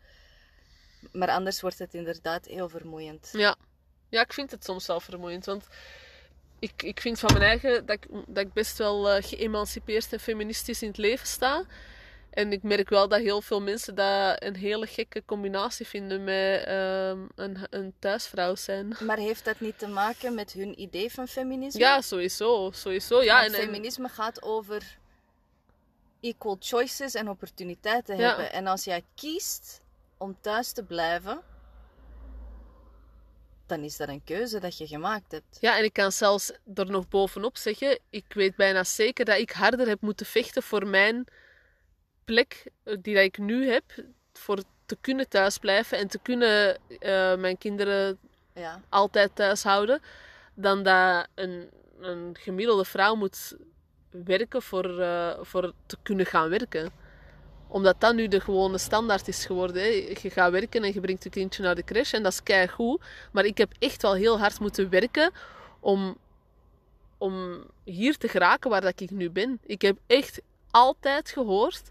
Maar 1.12 1.28
anders 1.28 1.60
wordt 1.60 1.78
het 1.78 1.94
inderdaad 1.94 2.46
heel 2.46 2.68
vermoeiend. 2.68 3.28
Ja. 3.32 3.56
ja, 4.08 4.20
ik 4.20 4.32
vind 4.32 4.50
het 4.50 4.64
soms 4.64 4.86
wel 4.86 5.00
vermoeiend, 5.00 5.44
want 5.44 5.66
ik, 6.58 6.82
ik 6.82 7.00
vind 7.00 7.18
van 7.18 7.32
mijn 7.32 7.44
eigen 7.44 7.86
dat 7.86 7.96
ik, 7.96 8.06
dat 8.26 8.44
ik 8.46 8.52
best 8.52 8.78
wel 8.78 9.10
eh, 9.10 9.22
geëmancipeerd 9.22 10.12
en 10.12 10.20
feministisch 10.20 10.82
in 10.82 10.88
het 10.88 10.96
leven 10.98 11.26
sta. 11.26 11.64
En 12.30 12.52
ik 12.52 12.62
merk 12.62 12.88
wel 12.88 13.08
dat 13.08 13.20
heel 13.20 13.40
veel 13.42 13.60
mensen 13.62 13.94
dat 13.94 14.42
een 14.42 14.56
hele 14.56 14.86
gekke 14.86 15.22
combinatie 15.26 15.86
vinden 15.86 16.24
met 16.24 16.64
ehm, 16.64 17.18
een, 17.34 17.56
een 17.70 17.94
thuisvrouw 17.98 18.54
zijn. 18.54 18.96
Maar 19.06 19.16
heeft 19.18 19.44
dat 19.44 19.60
niet 19.60 19.78
te 19.78 19.86
maken 19.88 20.34
met 20.34 20.52
hun 20.52 20.80
idee 20.80 21.12
van 21.12 21.28
feminisme? 21.28 21.80
Ja, 21.80 22.00
sowieso. 22.00 22.70
sowieso 22.74 23.22
ja, 23.22 23.40
Want 23.40 23.54
en, 23.54 23.60
en- 23.60 23.66
feminisme 23.66 24.08
gaat 24.08 24.42
over 24.42 24.98
equal 26.20 26.56
choices 26.60 27.14
en 27.14 27.28
opportuniteiten 27.28 28.16
Ja. 28.16 28.26
hebben. 28.28 28.52
En 28.52 28.66
als 28.66 28.84
jij 28.84 29.04
kiest 29.14 29.80
om 30.16 30.36
thuis 30.40 30.72
te 30.72 30.84
blijven, 30.84 31.42
dan 33.66 33.82
is 33.82 33.96
dat 33.96 34.08
een 34.08 34.24
keuze 34.24 34.60
dat 34.60 34.78
je 34.78 34.86
gemaakt 34.86 35.32
hebt. 35.32 35.58
ja, 35.60 35.78
en 35.78 35.84
ik 35.84 35.92
kan 35.92 36.12
zelfs 36.12 36.52
er 36.74 36.90
nog 36.90 37.08
bovenop 37.08 37.56
zeggen, 37.56 37.98
ik 38.10 38.24
weet 38.28 38.56
bijna 38.56 38.84
zeker 38.84 39.24
dat 39.24 39.38
ik 39.38 39.50
harder 39.50 39.86
heb 39.88 40.00
moeten 40.00 40.26
vechten 40.26 40.62
voor 40.62 40.86
mijn 40.86 41.24
plek 42.24 42.66
eh, 42.82 42.96
die 43.00 43.14
dat 43.14 43.24
ik 43.24 43.38
nu 43.38 43.68
heb, 43.70 43.84
voor 44.32 44.62
te 44.86 44.96
kunnen 45.00 45.28
thuisblijven 45.28 45.98
en 45.98 46.08
te 46.08 46.18
kunnen 46.18 46.78
eh, 46.98 47.36
mijn 47.36 47.58
kinderen 47.58 48.18
Ja. 48.54 48.80
altijd 48.88 49.34
thuis 49.36 49.62
houden, 49.62 50.00
dan 50.54 50.82
dat 50.82 51.26
een, 51.34 51.70
een 51.98 52.36
gemiddelde 52.40 52.84
vrouw 52.84 53.14
moet 53.14 53.56
werken 54.10 54.62
voor, 54.62 55.00
eh, 55.00 55.38
voor 55.40 55.72
te 55.86 55.96
kunnen 56.02 56.26
gaan 56.26 56.48
werken. 56.48 56.90
Omdat 57.74 58.00
dat 58.00 58.14
nu 58.14 58.28
de 58.28 58.40
gewone 58.40 58.78
standaard 58.78 59.28
is 59.28 59.46
geworden. 59.46 59.82
Je 59.94 60.30
gaat 60.30 60.50
werken 60.50 60.84
en 60.84 60.92
je 60.92 61.00
brengt 61.00 61.22
je 61.24 61.30
kindje 61.30 61.62
naar 61.62 61.74
de 61.74 61.84
crash 61.84 62.12
en 62.12 62.22
dat 62.22 62.32
is 62.32 62.42
keigoed. 62.42 63.00
Maar 63.32 63.44
ik 63.44 63.58
heb 63.58 63.72
echt 63.78 64.02
wel 64.02 64.14
heel 64.14 64.38
hard 64.38 64.60
moeten 64.60 64.90
werken 64.90 65.32
om, 65.80 66.16
om 67.18 67.64
hier 67.84 68.16
te 68.16 68.28
geraken 68.28 68.70
waar 68.70 68.80
dat 68.80 69.00
ik 69.00 69.10
nu 69.10 69.30
ben. 69.30 69.58
Ik 69.66 69.82
heb 69.82 69.96
echt 70.06 70.40
altijd 70.70 71.30
gehoord... 71.30 71.82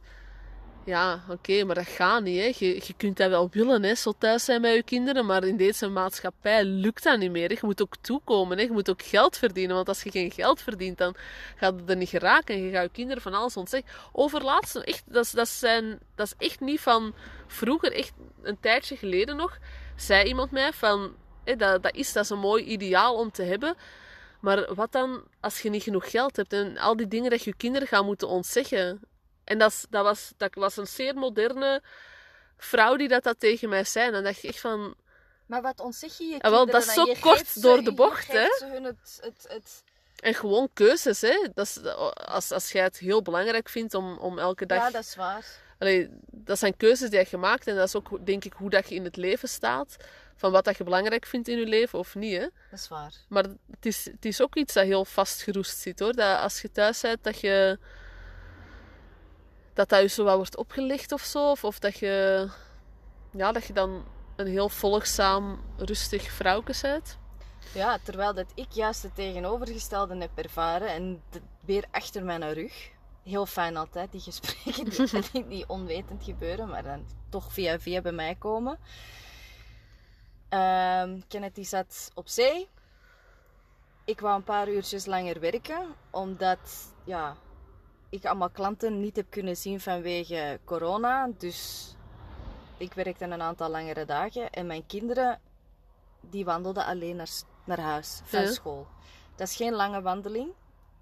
Ja, 0.86 1.24
oké, 1.30 1.64
maar 1.64 1.76
dat 1.76 1.88
gaat 1.88 2.24
niet. 2.24 2.40
Hè. 2.40 2.66
Je, 2.66 2.76
je 2.76 2.94
kunt 2.98 3.18
dat 3.18 3.30
wel 3.30 3.50
willen, 3.52 3.84
hè. 3.84 3.96
zo 3.96 4.14
thuis 4.18 4.46
zijn 4.46 4.62
met 4.62 4.74
je 4.74 4.84
kinderen, 4.84 5.26
maar 5.26 5.44
in 5.44 5.58
deze 5.58 5.88
maatschappij 5.88 6.64
lukt 6.64 7.04
dat 7.04 7.20
niet 7.20 7.32
meer. 7.32 7.52
Je 7.52 7.58
moet 7.62 7.82
ook 7.82 7.96
toekomen, 8.02 8.58
hè. 8.58 8.64
je 8.64 8.72
moet 8.72 8.90
ook 8.90 9.02
geld 9.02 9.38
verdienen. 9.38 9.76
Want 9.76 9.88
als 9.88 10.04
je 10.04 10.12
geen 10.12 10.32
geld 10.32 10.62
verdient, 10.62 10.98
dan 10.98 11.16
gaat 11.56 11.80
het 11.80 11.90
er 11.90 11.96
niet 11.96 12.10
geraken. 12.10 12.56
En 12.56 12.64
je 12.64 12.72
gaat 12.72 12.84
je 12.84 12.90
kinderen 12.90 13.22
van 13.22 13.34
alles 13.34 13.58
ontzeggen. 13.58 13.92
Overlaatst, 14.12 14.76
echt, 14.76 15.04
dat, 15.06 15.32
dat, 15.34 15.50
zijn, 15.50 16.00
dat 16.16 16.28
is 16.28 16.48
echt 16.48 16.60
niet 16.60 16.80
van 16.80 17.14
vroeger, 17.48 17.92
echt 17.92 18.14
een 18.42 18.60
tijdje 18.60 18.98
geleden 18.98 19.36
nog, 19.36 19.58
zei 19.96 20.28
iemand 20.28 20.52
mij 20.52 20.74
van, 20.74 21.16
hè, 21.44 21.56
dat, 21.56 21.84
dat, 21.84 21.96
is, 21.96 22.14
dat 22.14 22.24
is 22.24 22.30
een 22.30 22.40
mooi 22.40 22.64
ideaal 22.64 23.16
om 23.16 23.32
te 23.32 23.44
hebben. 23.44 23.76
Maar 24.40 24.74
wat 24.74 24.92
dan 24.92 25.24
als 25.40 25.62
je 25.62 25.70
niet 25.70 25.84
genoeg 25.84 26.12
geld 26.12 26.36
hebt 26.36 26.54
en 26.54 26.78
al 26.78 26.96
die 26.96 27.08
dingen 27.08 27.30
dat 27.30 27.44
je 27.44 27.56
kinderen 27.56 27.88
gaan 27.88 28.06
moeten 28.06 28.28
ontzeggen? 28.28 29.02
En 29.44 29.58
dat, 29.58 29.86
dat, 29.90 30.04
was, 30.04 30.32
dat 30.38 30.56
was 30.56 30.78
een 30.78 30.88
zeer 30.88 31.16
moderne 31.16 31.82
vrouw 32.58 32.96
die 32.96 33.08
dat, 33.08 33.24
dat 33.24 33.40
tegen 33.40 33.70
mij 33.70 33.84
zei. 33.84 34.06
En 34.08 34.12
dan 34.12 34.24
dacht 34.24 34.38
ik 34.44 34.50
echt 34.50 34.60
van... 34.60 34.96
Maar 35.46 35.62
wat 35.62 35.80
ontzeg 35.80 36.18
je 36.18 36.24
je 36.24 36.42
Ah, 36.42 36.52
wel, 36.52 36.66
dat 36.66 36.86
is 36.86 36.94
zo 36.94 37.14
kort 37.20 37.48
ze- 37.48 37.60
door 37.60 37.84
de 37.84 37.94
bocht, 37.94 38.28
hè? 38.32 38.40
het, 38.40 39.20
het, 39.22 39.46
het 39.48 39.84
En 40.20 40.34
gewoon 40.34 40.70
keuzes, 40.74 41.22
hè. 41.22 41.48
Dat 41.54 41.66
is, 41.66 41.84
als, 42.14 42.52
als 42.52 42.72
jij 42.72 42.84
het 42.84 42.98
heel 42.98 43.22
belangrijk 43.22 43.70
vindt 43.70 43.94
om, 43.94 44.18
om 44.18 44.40
elke 44.40 44.66
dag... 44.66 44.78
Ja, 44.78 44.92
dat 44.92 45.04
is 45.04 45.16
waar. 45.16 45.46
Allee, 45.80 46.10
dat 46.32 46.60
zijn 46.60 46.78
keuzes 46.78 47.10
die 47.10 47.28
je 47.30 47.38
maakt 47.38 47.68
en 47.68 47.76
dat 47.76 47.88
is 47.88 47.96
ook, 47.96 48.26
denk 48.26 48.44
ik, 48.46 48.54
hoe 48.54 48.70
dat 48.70 48.90
je 48.90 48.96
in 48.96 49.04
het 49.04 49.16
leven 49.16 49.50
staat. 49.50 49.96
Van 50.36 50.52
wat 50.52 50.66
dat 50.66 50.78
je 50.78 50.84
belangrijk 50.84 51.26
vindt 51.26 51.48
in 51.48 51.58
je 51.60 51.66
leven 51.66 52.00
of 52.00 52.16
niet, 52.16 52.34
hè. 52.38 52.48
Dat 52.70 52.80
is 52.80 52.88
waar. 52.88 53.14
Maar 53.30 53.44
het 53.44 53.86
is, 53.86 54.06
het 54.06 54.26
is 54.26 54.42
ook 54.42 54.56
iets 54.56 54.74
dat 54.74 54.86
heel 54.86 55.06
vastgeroest 55.06 55.78
zit, 55.78 56.00
hoor. 56.00 56.14
Dat 56.14 56.40
als 56.40 56.62
je 56.62 56.72
thuis 56.72 57.02
bent, 57.02 57.24
dat 57.24 57.40
je... 57.40 57.80
Dat 59.74 59.90
dat 59.90 60.02
je 60.02 60.08
zo 60.08 60.24
wel 60.24 60.36
wordt 60.36 60.58
opgelegd 60.58 61.12
of 61.12 61.22
zo. 61.22 61.50
Of, 61.50 61.64
of 61.64 61.80
dat 61.80 61.98
je... 61.98 62.48
Ja, 63.32 63.52
dat 63.52 63.66
je 63.66 63.74
dan 63.74 64.06
een 64.36 64.48
heel 64.48 64.70
volgzaam, 64.70 65.64
rustig 65.78 66.32
vrouwke 66.32 66.74
bent. 66.82 67.18
Ja, 67.74 67.98
terwijl 68.04 68.34
dat 68.34 68.52
ik 68.56 68.72
juist 68.72 69.04
het 69.04 69.16
tegenovergestelde 69.16 70.18
heb 70.18 70.38
ervaren 70.38 70.88
en 70.88 71.24
weer 71.66 71.86
achter 71.92 72.24
mijn 72.24 72.54
rug. 72.54 72.92
Heel 73.24 73.46
fijn 73.46 73.78
altijd, 73.78 74.12
die 74.12 74.22
gesprekken 74.22 74.90
die, 74.90 75.22
die, 75.32 75.48
die 75.48 75.70
onwetend 75.70 76.24
gebeuren, 76.24 76.70
maar 76.70 76.84
dan 76.84 77.06
toch 77.30 77.54
via 77.54 77.80
via 77.80 78.02
bij 78.02 78.12
mij 78.12 78.36
komen. 78.36 78.80
Ehm 80.50 81.20
Kenneth 81.28 81.56
die 81.56 81.66
zat 81.66 82.12
op 82.14 82.28
zee. 82.28 82.70
Ik 84.06 84.20
wou 84.20 84.36
een 84.36 84.44
paar 84.44 84.70
uurtjes 84.70 85.06
langer 85.06 85.40
werken, 85.40 85.96
omdat 86.10 86.94
ja, 87.04 87.36
ik 88.14 88.26
allemaal 88.26 88.50
klanten 88.50 89.00
niet 89.00 89.16
heb 89.16 89.26
kunnen 89.30 89.58
zien 89.58 89.80
vanwege 89.80 90.60
corona. 90.66 91.30
Dus 91.38 91.88
ik 92.78 92.94
werkte 92.94 93.26
een 93.26 93.42
aantal 93.42 93.70
langere 93.70 94.06
dagen 94.06 94.50
en 94.50 94.68
mijn 94.68 94.86
kinderen 94.86 95.40
die 96.22 96.46
wandelden 96.46 96.86
alleen 96.86 97.16
naar, 97.16 97.30
naar 97.64 97.80
huis 97.80 98.22
van 98.24 98.42
Ja. 98.42 98.52
school. 98.52 98.88
Dat 99.36 99.48
is 99.48 99.56
geen 99.56 99.74
lange 99.74 100.02
wandeling. 100.02 100.52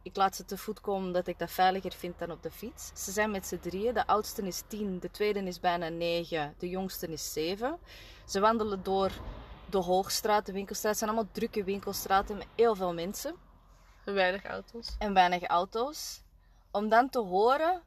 Ik 0.04 0.16
laat 0.16 0.36
ze 0.36 0.46
te 0.46 0.58
voet 0.58 0.82
komen 0.82 1.08
omdat 1.08 1.28
ik 1.28 1.40
dat 1.40 1.52
veiliger 1.52 1.92
vind 1.92 2.20
dan 2.20 2.32
op 2.32 2.44
de 2.44 2.52
fiets. 2.52 2.92
Ze 3.06 3.12
zijn 3.12 3.32
met 3.32 3.46
z'n 3.48 3.60
drieën. 3.60 3.94
De 3.94 4.08
oudste 4.08 4.42
is 4.42 4.64
tien, 4.68 5.00
de 5.00 5.12
tweede 5.12 5.44
is 5.44 5.60
bijna 5.60 5.90
negen, 5.90 6.56
de 6.58 6.70
jongste 6.70 7.08
is 7.08 7.34
zeven. 7.34 7.78
Ze 8.26 8.40
wandelen 8.40 8.84
door 8.84 9.12
de 9.70 9.78
Hoogstraat, 9.78 10.46
de 10.46 10.52
winkelstraat. 10.52 10.90
Het 10.92 11.00
zijn 11.00 11.12
allemaal 11.12 11.32
drukke 11.34 11.64
winkelstraten 11.64 12.38
met 12.38 12.48
heel 12.56 12.76
veel 12.76 12.94
mensen 12.94 13.36
En 14.06 14.14
weinig 14.14 14.44
auto's. 14.46 14.96
en 15.00 15.14
weinig 15.14 15.44
auto's. 15.44 16.21
Om 16.72 16.90
dan 16.90 17.10
te 17.10 17.20
horen. 17.20 17.84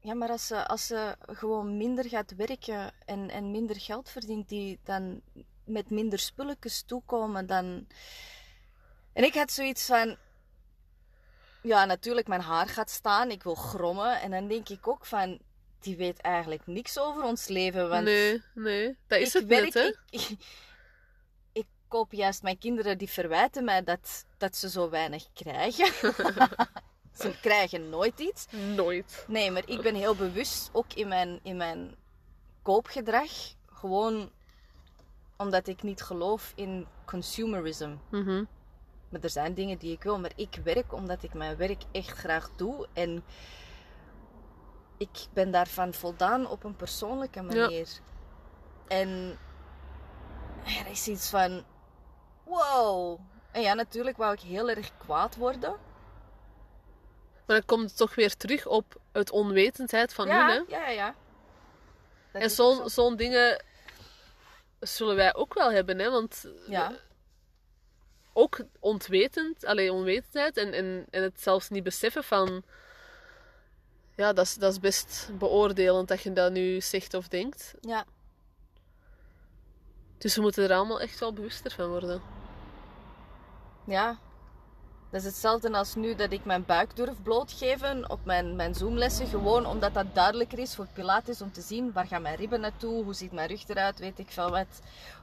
Ja, 0.00 0.14
maar 0.14 0.28
als 0.28 0.46
ze, 0.46 0.66
als 0.66 0.86
ze 0.86 1.16
gewoon 1.20 1.76
minder 1.76 2.08
gaat 2.08 2.34
werken 2.34 2.92
en, 3.04 3.30
en 3.30 3.50
minder 3.50 3.80
geld 3.80 4.10
verdient, 4.10 4.48
die 4.48 4.80
dan 4.84 5.20
met 5.64 5.90
minder 5.90 6.18
spulletjes 6.18 6.82
toekomen, 6.82 7.46
dan. 7.46 7.86
En 9.12 9.24
ik 9.24 9.34
had 9.34 9.50
zoiets 9.50 9.86
van. 9.86 10.16
Ja, 11.62 11.84
natuurlijk, 11.84 12.26
mijn 12.26 12.40
haar 12.40 12.68
gaat 12.68 12.90
staan, 12.90 13.30
ik 13.30 13.42
wil 13.42 13.54
grommen. 13.54 14.20
En 14.20 14.30
dan 14.30 14.48
denk 14.48 14.68
ik 14.68 14.88
ook 14.88 15.06
van. 15.06 15.38
Die 15.80 15.96
weet 15.96 16.20
eigenlijk 16.20 16.66
niks 16.66 16.98
over 16.98 17.22
ons 17.22 17.48
leven. 17.48 17.88
Want 17.88 18.04
Nee, 18.04 18.42
nee. 18.54 18.96
Dat 19.06 19.18
is 19.18 19.32
het 19.32 19.46
werk, 19.46 19.62
net, 19.62 19.74
hè. 19.74 19.86
Ik, 19.86 19.96
ik, 20.10 20.38
ik 21.62 21.66
koop 21.88 22.12
juist 22.12 22.42
mijn 22.42 22.58
kinderen 22.58 22.98
die 22.98 23.08
verwijten 23.08 23.64
mij 23.64 23.84
dat, 23.84 24.24
dat 24.38 24.56
ze 24.56 24.70
zo 24.70 24.90
weinig 24.90 25.32
krijgen. 25.32 25.92
ze 27.18 27.34
krijgen 27.40 27.88
nooit 27.88 28.20
iets. 28.20 28.46
Nooit. 28.76 29.24
Nee, 29.28 29.50
maar 29.50 29.62
ik 29.66 29.80
ben 29.80 29.94
heel 29.94 30.14
bewust, 30.14 30.70
ook 30.72 30.92
in 30.94 31.08
mijn, 31.08 31.40
in 31.42 31.56
mijn 31.56 31.94
koopgedrag, 32.62 33.30
gewoon 33.66 34.30
omdat 35.36 35.66
ik 35.66 35.82
niet 35.82 36.02
geloof 36.02 36.52
in 36.54 36.86
consumerism. 37.04 37.94
Mhm. 38.10 38.44
Maar 39.08 39.20
er 39.20 39.30
zijn 39.30 39.54
dingen 39.54 39.78
die 39.78 39.92
ik 39.92 40.02
wil, 40.02 40.18
maar 40.18 40.32
ik 40.36 40.60
werk 40.64 40.92
omdat 40.92 41.22
ik 41.22 41.34
mijn 41.34 41.56
werk 41.56 41.82
echt 41.92 42.18
graag 42.18 42.50
doe. 42.56 42.86
En 42.92 43.24
ik 44.96 45.26
ben 45.32 45.50
daarvan 45.50 45.92
voldaan 45.92 46.46
op 46.48 46.64
een 46.64 46.76
persoonlijke 46.76 47.42
manier. 47.42 47.88
En 48.88 49.38
er 50.64 50.86
is 50.90 51.08
iets 51.08 51.30
van, 51.30 51.64
wow. 52.44 53.18
En 53.50 53.62
ja, 53.62 53.74
natuurlijk 53.74 54.16
wou 54.16 54.32
ik 54.32 54.40
heel 54.40 54.70
erg 54.70 54.96
kwaad 54.98 55.36
worden. 55.36 55.76
Maar 57.48 57.56
dan 57.56 57.64
komt 57.66 57.88
het 57.88 57.96
toch 57.96 58.14
weer 58.14 58.36
terug 58.36 58.66
op 58.66 59.00
het 59.12 59.30
onwetendheid 59.30 60.14
van 60.14 60.26
ja, 60.26 60.48
hun, 60.52 60.64
hè. 60.68 60.76
ja, 60.76 60.88
ja, 60.88 60.90
ja. 60.90 61.14
Dat 62.32 62.42
En 62.42 62.50
zo'n 62.50 62.90
zo. 62.90 63.14
dingen 63.14 63.64
zullen 64.80 65.16
wij 65.16 65.34
ook 65.34 65.54
wel 65.54 65.70
hebben, 65.72 65.98
hè. 65.98 66.10
Want 66.10 66.44
Ja. 66.68 66.92
ook 68.32 68.60
ontwetend, 68.78 69.64
alleen 69.64 69.90
onwetendheid 69.90 70.56
en, 70.56 70.72
en, 70.72 71.06
en 71.10 71.22
het 71.22 71.40
zelfs 71.40 71.68
niet 71.68 71.82
beseffen 71.84 72.24
van... 72.24 72.62
Ja, 74.16 74.32
dat 74.32 74.44
is, 74.44 74.54
dat 74.54 74.72
is 74.72 74.80
best 74.80 75.30
beoordelend 75.38 76.08
dat 76.08 76.22
je 76.22 76.32
dat 76.32 76.52
nu 76.52 76.80
zegt 76.80 77.14
of 77.14 77.28
denkt. 77.28 77.74
Ja, 77.80 78.04
Dus 80.18 80.34
we 80.36 80.40
moeten 80.40 80.64
er 80.70 80.76
allemaal 80.76 81.00
echt 81.00 81.18
wel 81.18 81.32
bewuster 81.32 81.70
van 81.70 81.88
worden. 81.88 82.22
ja. 83.86 84.18
Dat 85.10 85.20
is 85.20 85.26
hetzelfde 85.26 85.72
als 85.72 85.94
nu 85.94 86.14
dat 86.14 86.32
ik 86.32 86.44
mijn 86.44 86.64
buik 86.64 86.96
durf 86.96 87.22
blootgeven 87.22 88.10
op 88.10 88.24
mijn, 88.24 88.56
mijn 88.56 88.74
Zoomlessen. 88.74 89.26
Gewoon 89.26 89.66
omdat 89.66 89.94
dat 89.94 90.14
duidelijker 90.14 90.58
is 90.58 90.74
voor 90.74 90.86
Pilates 90.92 91.40
om 91.40 91.52
te 91.52 91.60
zien 91.60 91.92
waar 91.92 92.06
gaan 92.06 92.22
mijn 92.22 92.36
ribben 92.36 92.60
naartoe, 92.60 93.04
hoe 93.04 93.14
ziet 93.14 93.32
mijn 93.32 93.48
rug 93.48 93.68
eruit, 93.68 93.98
weet 93.98 94.18
ik 94.18 94.30
veel 94.30 94.50
wat. 94.50 94.66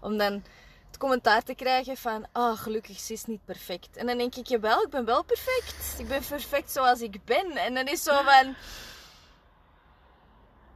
Om 0.01 0.17
dan 0.17 0.43
het 0.87 0.97
commentaar 0.97 1.43
te 1.43 1.55
krijgen 1.55 1.97
van, 1.97 2.25
ah 2.31 2.57
gelukkig, 2.57 2.99
ze 2.99 3.13
is 3.13 3.25
niet 3.25 3.45
perfect. 3.45 3.97
En 3.97 4.05
dan 4.05 4.17
denk 4.17 4.35
ik, 4.35 4.47
jawel, 4.47 4.81
ik 4.81 4.89
ben 4.89 5.05
wel 5.05 5.23
perfect. 5.23 5.95
Ik 5.99 6.07
ben 6.07 6.21
perfect 6.29 6.71
zoals 6.71 7.01
ik 7.01 7.23
ben. 7.25 7.51
En 7.51 7.73
dan 7.73 7.85
is 7.87 8.03
zo 8.03 8.21
van, 8.23 8.55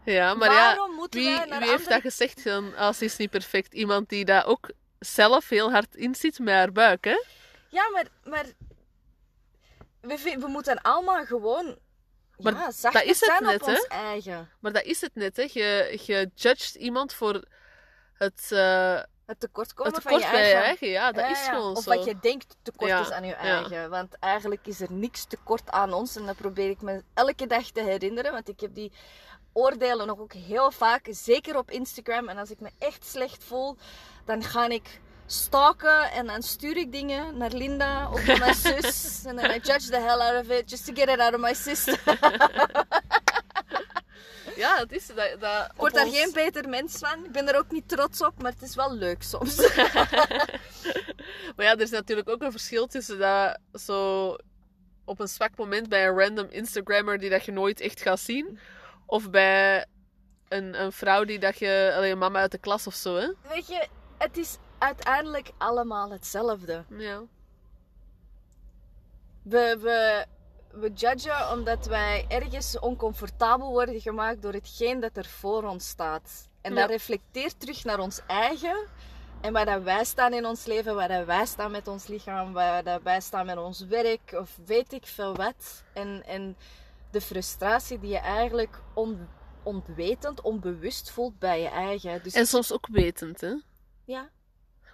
Ja, 0.04 0.34
maar 0.34 0.50
Waarom 0.50 0.90
ja, 0.92 0.96
moeten 0.96 1.20
wie, 1.20 1.30
wij 1.36 1.46
naar 1.46 1.60
wie 1.60 1.70
heeft 1.70 1.80
andere- 1.88 2.02
dat 2.02 2.12
gezegd 2.12 2.44
dan? 2.44 2.76
Als 2.76 2.98
ze 2.98 3.06
is 3.06 3.18
niet 3.18 3.30
perfect. 3.30 3.74
Iemand 3.74 4.10
die 4.10 4.26
daar 4.26 4.46
ook 4.46 4.70
zelf 5.00 5.50
heel 5.50 5.72
hard 5.72 5.96
in 5.96 6.16
zit 6.16 6.40
met 6.40 6.54
haar 6.54 6.72
buik, 6.72 7.04
hè? 7.06 7.24
ja, 7.70 7.90
maar, 7.90 8.06
maar 8.24 8.46
we, 10.18 10.38
we 10.40 10.48
moeten 10.48 10.82
allemaal 10.82 11.26
gewoon 11.26 11.78
Maar 12.38 12.54
ja, 12.54 12.72
zacht 12.72 12.94
dat 12.94 13.04
is 13.04 13.20
het 13.20 13.30
zijn 13.30 13.44
net, 13.44 13.62
op 13.62 13.68
hè? 13.68 13.74
ons 13.74 13.88
eigen. 13.88 14.50
Maar 14.60 14.74
dat 14.74 14.84
is 14.84 15.02
het 15.02 15.16
net, 15.16 15.38
hè? 15.38 15.44
Je, 15.52 16.00
je 16.06 16.30
judgt 16.36 16.76
iemand 16.76 17.14
voor 17.14 17.44
het, 18.14 18.48
eh 18.52 19.02
Het 19.26 19.40
tekortkomen 19.40 19.94
het 19.94 20.02
van 20.02 20.12
tekort 20.12 20.32
je 20.32 20.38
bij 20.38 20.48
je 20.48 20.54
eigen. 20.54 20.64
eigen. 20.68 20.88
Ja, 20.88 21.12
dat 21.12 21.24
Ja, 21.26 21.32
is 21.32 21.46
ja. 21.46 21.54
gewoon 21.54 21.76
of 21.76 21.84
zo. 21.84 21.96
wat 21.96 22.06
je 22.06 22.20
denkt 22.22 22.56
tekort 22.62 22.92
is 23.00 23.12
aan 23.12 23.24
je 23.26 23.34
eigen. 23.34 23.90
Want 23.90 24.16
eigenlijk 24.20 24.68
is 24.68 24.82
er 24.82 24.92
niks 24.92 25.26
tekort 25.26 25.70
aan 25.72 25.94
ons. 25.94 26.16
En 26.16 26.26
dat 26.26 26.36
probeer 26.36 26.70
ik 26.70 26.82
me 26.82 27.04
elke 27.14 27.48
dag 27.48 27.70
te 27.72 27.82
herinneren. 27.84 28.32
Want 28.32 28.50
ik 28.50 28.60
heb 28.60 28.74
die 28.76 28.92
oordelen 29.54 30.08
nog 30.08 30.20
ook 30.20 30.34
heel 30.34 30.72
vaak. 30.72 31.08
Zeker 31.10 31.58
op 31.58 31.72
Instagram. 31.72 32.30
En 32.30 32.38
als 32.38 32.50
ik 32.52 32.60
me 32.60 32.70
echt 32.80 33.06
slecht 33.06 33.44
voel, 33.44 33.78
dan 34.26 34.44
ga 34.44 34.68
ik 34.70 35.02
stalken. 35.32 36.12
En 36.12 36.28
dan 36.28 36.42
stuur 36.42 36.78
ik 36.78 36.92
dingen 36.92 37.38
naar 37.38 37.52
Linda 37.52 38.12
of 38.12 38.26
naar 38.26 38.40
mijn 38.40 38.56
zus. 38.82 39.26
En 39.26 39.36
dan 39.36 39.46
I 39.46 39.60
judge 39.60 39.90
the 39.90 40.00
hell 40.00 40.20
out 40.20 40.46
of 40.46 40.52
it. 40.52 40.70
Just 40.70 40.86
to 40.86 40.94
get 40.94 41.10
it 41.10 41.20
out 41.20 41.34
of 41.34 41.40
my 41.40 41.54
system. 41.54 41.96
Ja, 44.56 44.78
het 44.78 44.92
is 44.92 45.08
dat. 45.08 45.36
dat 45.40 45.66
Ik 45.66 45.72
word 45.76 45.94
daar 45.94 46.08
geen 46.08 46.32
beter 46.34 46.70
mens 46.70 46.98
van. 46.98 47.26
Ik 47.26 47.32
ben 47.32 47.48
er 47.48 47.58
ook 47.58 47.72
niet 47.72 47.88
trots 47.88 48.22
op. 48.22 48.42
Maar 48.42 48.52
het 48.52 48.62
is 48.62 48.76
wel 48.76 48.94
leuk 48.94 49.24
soms. 49.24 49.56
Maar 51.56 51.66
ja, 51.66 51.72
er 51.72 51.82
is 51.82 51.90
natuurlijk 51.90 52.30
ook 52.30 52.42
een 52.42 52.52
verschil 52.52 52.88
tussen 52.88 53.20
dat 53.20 53.60
zo 53.74 54.36
op 55.06 55.20
een 55.20 55.28
zwak 55.28 55.56
moment 55.56 55.90
bij 55.90 56.08
een 56.08 56.18
random 56.20 56.48
Instagrammer 56.50 57.18
die 57.18 57.30
dat 57.30 57.46
je 57.46 57.52
nooit 57.52 57.80
echt 57.80 58.02
gaat 58.02 58.20
zien, 58.20 58.60
of 59.06 59.30
bij 59.30 59.86
een, 60.48 60.82
een 60.82 60.92
vrouw 60.92 61.24
die 61.24 61.40
dat 61.40 61.60
je, 61.60 61.94
alleen 61.96 62.12
een 62.12 62.18
mama 62.18 62.40
uit 62.40 62.52
de 62.52 62.58
klas 62.58 62.88
of 62.88 62.94
zo, 62.94 63.16
hè? 63.16 63.28
Weet 63.50 63.68
je, 63.68 63.88
het 64.18 64.38
is 64.38 64.58
uiteindelijk 64.80 65.52
allemaal 65.58 66.12
hetzelfde. 66.12 66.84
Ja. 66.90 67.22
We, 69.42 69.78
we, 69.82 70.26
we 70.80 70.92
judgen 70.94 71.52
omdat 71.52 71.86
wij 71.86 72.26
ergens 72.28 72.80
oncomfortabel 72.80 73.70
worden 73.70 74.02
gemaakt 74.02 74.42
door 74.42 74.54
hetgeen 74.54 75.00
dat 75.00 75.18
er 75.18 75.26
voor 75.26 75.64
ons 75.64 75.88
staat. 75.88 76.48
En 76.62 76.74
Ja. 76.74 76.80
dat 76.82 76.90
reflecteert 76.90 77.60
terug 77.60 77.84
naar 77.84 78.00
ons 78.00 78.22
eigen. 78.28 78.88
En 79.42 79.54
waar 79.54 79.66
dat 79.66 79.84
wij 79.84 80.04
staan 80.04 80.34
in 80.34 80.46
ons 80.46 80.66
leven, 80.66 80.96
waar 80.96 81.08
dat 81.08 81.26
wij 81.26 81.46
staan 81.46 81.72
met 81.72 81.88
ons 81.88 82.08
lichaam, 82.08 82.54
waar 82.54 82.84
dat 82.84 83.02
wij 83.02 83.22
staan 83.22 83.46
met 83.46 83.58
ons 83.58 83.80
werk, 83.86 84.32
of 84.34 84.58
weet 84.66 84.94
ik 84.94 85.06
veel 85.06 85.36
wat. 85.36 85.84
En, 85.94 86.24
en 86.26 86.58
de 87.12 87.22
frustratie 87.22 88.00
die 88.00 88.10
je 88.10 88.18
eigenlijk 88.18 88.82
on, 88.94 89.28
ontwetend, 89.64 90.42
onbewust 90.42 91.12
voelt 91.12 91.40
bij 91.40 91.62
je 91.62 91.68
eigen. 91.68 92.24
Dus 92.24 92.34
En 92.34 92.46
soms 92.48 92.72
ook 92.74 92.88
wetend, 92.88 93.42
hè? 93.42 93.54
ja. 94.06 94.30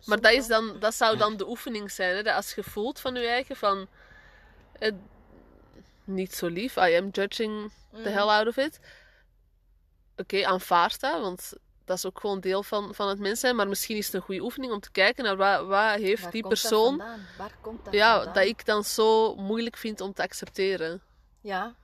Maar 0.05 0.21
dat, 0.21 0.31
is 0.31 0.47
dan, 0.47 0.79
dat 0.79 0.93
zou 0.95 1.17
dan 1.17 1.37
de 1.37 1.47
oefening 1.49 1.91
zijn, 1.91 2.15
hè? 2.15 2.23
Dat 2.23 2.35
als 2.35 2.53
je 2.55 2.63
voelt 2.63 2.99
van 2.99 3.15
je 3.15 3.27
eigen 3.27 3.55
van... 3.55 3.87
eh, 4.79 4.91
niet 6.03 6.35
zo 6.35 6.47
lief, 6.47 6.75
I 6.75 6.95
am 6.95 7.09
judging 7.11 7.71
the 7.91 7.97
Mhm. 7.99 8.09
hell 8.09 8.27
out 8.27 8.47
of 8.47 8.57
it. 8.57 8.79
Oké, 10.17 10.45
aanvaard 10.45 10.99
dat, 10.99 11.21
want 11.21 11.53
dat 11.85 11.97
is 11.97 12.05
ook 12.05 12.19
gewoon 12.19 12.39
deel 12.39 12.63
van, 12.63 12.95
van 12.95 13.07
het 13.09 13.19
mens 13.19 13.39
zijn. 13.39 13.55
Maar 13.55 13.67
misschien 13.67 13.97
is 13.97 14.05
het 14.05 14.15
een 14.15 14.21
goede 14.21 14.41
oefening 14.41 14.73
om 14.73 14.79
te 14.79 14.91
kijken 14.91 15.23
naar 15.23 15.35
wat, 15.37 15.65
wat 15.67 15.95
heeft 15.99 16.21
Waar 16.21 16.31
die 16.31 16.41
komt 16.41 16.53
dat 16.53 16.69
persoon... 16.69 16.97
vandaan? 16.97 17.25
Waar 17.37 17.51
komt 17.61 17.85
dat 17.85 17.93
Ja, 17.93 18.13
vandaan? 18.15 18.33
dat 18.33 18.43
ik 18.43 18.65
dan 18.65 18.83
zo 18.83 19.35
moeilijk 19.35 19.77
vind 19.77 20.01
om 20.01 20.13
te 20.13 20.21
accepteren. 20.21 21.01
Ja, 21.41 21.75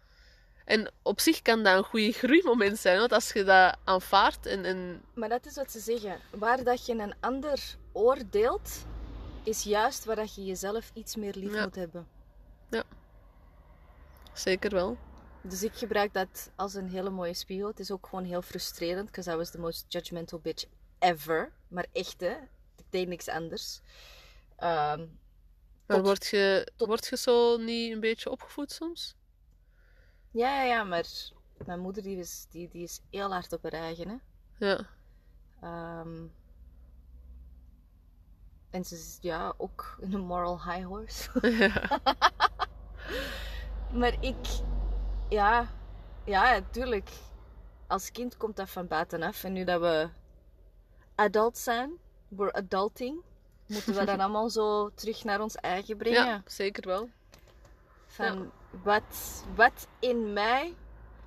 En 0.65 0.91
op 1.01 1.19
zich 1.19 1.41
kan 1.41 1.63
dat 1.63 1.77
een 1.77 1.83
goede 1.83 2.11
groeimoment 2.11 2.77
zijn, 2.77 2.99
want 2.99 3.11
als 3.11 3.31
je 3.33 3.43
dat 3.43 3.77
aanvaardt 3.83 4.45
en, 4.45 4.65
en 4.65 5.01
maar 5.13 5.29
dat 5.29 5.45
is 5.45 5.55
wat 5.55 5.71
ze 5.71 5.79
zeggen. 5.79 6.19
Waar 6.31 6.63
dat 6.63 6.85
je 6.85 6.93
een 6.93 7.13
ander 7.19 7.75
oordeelt, 7.91 8.85
is 9.43 9.63
juist 9.63 10.05
waar 10.05 10.15
dat 10.15 10.35
je 10.35 10.45
jezelf 10.45 10.91
iets 10.93 11.15
meer 11.15 11.33
lief 11.35 11.53
Ja. 11.53 11.63
moet 11.63 11.75
hebben. 11.75 12.07
zeker 14.33 14.71
wel. 14.71 14.97
Dus 15.41 15.63
ik 15.63 15.73
gebruik 15.73 16.13
dat 16.13 16.51
als 16.55 16.73
een 16.73 16.89
hele 16.89 17.09
mooie 17.09 17.33
spiegel. 17.33 17.67
Het 17.67 17.79
is 17.79 17.91
ook 17.91 18.07
gewoon 18.07 18.23
heel 18.25 18.41
frustrerend, 18.41 19.05
because 19.05 19.31
I 19.31 19.35
was 19.35 19.51
the 19.51 19.59
most 19.59 19.85
judgmental 19.87 20.39
bitch 20.39 20.65
ever. 20.99 21.51
Maar 21.67 21.85
echt, 21.91 22.19
hè. 22.21 22.31
Ik 22.77 22.85
deed 22.89 23.07
niks 23.07 23.27
anders. 23.27 23.79
Maar 24.59 24.97
Tot- 25.85 26.01
word 26.05 26.25
je, 26.27 26.67
tot- 26.75 26.87
word 26.87 27.07
je 27.07 27.17
zo 27.17 27.57
niet 27.57 27.91
een 27.93 27.99
beetje 27.99 28.29
opgevoed 28.29 28.71
soms? 28.71 29.15
Ja, 30.31 30.55
ja, 30.55 30.63
ja, 30.63 30.83
maar 30.83 31.05
mijn 31.65 31.79
moeder 31.79 32.03
die 32.03 32.17
is, 32.17 32.45
die, 32.49 32.69
die 32.69 32.83
is 32.83 33.01
heel 33.09 33.31
hard 33.31 33.53
op 33.53 33.63
haar 33.63 33.71
eigen, 33.71 34.07
hè. 34.07 34.15
Ja. 34.67 34.85
Ehm, 35.61 36.27
en 38.69 38.85
ze 38.85 38.95
is 38.95 39.17
ja, 39.21 39.53
ook 39.57 39.97
een 39.99 40.19
moral 40.19 40.63
high 40.63 40.85
horse. 40.85 41.29
ja. 41.57 41.99
maar 43.99 44.23
ik, 44.23 44.47
ja, 45.29 45.67
ja, 46.25 46.61
tuurlijk. 46.71 47.09
Als 47.87 48.11
kind 48.11 48.37
komt 48.37 48.55
dat 48.55 48.69
van 48.69 48.87
buitenaf. 48.87 49.43
En 49.43 49.53
nu 49.53 49.63
dat 49.63 49.81
we 49.81 50.09
adult 51.15 51.57
zijn, 51.57 51.91
we're 52.27 52.53
adulting, 52.53 53.21
moeten 53.65 53.93
we 53.93 54.05
dat 54.05 54.19
allemaal 54.19 54.49
zo 54.49 54.89
terug 54.93 55.23
naar 55.23 55.41
ons 55.41 55.55
eigen 55.55 55.97
brengen. 55.97 56.25
ja, 56.25 56.41
zeker 56.45 56.87
wel. 56.87 57.09
Van 58.05 58.51
wat, 58.83 59.43
wat 59.55 59.87
in 59.99 60.33
mij 60.33 60.75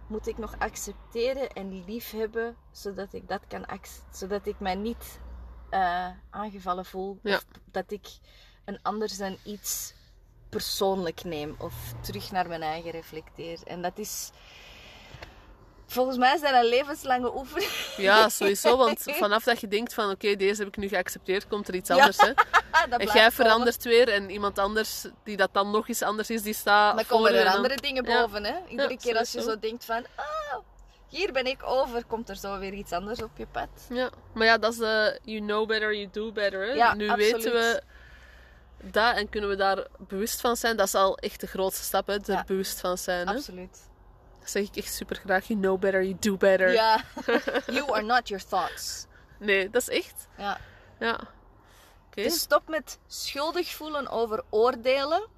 moet 0.06 0.26
ik 0.26 0.38
nog 0.38 0.54
accepteren 0.58 1.48
en 1.48 1.84
lief 1.84 2.10
hebben, 2.10 2.56
zodat 2.70 3.12
ik 3.12 3.28
dat 3.28 3.46
kan 3.48 3.66
zodat 4.10 4.46
ik 4.46 4.60
mij 4.60 4.74
niet 4.74 5.20
eh, 5.70 6.08
aangevallen 6.30 6.84
voel. 6.84 7.18
Ja. 7.22 7.36
Of 7.36 7.44
dat 7.64 7.90
ik 7.90 8.06
een 8.64 8.78
ander 8.82 9.08
zijn 9.08 9.38
iets 9.44 9.94
persoonlijk 10.48 11.24
neem 11.24 11.54
of 11.58 11.94
terug 12.00 12.30
naar 12.30 12.48
mijn 12.48 12.62
eigen 12.62 12.90
reflecteer. 12.90 13.62
En 13.64 13.82
dat 13.82 13.98
is. 13.98 14.30
Volgens 15.94 16.16
mij 16.16 16.34
is 16.34 16.40
dat 16.40 16.52
een 16.52 16.64
levenslange 16.64 17.34
oefening. 17.36 17.70
Ja, 17.96 18.28
sowieso. 18.28 18.76
Want 18.84 19.02
vanaf 19.06 19.44
dat 19.44 19.60
je 19.60 19.68
denkt 19.68 19.94
van 19.94 20.10
oké, 20.10 20.36
deze 20.36 20.58
heb 20.58 20.68
ik 20.68 20.76
nu 20.76 20.88
geaccepteerd, 20.88 21.48
komt 21.48 21.68
er 21.68 21.74
iets 21.74 21.88
Ja, 21.88 21.94
anders. 21.94 22.16
Hè? 22.16 22.32
En 22.88 22.98
jij 22.98 23.06
komen. 23.06 23.32
verandert 23.32 23.84
weer 23.84 24.08
en 24.08 24.30
iemand 24.30 24.58
anders 24.58 25.04
die 25.24 25.36
dat 25.36 25.48
dan 25.52 25.70
nog 25.70 25.88
eens 25.88 26.02
anders 26.02 26.30
is, 26.30 26.42
die 26.42 26.54
staat 26.54 26.96
Dan 26.96 27.06
komen 27.06 27.34
er 27.34 27.44
dan- 27.44 27.54
andere 27.54 27.76
dingen 27.76 28.04
Ja. 28.04 28.20
boven. 28.20 28.44
Hè? 28.44 28.54
Iedere 28.68 28.88
Ja, 28.90 28.96
keer 28.96 29.18
als 29.18 29.32
je 29.32 29.42
zo 29.42 29.58
denkt 29.58 29.84
van, 29.84 30.04
ah, 30.14 30.58
hier 31.08 31.32
ben 31.32 31.46
ik 31.46 31.62
over, 31.64 32.04
komt 32.04 32.28
er 32.28 32.36
zo 32.36 32.58
weer 32.58 32.72
iets 32.72 32.92
anders 32.92 33.22
op 33.22 33.30
je 33.36 33.46
pad. 33.46 33.68
Ja, 33.88 34.10
maar 34.34 34.46
ja, 34.46 34.58
dat 34.58 34.72
is 34.72 34.78
de 34.78 35.18
you 35.22 35.40
know 35.40 35.66
better, 35.68 35.94
you 35.94 36.08
do 36.12 36.32
better. 36.32 36.60
Hè? 36.66 36.94
Nu 36.94 37.08
absoluut. 37.08 37.32
weten 37.32 37.52
we 37.52 37.82
dat 38.82 39.16
en 39.16 39.28
kunnen 39.28 39.50
we 39.50 39.56
daar 39.56 39.86
bewust 39.98 40.40
van 40.40 40.56
zijn. 40.56 40.76
Dat 40.76 40.86
is 40.86 40.94
al 40.94 41.18
echt 41.18 41.40
de 41.40 41.46
grootste 41.46 41.82
stap, 41.84 42.06
hè? 42.06 42.16
er 42.32 42.42
bewust 42.46 42.80
van 42.80 42.98
zijn. 42.98 43.28
Hè? 43.28 43.34
Absoluut. 43.34 43.78
Dat 44.44 44.52
zeg 44.52 44.62
ik 44.62 44.76
echt 44.76 44.94
super 44.94 45.16
graag. 45.16 45.46
You 45.46 45.60
know 45.60 45.78
better, 45.78 46.02
you 46.02 46.16
do 46.20 46.36
better. 46.36 46.72
Ja, 46.72 47.04
you 47.76 47.92
are 47.92 48.02
not 48.02 48.28
your 48.28 48.44
thoughts. 48.48 49.06
Nee, 49.38 49.70
dat 49.70 49.82
is 49.82 49.88
echt. 49.88 50.28
Ja. 50.36 50.58
Ja. 50.98 51.20
Dus 52.10 52.40
stop 52.40 52.68
met 52.68 52.98
schuldig 53.06 53.70
voelen 53.74 54.08
over 54.08 54.42
oordelen. 54.50 55.28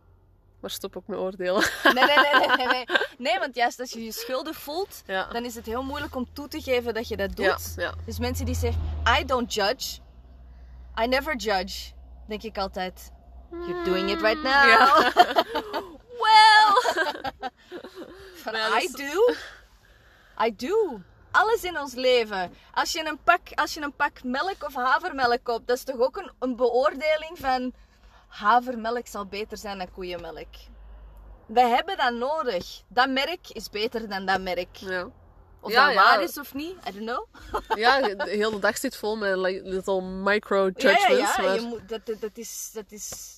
maar 0.61 0.71
stop 0.71 0.97
ook 0.97 1.07
met 1.07 1.19
oordelen. 1.19 1.65
Nee, 1.83 1.93
nee, 2.05 2.17
nee, 2.17 2.47
nee, 2.47 2.57
nee, 2.57 2.67
nee. 2.67 2.87
Nee, 3.31 3.39
want 3.39 3.55
juist 3.55 3.81
als 3.81 3.91
je 3.91 4.05
je 4.05 4.13
schuldig 4.13 4.57
voelt, 4.57 5.03
ja. 5.07 5.29
dan 5.33 5.45
is 5.45 5.55
het 5.55 5.67
heel 5.67 5.83
moeilijk 5.83 6.15
om 6.15 6.29
toe 6.33 6.49
te 6.49 6.61
geven 6.61 6.95
dat 6.95 7.09
je 7.09 7.17
dat 7.17 7.37
doet. 7.37 7.75
Ja, 7.77 7.83
ja. 7.83 7.95
Dus 8.05 8.19
mensen 8.19 8.45
die 8.47 8.55
zeggen, 8.55 8.83
I 9.21 9.25
don't 9.25 9.55
judge. 9.55 9.99
I 11.03 11.07
never 11.07 11.37
judge. 11.37 11.93
Denk 12.29 12.43
ik 12.43 12.59
altijd, 12.59 13.11
you're 13.51 13.85
doing 13.85 14.11
it 14.11 14.21
right 14.21 14.43
now. 14.43 14.69
Ja. 14.69 15.13
Well. 16.23 17.51
Ja, 18.53 18.81
I 18.81 18.89
do. 18.91 19.35
I 20.47 20.57
do. 20.57 21.01
Alles 21.31 21.65
in 21.65 21.79
ons 21.79 21.95
leven. 21.95 22.53
Als 22.75 22.93
je 22.93 23.07
een 23.07 23.19
pak, 23.25 23.41
als 23.55 23.75
je 23.75 23.81
een 23.81 23.93
pak 23.97 24.23
melk 24.23 24.65
of 24.65 24.75
havermelk 24.75 25.39
koopt, 25.43 25.67
dat 25.67 25.77
is 25.77 25.85
toch 25.85 25.99
ook 25.99 26.17
een, 26.17 26.31
een 26.39 26.57
beoordeling 26.57 27.39
van 27.39 27.73
havermelk 28.29 29.07
zal 29.07 29.27
beter 29.27 29.57
zijn 29.59 29.79
dan 29.79 29.93
koeienmelk. 29.93 30.55
We 31.47 31.61
hebben 31.61 31.97
dat 31.97 32.13
nodig. 32.13 32.83
Dat 32.89 33.09
merk 33.09 33.49
is 33.53 33.71
beter 33.71 34.09
dan 34.09 34.27
dat 34.27 34.41
merk. 34.41 34.77
Ja. 34.77 35.09
Of 35.61 35.73
Ja, 35.73 35.87
dat 35.87 35.95
ja. 35.95 36.03
waar 36.03 36.23
is 36.23 36.39
of 36.39 36.55
niet, 36.55 36.77
I 36.89 36.93
don't 36.93 37.07
know. 37.07 37.27
ja, 37.79 38.01
de 38.01 38.31
hele 38.31 38.59
dag 38.59 38.77
zit 38.79 38.97
vol 38.97 39.17
met 39.17 39.37
like, 39.37 39.69
little 39.69 40.03
micro 40.03 40.65
Ja, 40.65 40.73
judgments. 40.77 41.37
ja, 41.37 41.43
ja. 41.43 41.47
maar... 41.49 41.55
Je 41.55 41.61
moet, 41.61 41.89
dat, 41.89 42.21
dat 42.21 42.31
is, 42.39 42.71
dat 42.73 42.85
is... 42.89 43.36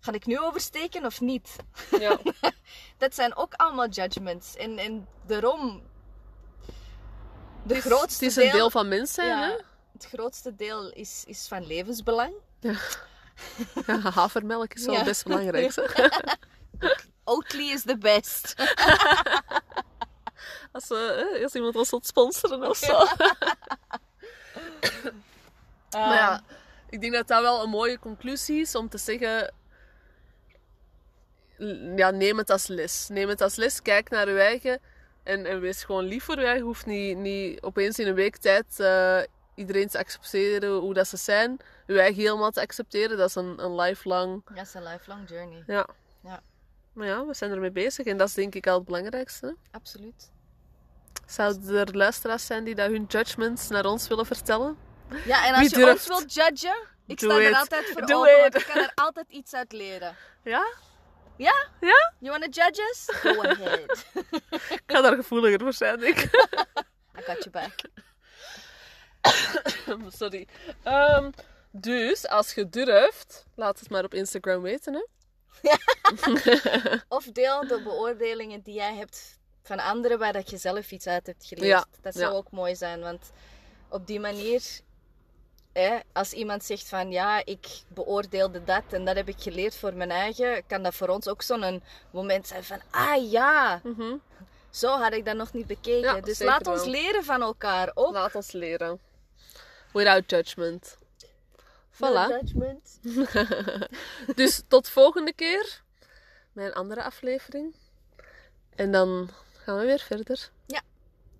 Ga 0.00 0.12
ik 0.12 0.26
nu 0.26 0.38
oversteken 0.40 1.04
of 1.06 1.20
niet? 1.20 1.56
ja. 1.98 2.18
Dat 2.98 3.14
zijn 3.14 3.36
ook 3.36 3.54
allemaal 3.54 3.88
judgments. 3.88 4.56
En, 4.56 4.78
en 4.78 5.06
daarom... 5.26 5.82
De 7.62 7.74
Het 7.74 7.84
is- 7.84 7.92
grootste 7.92 8.24
Het 8.24 8.36
is 8.36 8.44
een 8.44 8.50
deel 8.52 8.70
van 8.70 8.88
mens 8.88 9.12
zijn, 9.14 9.28
ja, 9.28 9.48
hè? 9.48 9.56
Het 9.92 10.06
grootste 10.12 10.54
deel 10.54 10.90
is, 10.92 11.24
is 11.26 11.46
van 11.48 11.66
levensbelang. 11.66 12.32
Ja, 12.60 12.74
havermelk 14.14 14.74
is 14.74 14.84
wel 14.86 14.94
Ja. 14.94 15.04
best 15.04 15.24
belangrijk. 15.24 15.74
hè. 15.74 16.08
Oatly 17.24 17.70
is 17.70 17.82
the 17.82 17.98
best. 17.98 18.54
Als, 20.72 20.90
eh, 20.90 21.42
als 21.42 21.54
iemand 21.54 21.76
ons 21.76 21.90
wilt 21.90 22.06
sponsoren 22.06 22.68
of 22.68 22.76
zo. 22.76 23.04
maar 25.90 26.14
ja, 26.14 26.40
ik 26.90 27.00
denk 27.00 27.12
dat 27.12 27.28
dat 27.28 27.40
wel 27.42 27.62
een 27.62 27.70
mooie 27.70 27.98
conclusie 27.98 28.60
is 28.60 28.74
om 28.74 28.88
te 28.88 28.98
zeggen... 28.98 29.54
Ja, 31.96 32.10
neem 32.10 32.38
het 32.38 32.50
als 32.50 32.66
les. 32.66 33.08
Neem 33.08 33.28
het 33.28 33.40
als 33.40 33.56
les, 33.56 33.82
kijk 33.82 34.10
naar 34.10 34.28
je 34.28 34.38
eigen 34.38 34.80
en, 35.22 35.46
en 35.46 35.60
wees 35.60 35.84
gewoon 35.84 36.04
lief 36.04 36.24
voor 36.24 36.38
je 36.38 36.46
eigen. 36.46 36.64
Hoeft 36.64 36.86
niet, 36.86 37.16
niet 37.16 37.62
opeens 37.62 37.98
in 37.98 38.06
een 38.06 38.14
week 38.14 38.36
tijd 38.36 38.80
eh, 38.80 39.20
iedereen 39.54 39.88
te 39.88 39.98
accepteren 39.98 40.72
hoe 40.72 40.94
dat 40.94 41.08
ze 41.08 41.16
zijn. 41.16 41.56
Je 41.86 42.00
eigen 42.00 42.22
helemaal 42.22 42.50
te 42.50 42.60
accepteren, 42.60 43.16
dat 43.16 43.28
is 43.28 43.34
een, 43.34 43.64
een 43.64 43.74
lifelong... 43.74 44.42
Dat 44.54 44.66
is 44.66 44.74
een 44.74 44.82
lifelong 44.82 45.28
journey. 45.28 45.62
Ja. 45.66 45.86
Ja. 46.22 46.40
Maar 46.92 47.06
ja, 47.06 47.26
we 47.26 47.34
zijn 47.34 47.50
ermee 47.50 47.70
bezig 47.70 48.06
en 48.06 48.16
dat 48.16 48.28
is 48.28 48.34
denk 48.34 48.54
ik 48.54 48.66
al 48.66 48.74
het 48.74 48.84
belangrijkste. 48.84 49.56
Absoluut. 49.70 50.30
Zouden 51.26 51.74
er 51.74 51.96
luisteraars 51.96 52.46
zijn 52.46 52.64
die 52.64 52.74
dat 52.74 52.90
hun 52.90 53.04
judgments 53.08 53.68
naar 53.68 53.84
ons 53.84 54.08
willen 54.08 54.26
vertellen? 54.26 54.76
Ja, 55.24 55.46
en 55.46 55.54
als 55.54 55.68
Wie 55.68 55.78
je 55.78 55.84
durft? 55.84 56.10
ons 56.10 56.18
wilt 56.18 56.34
judgen, 56.34 56.76
ik 57.06 57.18
Doe 57.18 57.30
sta 57.30 57.40
er 57.40 57.54
altijd 57.54 57.86
voor 57.86 58.06
Doe 58.06 58.44
open, 58.44 58.60
ik 58.60 58.66
kan 58.66 58.82
er 58.82 58.92
altijd 58.94 59.26
iets 59.28 59.54
uit 59.54 59.72
leren. 59.72 60.16
Ja? 60.42 60.66
Ja? 61.40 61.66
Ja? 61.80 62.12
You 62.18 62.30
wanna 62.30 62.48
judge 62.50 62.82
us? 62.90 63.04
Go 63.06 63.42
ahead. 63.48 64.04
Ik 64.70 64.82
ga 64.86 65.00
daar 65.00 65.14
gevoeliger 65.14 65.60
voor 65.60 65.72
zijn, 65.72 66.02
ik. 66.02 66.18
I 67.18 67.22
got 67.22 67.44
your 67.44 67.50
back. 67.50 67.74
Sorry. 70.20 70.48
Ehm, 70.82 71.30
dus, 71.70 72.28
als 72.28 72.54
je 72.54 72.68
durft, 72.68 73.44
laat 73.54 73.80
het 73.80 73.90
maar 73.90 74.04
op 74.04 74.14
Instagram 74.14 74.62
weten, 74.62 74.94
hè. 74.94 75.04
Of 77.08 77.24
deel 77.24 77.66
de 77.66 77.82
beoordelingen 77.82 78.62
die 78.62 78.74
jij 78.74 78.94
hebt 78.94 79.38
van 79.62 79.78
anderen 79.78 80.18
waar 80.18 80.32
dat 80.32 80.50
je 80.50 80.56
zelf 80.56 80.90
iets 80.90 81.06
uit 81.06 81.26
hebt 81.26 81.44
geleerd. 81.46 81.66
Ja, 81.66 81.86
Dat 82.00 82.14
zou 82.14 82.30
ja. 82.32 82.36
ook 82.36 82.50
mooi 82.50 82.76
zijn, 82.76 83.00
want 83.00 83.30
op 83.88 84.06
die 84.06 84.20
manier, 84.20 84.62
hè, 85.72 85.98
als 86.12 86.32
iemand 86.32 86.64
zegt 86.64 86.88
van 86.88 87.10
ja, 87.10 87.44
ik 87.44 87.66
beoordeelde 87.88 88.64
dat 88.64 88.82
en 88.90 89.04
dat 89.04 89.16
heb 89.16 89.28
ik 89.28 89.36
geleerd 89.40 89.76
voor 89.76 89.94
mijn 89.94 90.10
eigen, 90.10 90.62
kan 90.66 90.82
dat 90.82 90.94
voor 90.94 91.08
ons 91.08 91.28
ook 91.28 91.42
zo'n 91.42 91.82
moment 92.10 92.46
zijn 92.46 92.64
van 92.64 92.80
ah 92.90 93.30
ja, 93.30 93.80
Mhm. 93.84 94.16
zo 94.70 94.88
had 94.98 95.12
ik 95.12 95.24
dat 95.24 95.36
nog 95.36 95.52
niet 95.52 95.66
bekeken. 95.66 96.14
Ja, 96.14 96.20
dus 96.20 96.38
laat 96.42 96.66
ons 96.66 96.84
leren 96.84 97.24
van 97.24 97.42
elkaar 97.42 97.90
ook. 97.94 98.12
Laat 98.12 98.34
ons 98.34 98.52
leren. 98.52 99.00
Without 99.92 100.30
judgment. 100.30 100.98
Voilà. 101.94 102.28
judgment. 102.28 102.98
Dus 104.40 104.62
tot 104.68 104.88
volgende 104.88 105.32
keer. 105.32 105.82
Met 106.52 106.66
een 106.66 106.74
andere 106.74 107.02
aflevering. 107.02 107.74
En 108.74 108.92
dan 108.92 109.30
gaan 109.52 109.78
we 109.78 109.84
weer 109.84 109.98
verder. 109.98 110.50
Ja. 110.66 110.80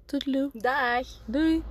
Toedeloe. 0.04 0.50
Dag. 0.52 1.06
Doei. 1.26 1.62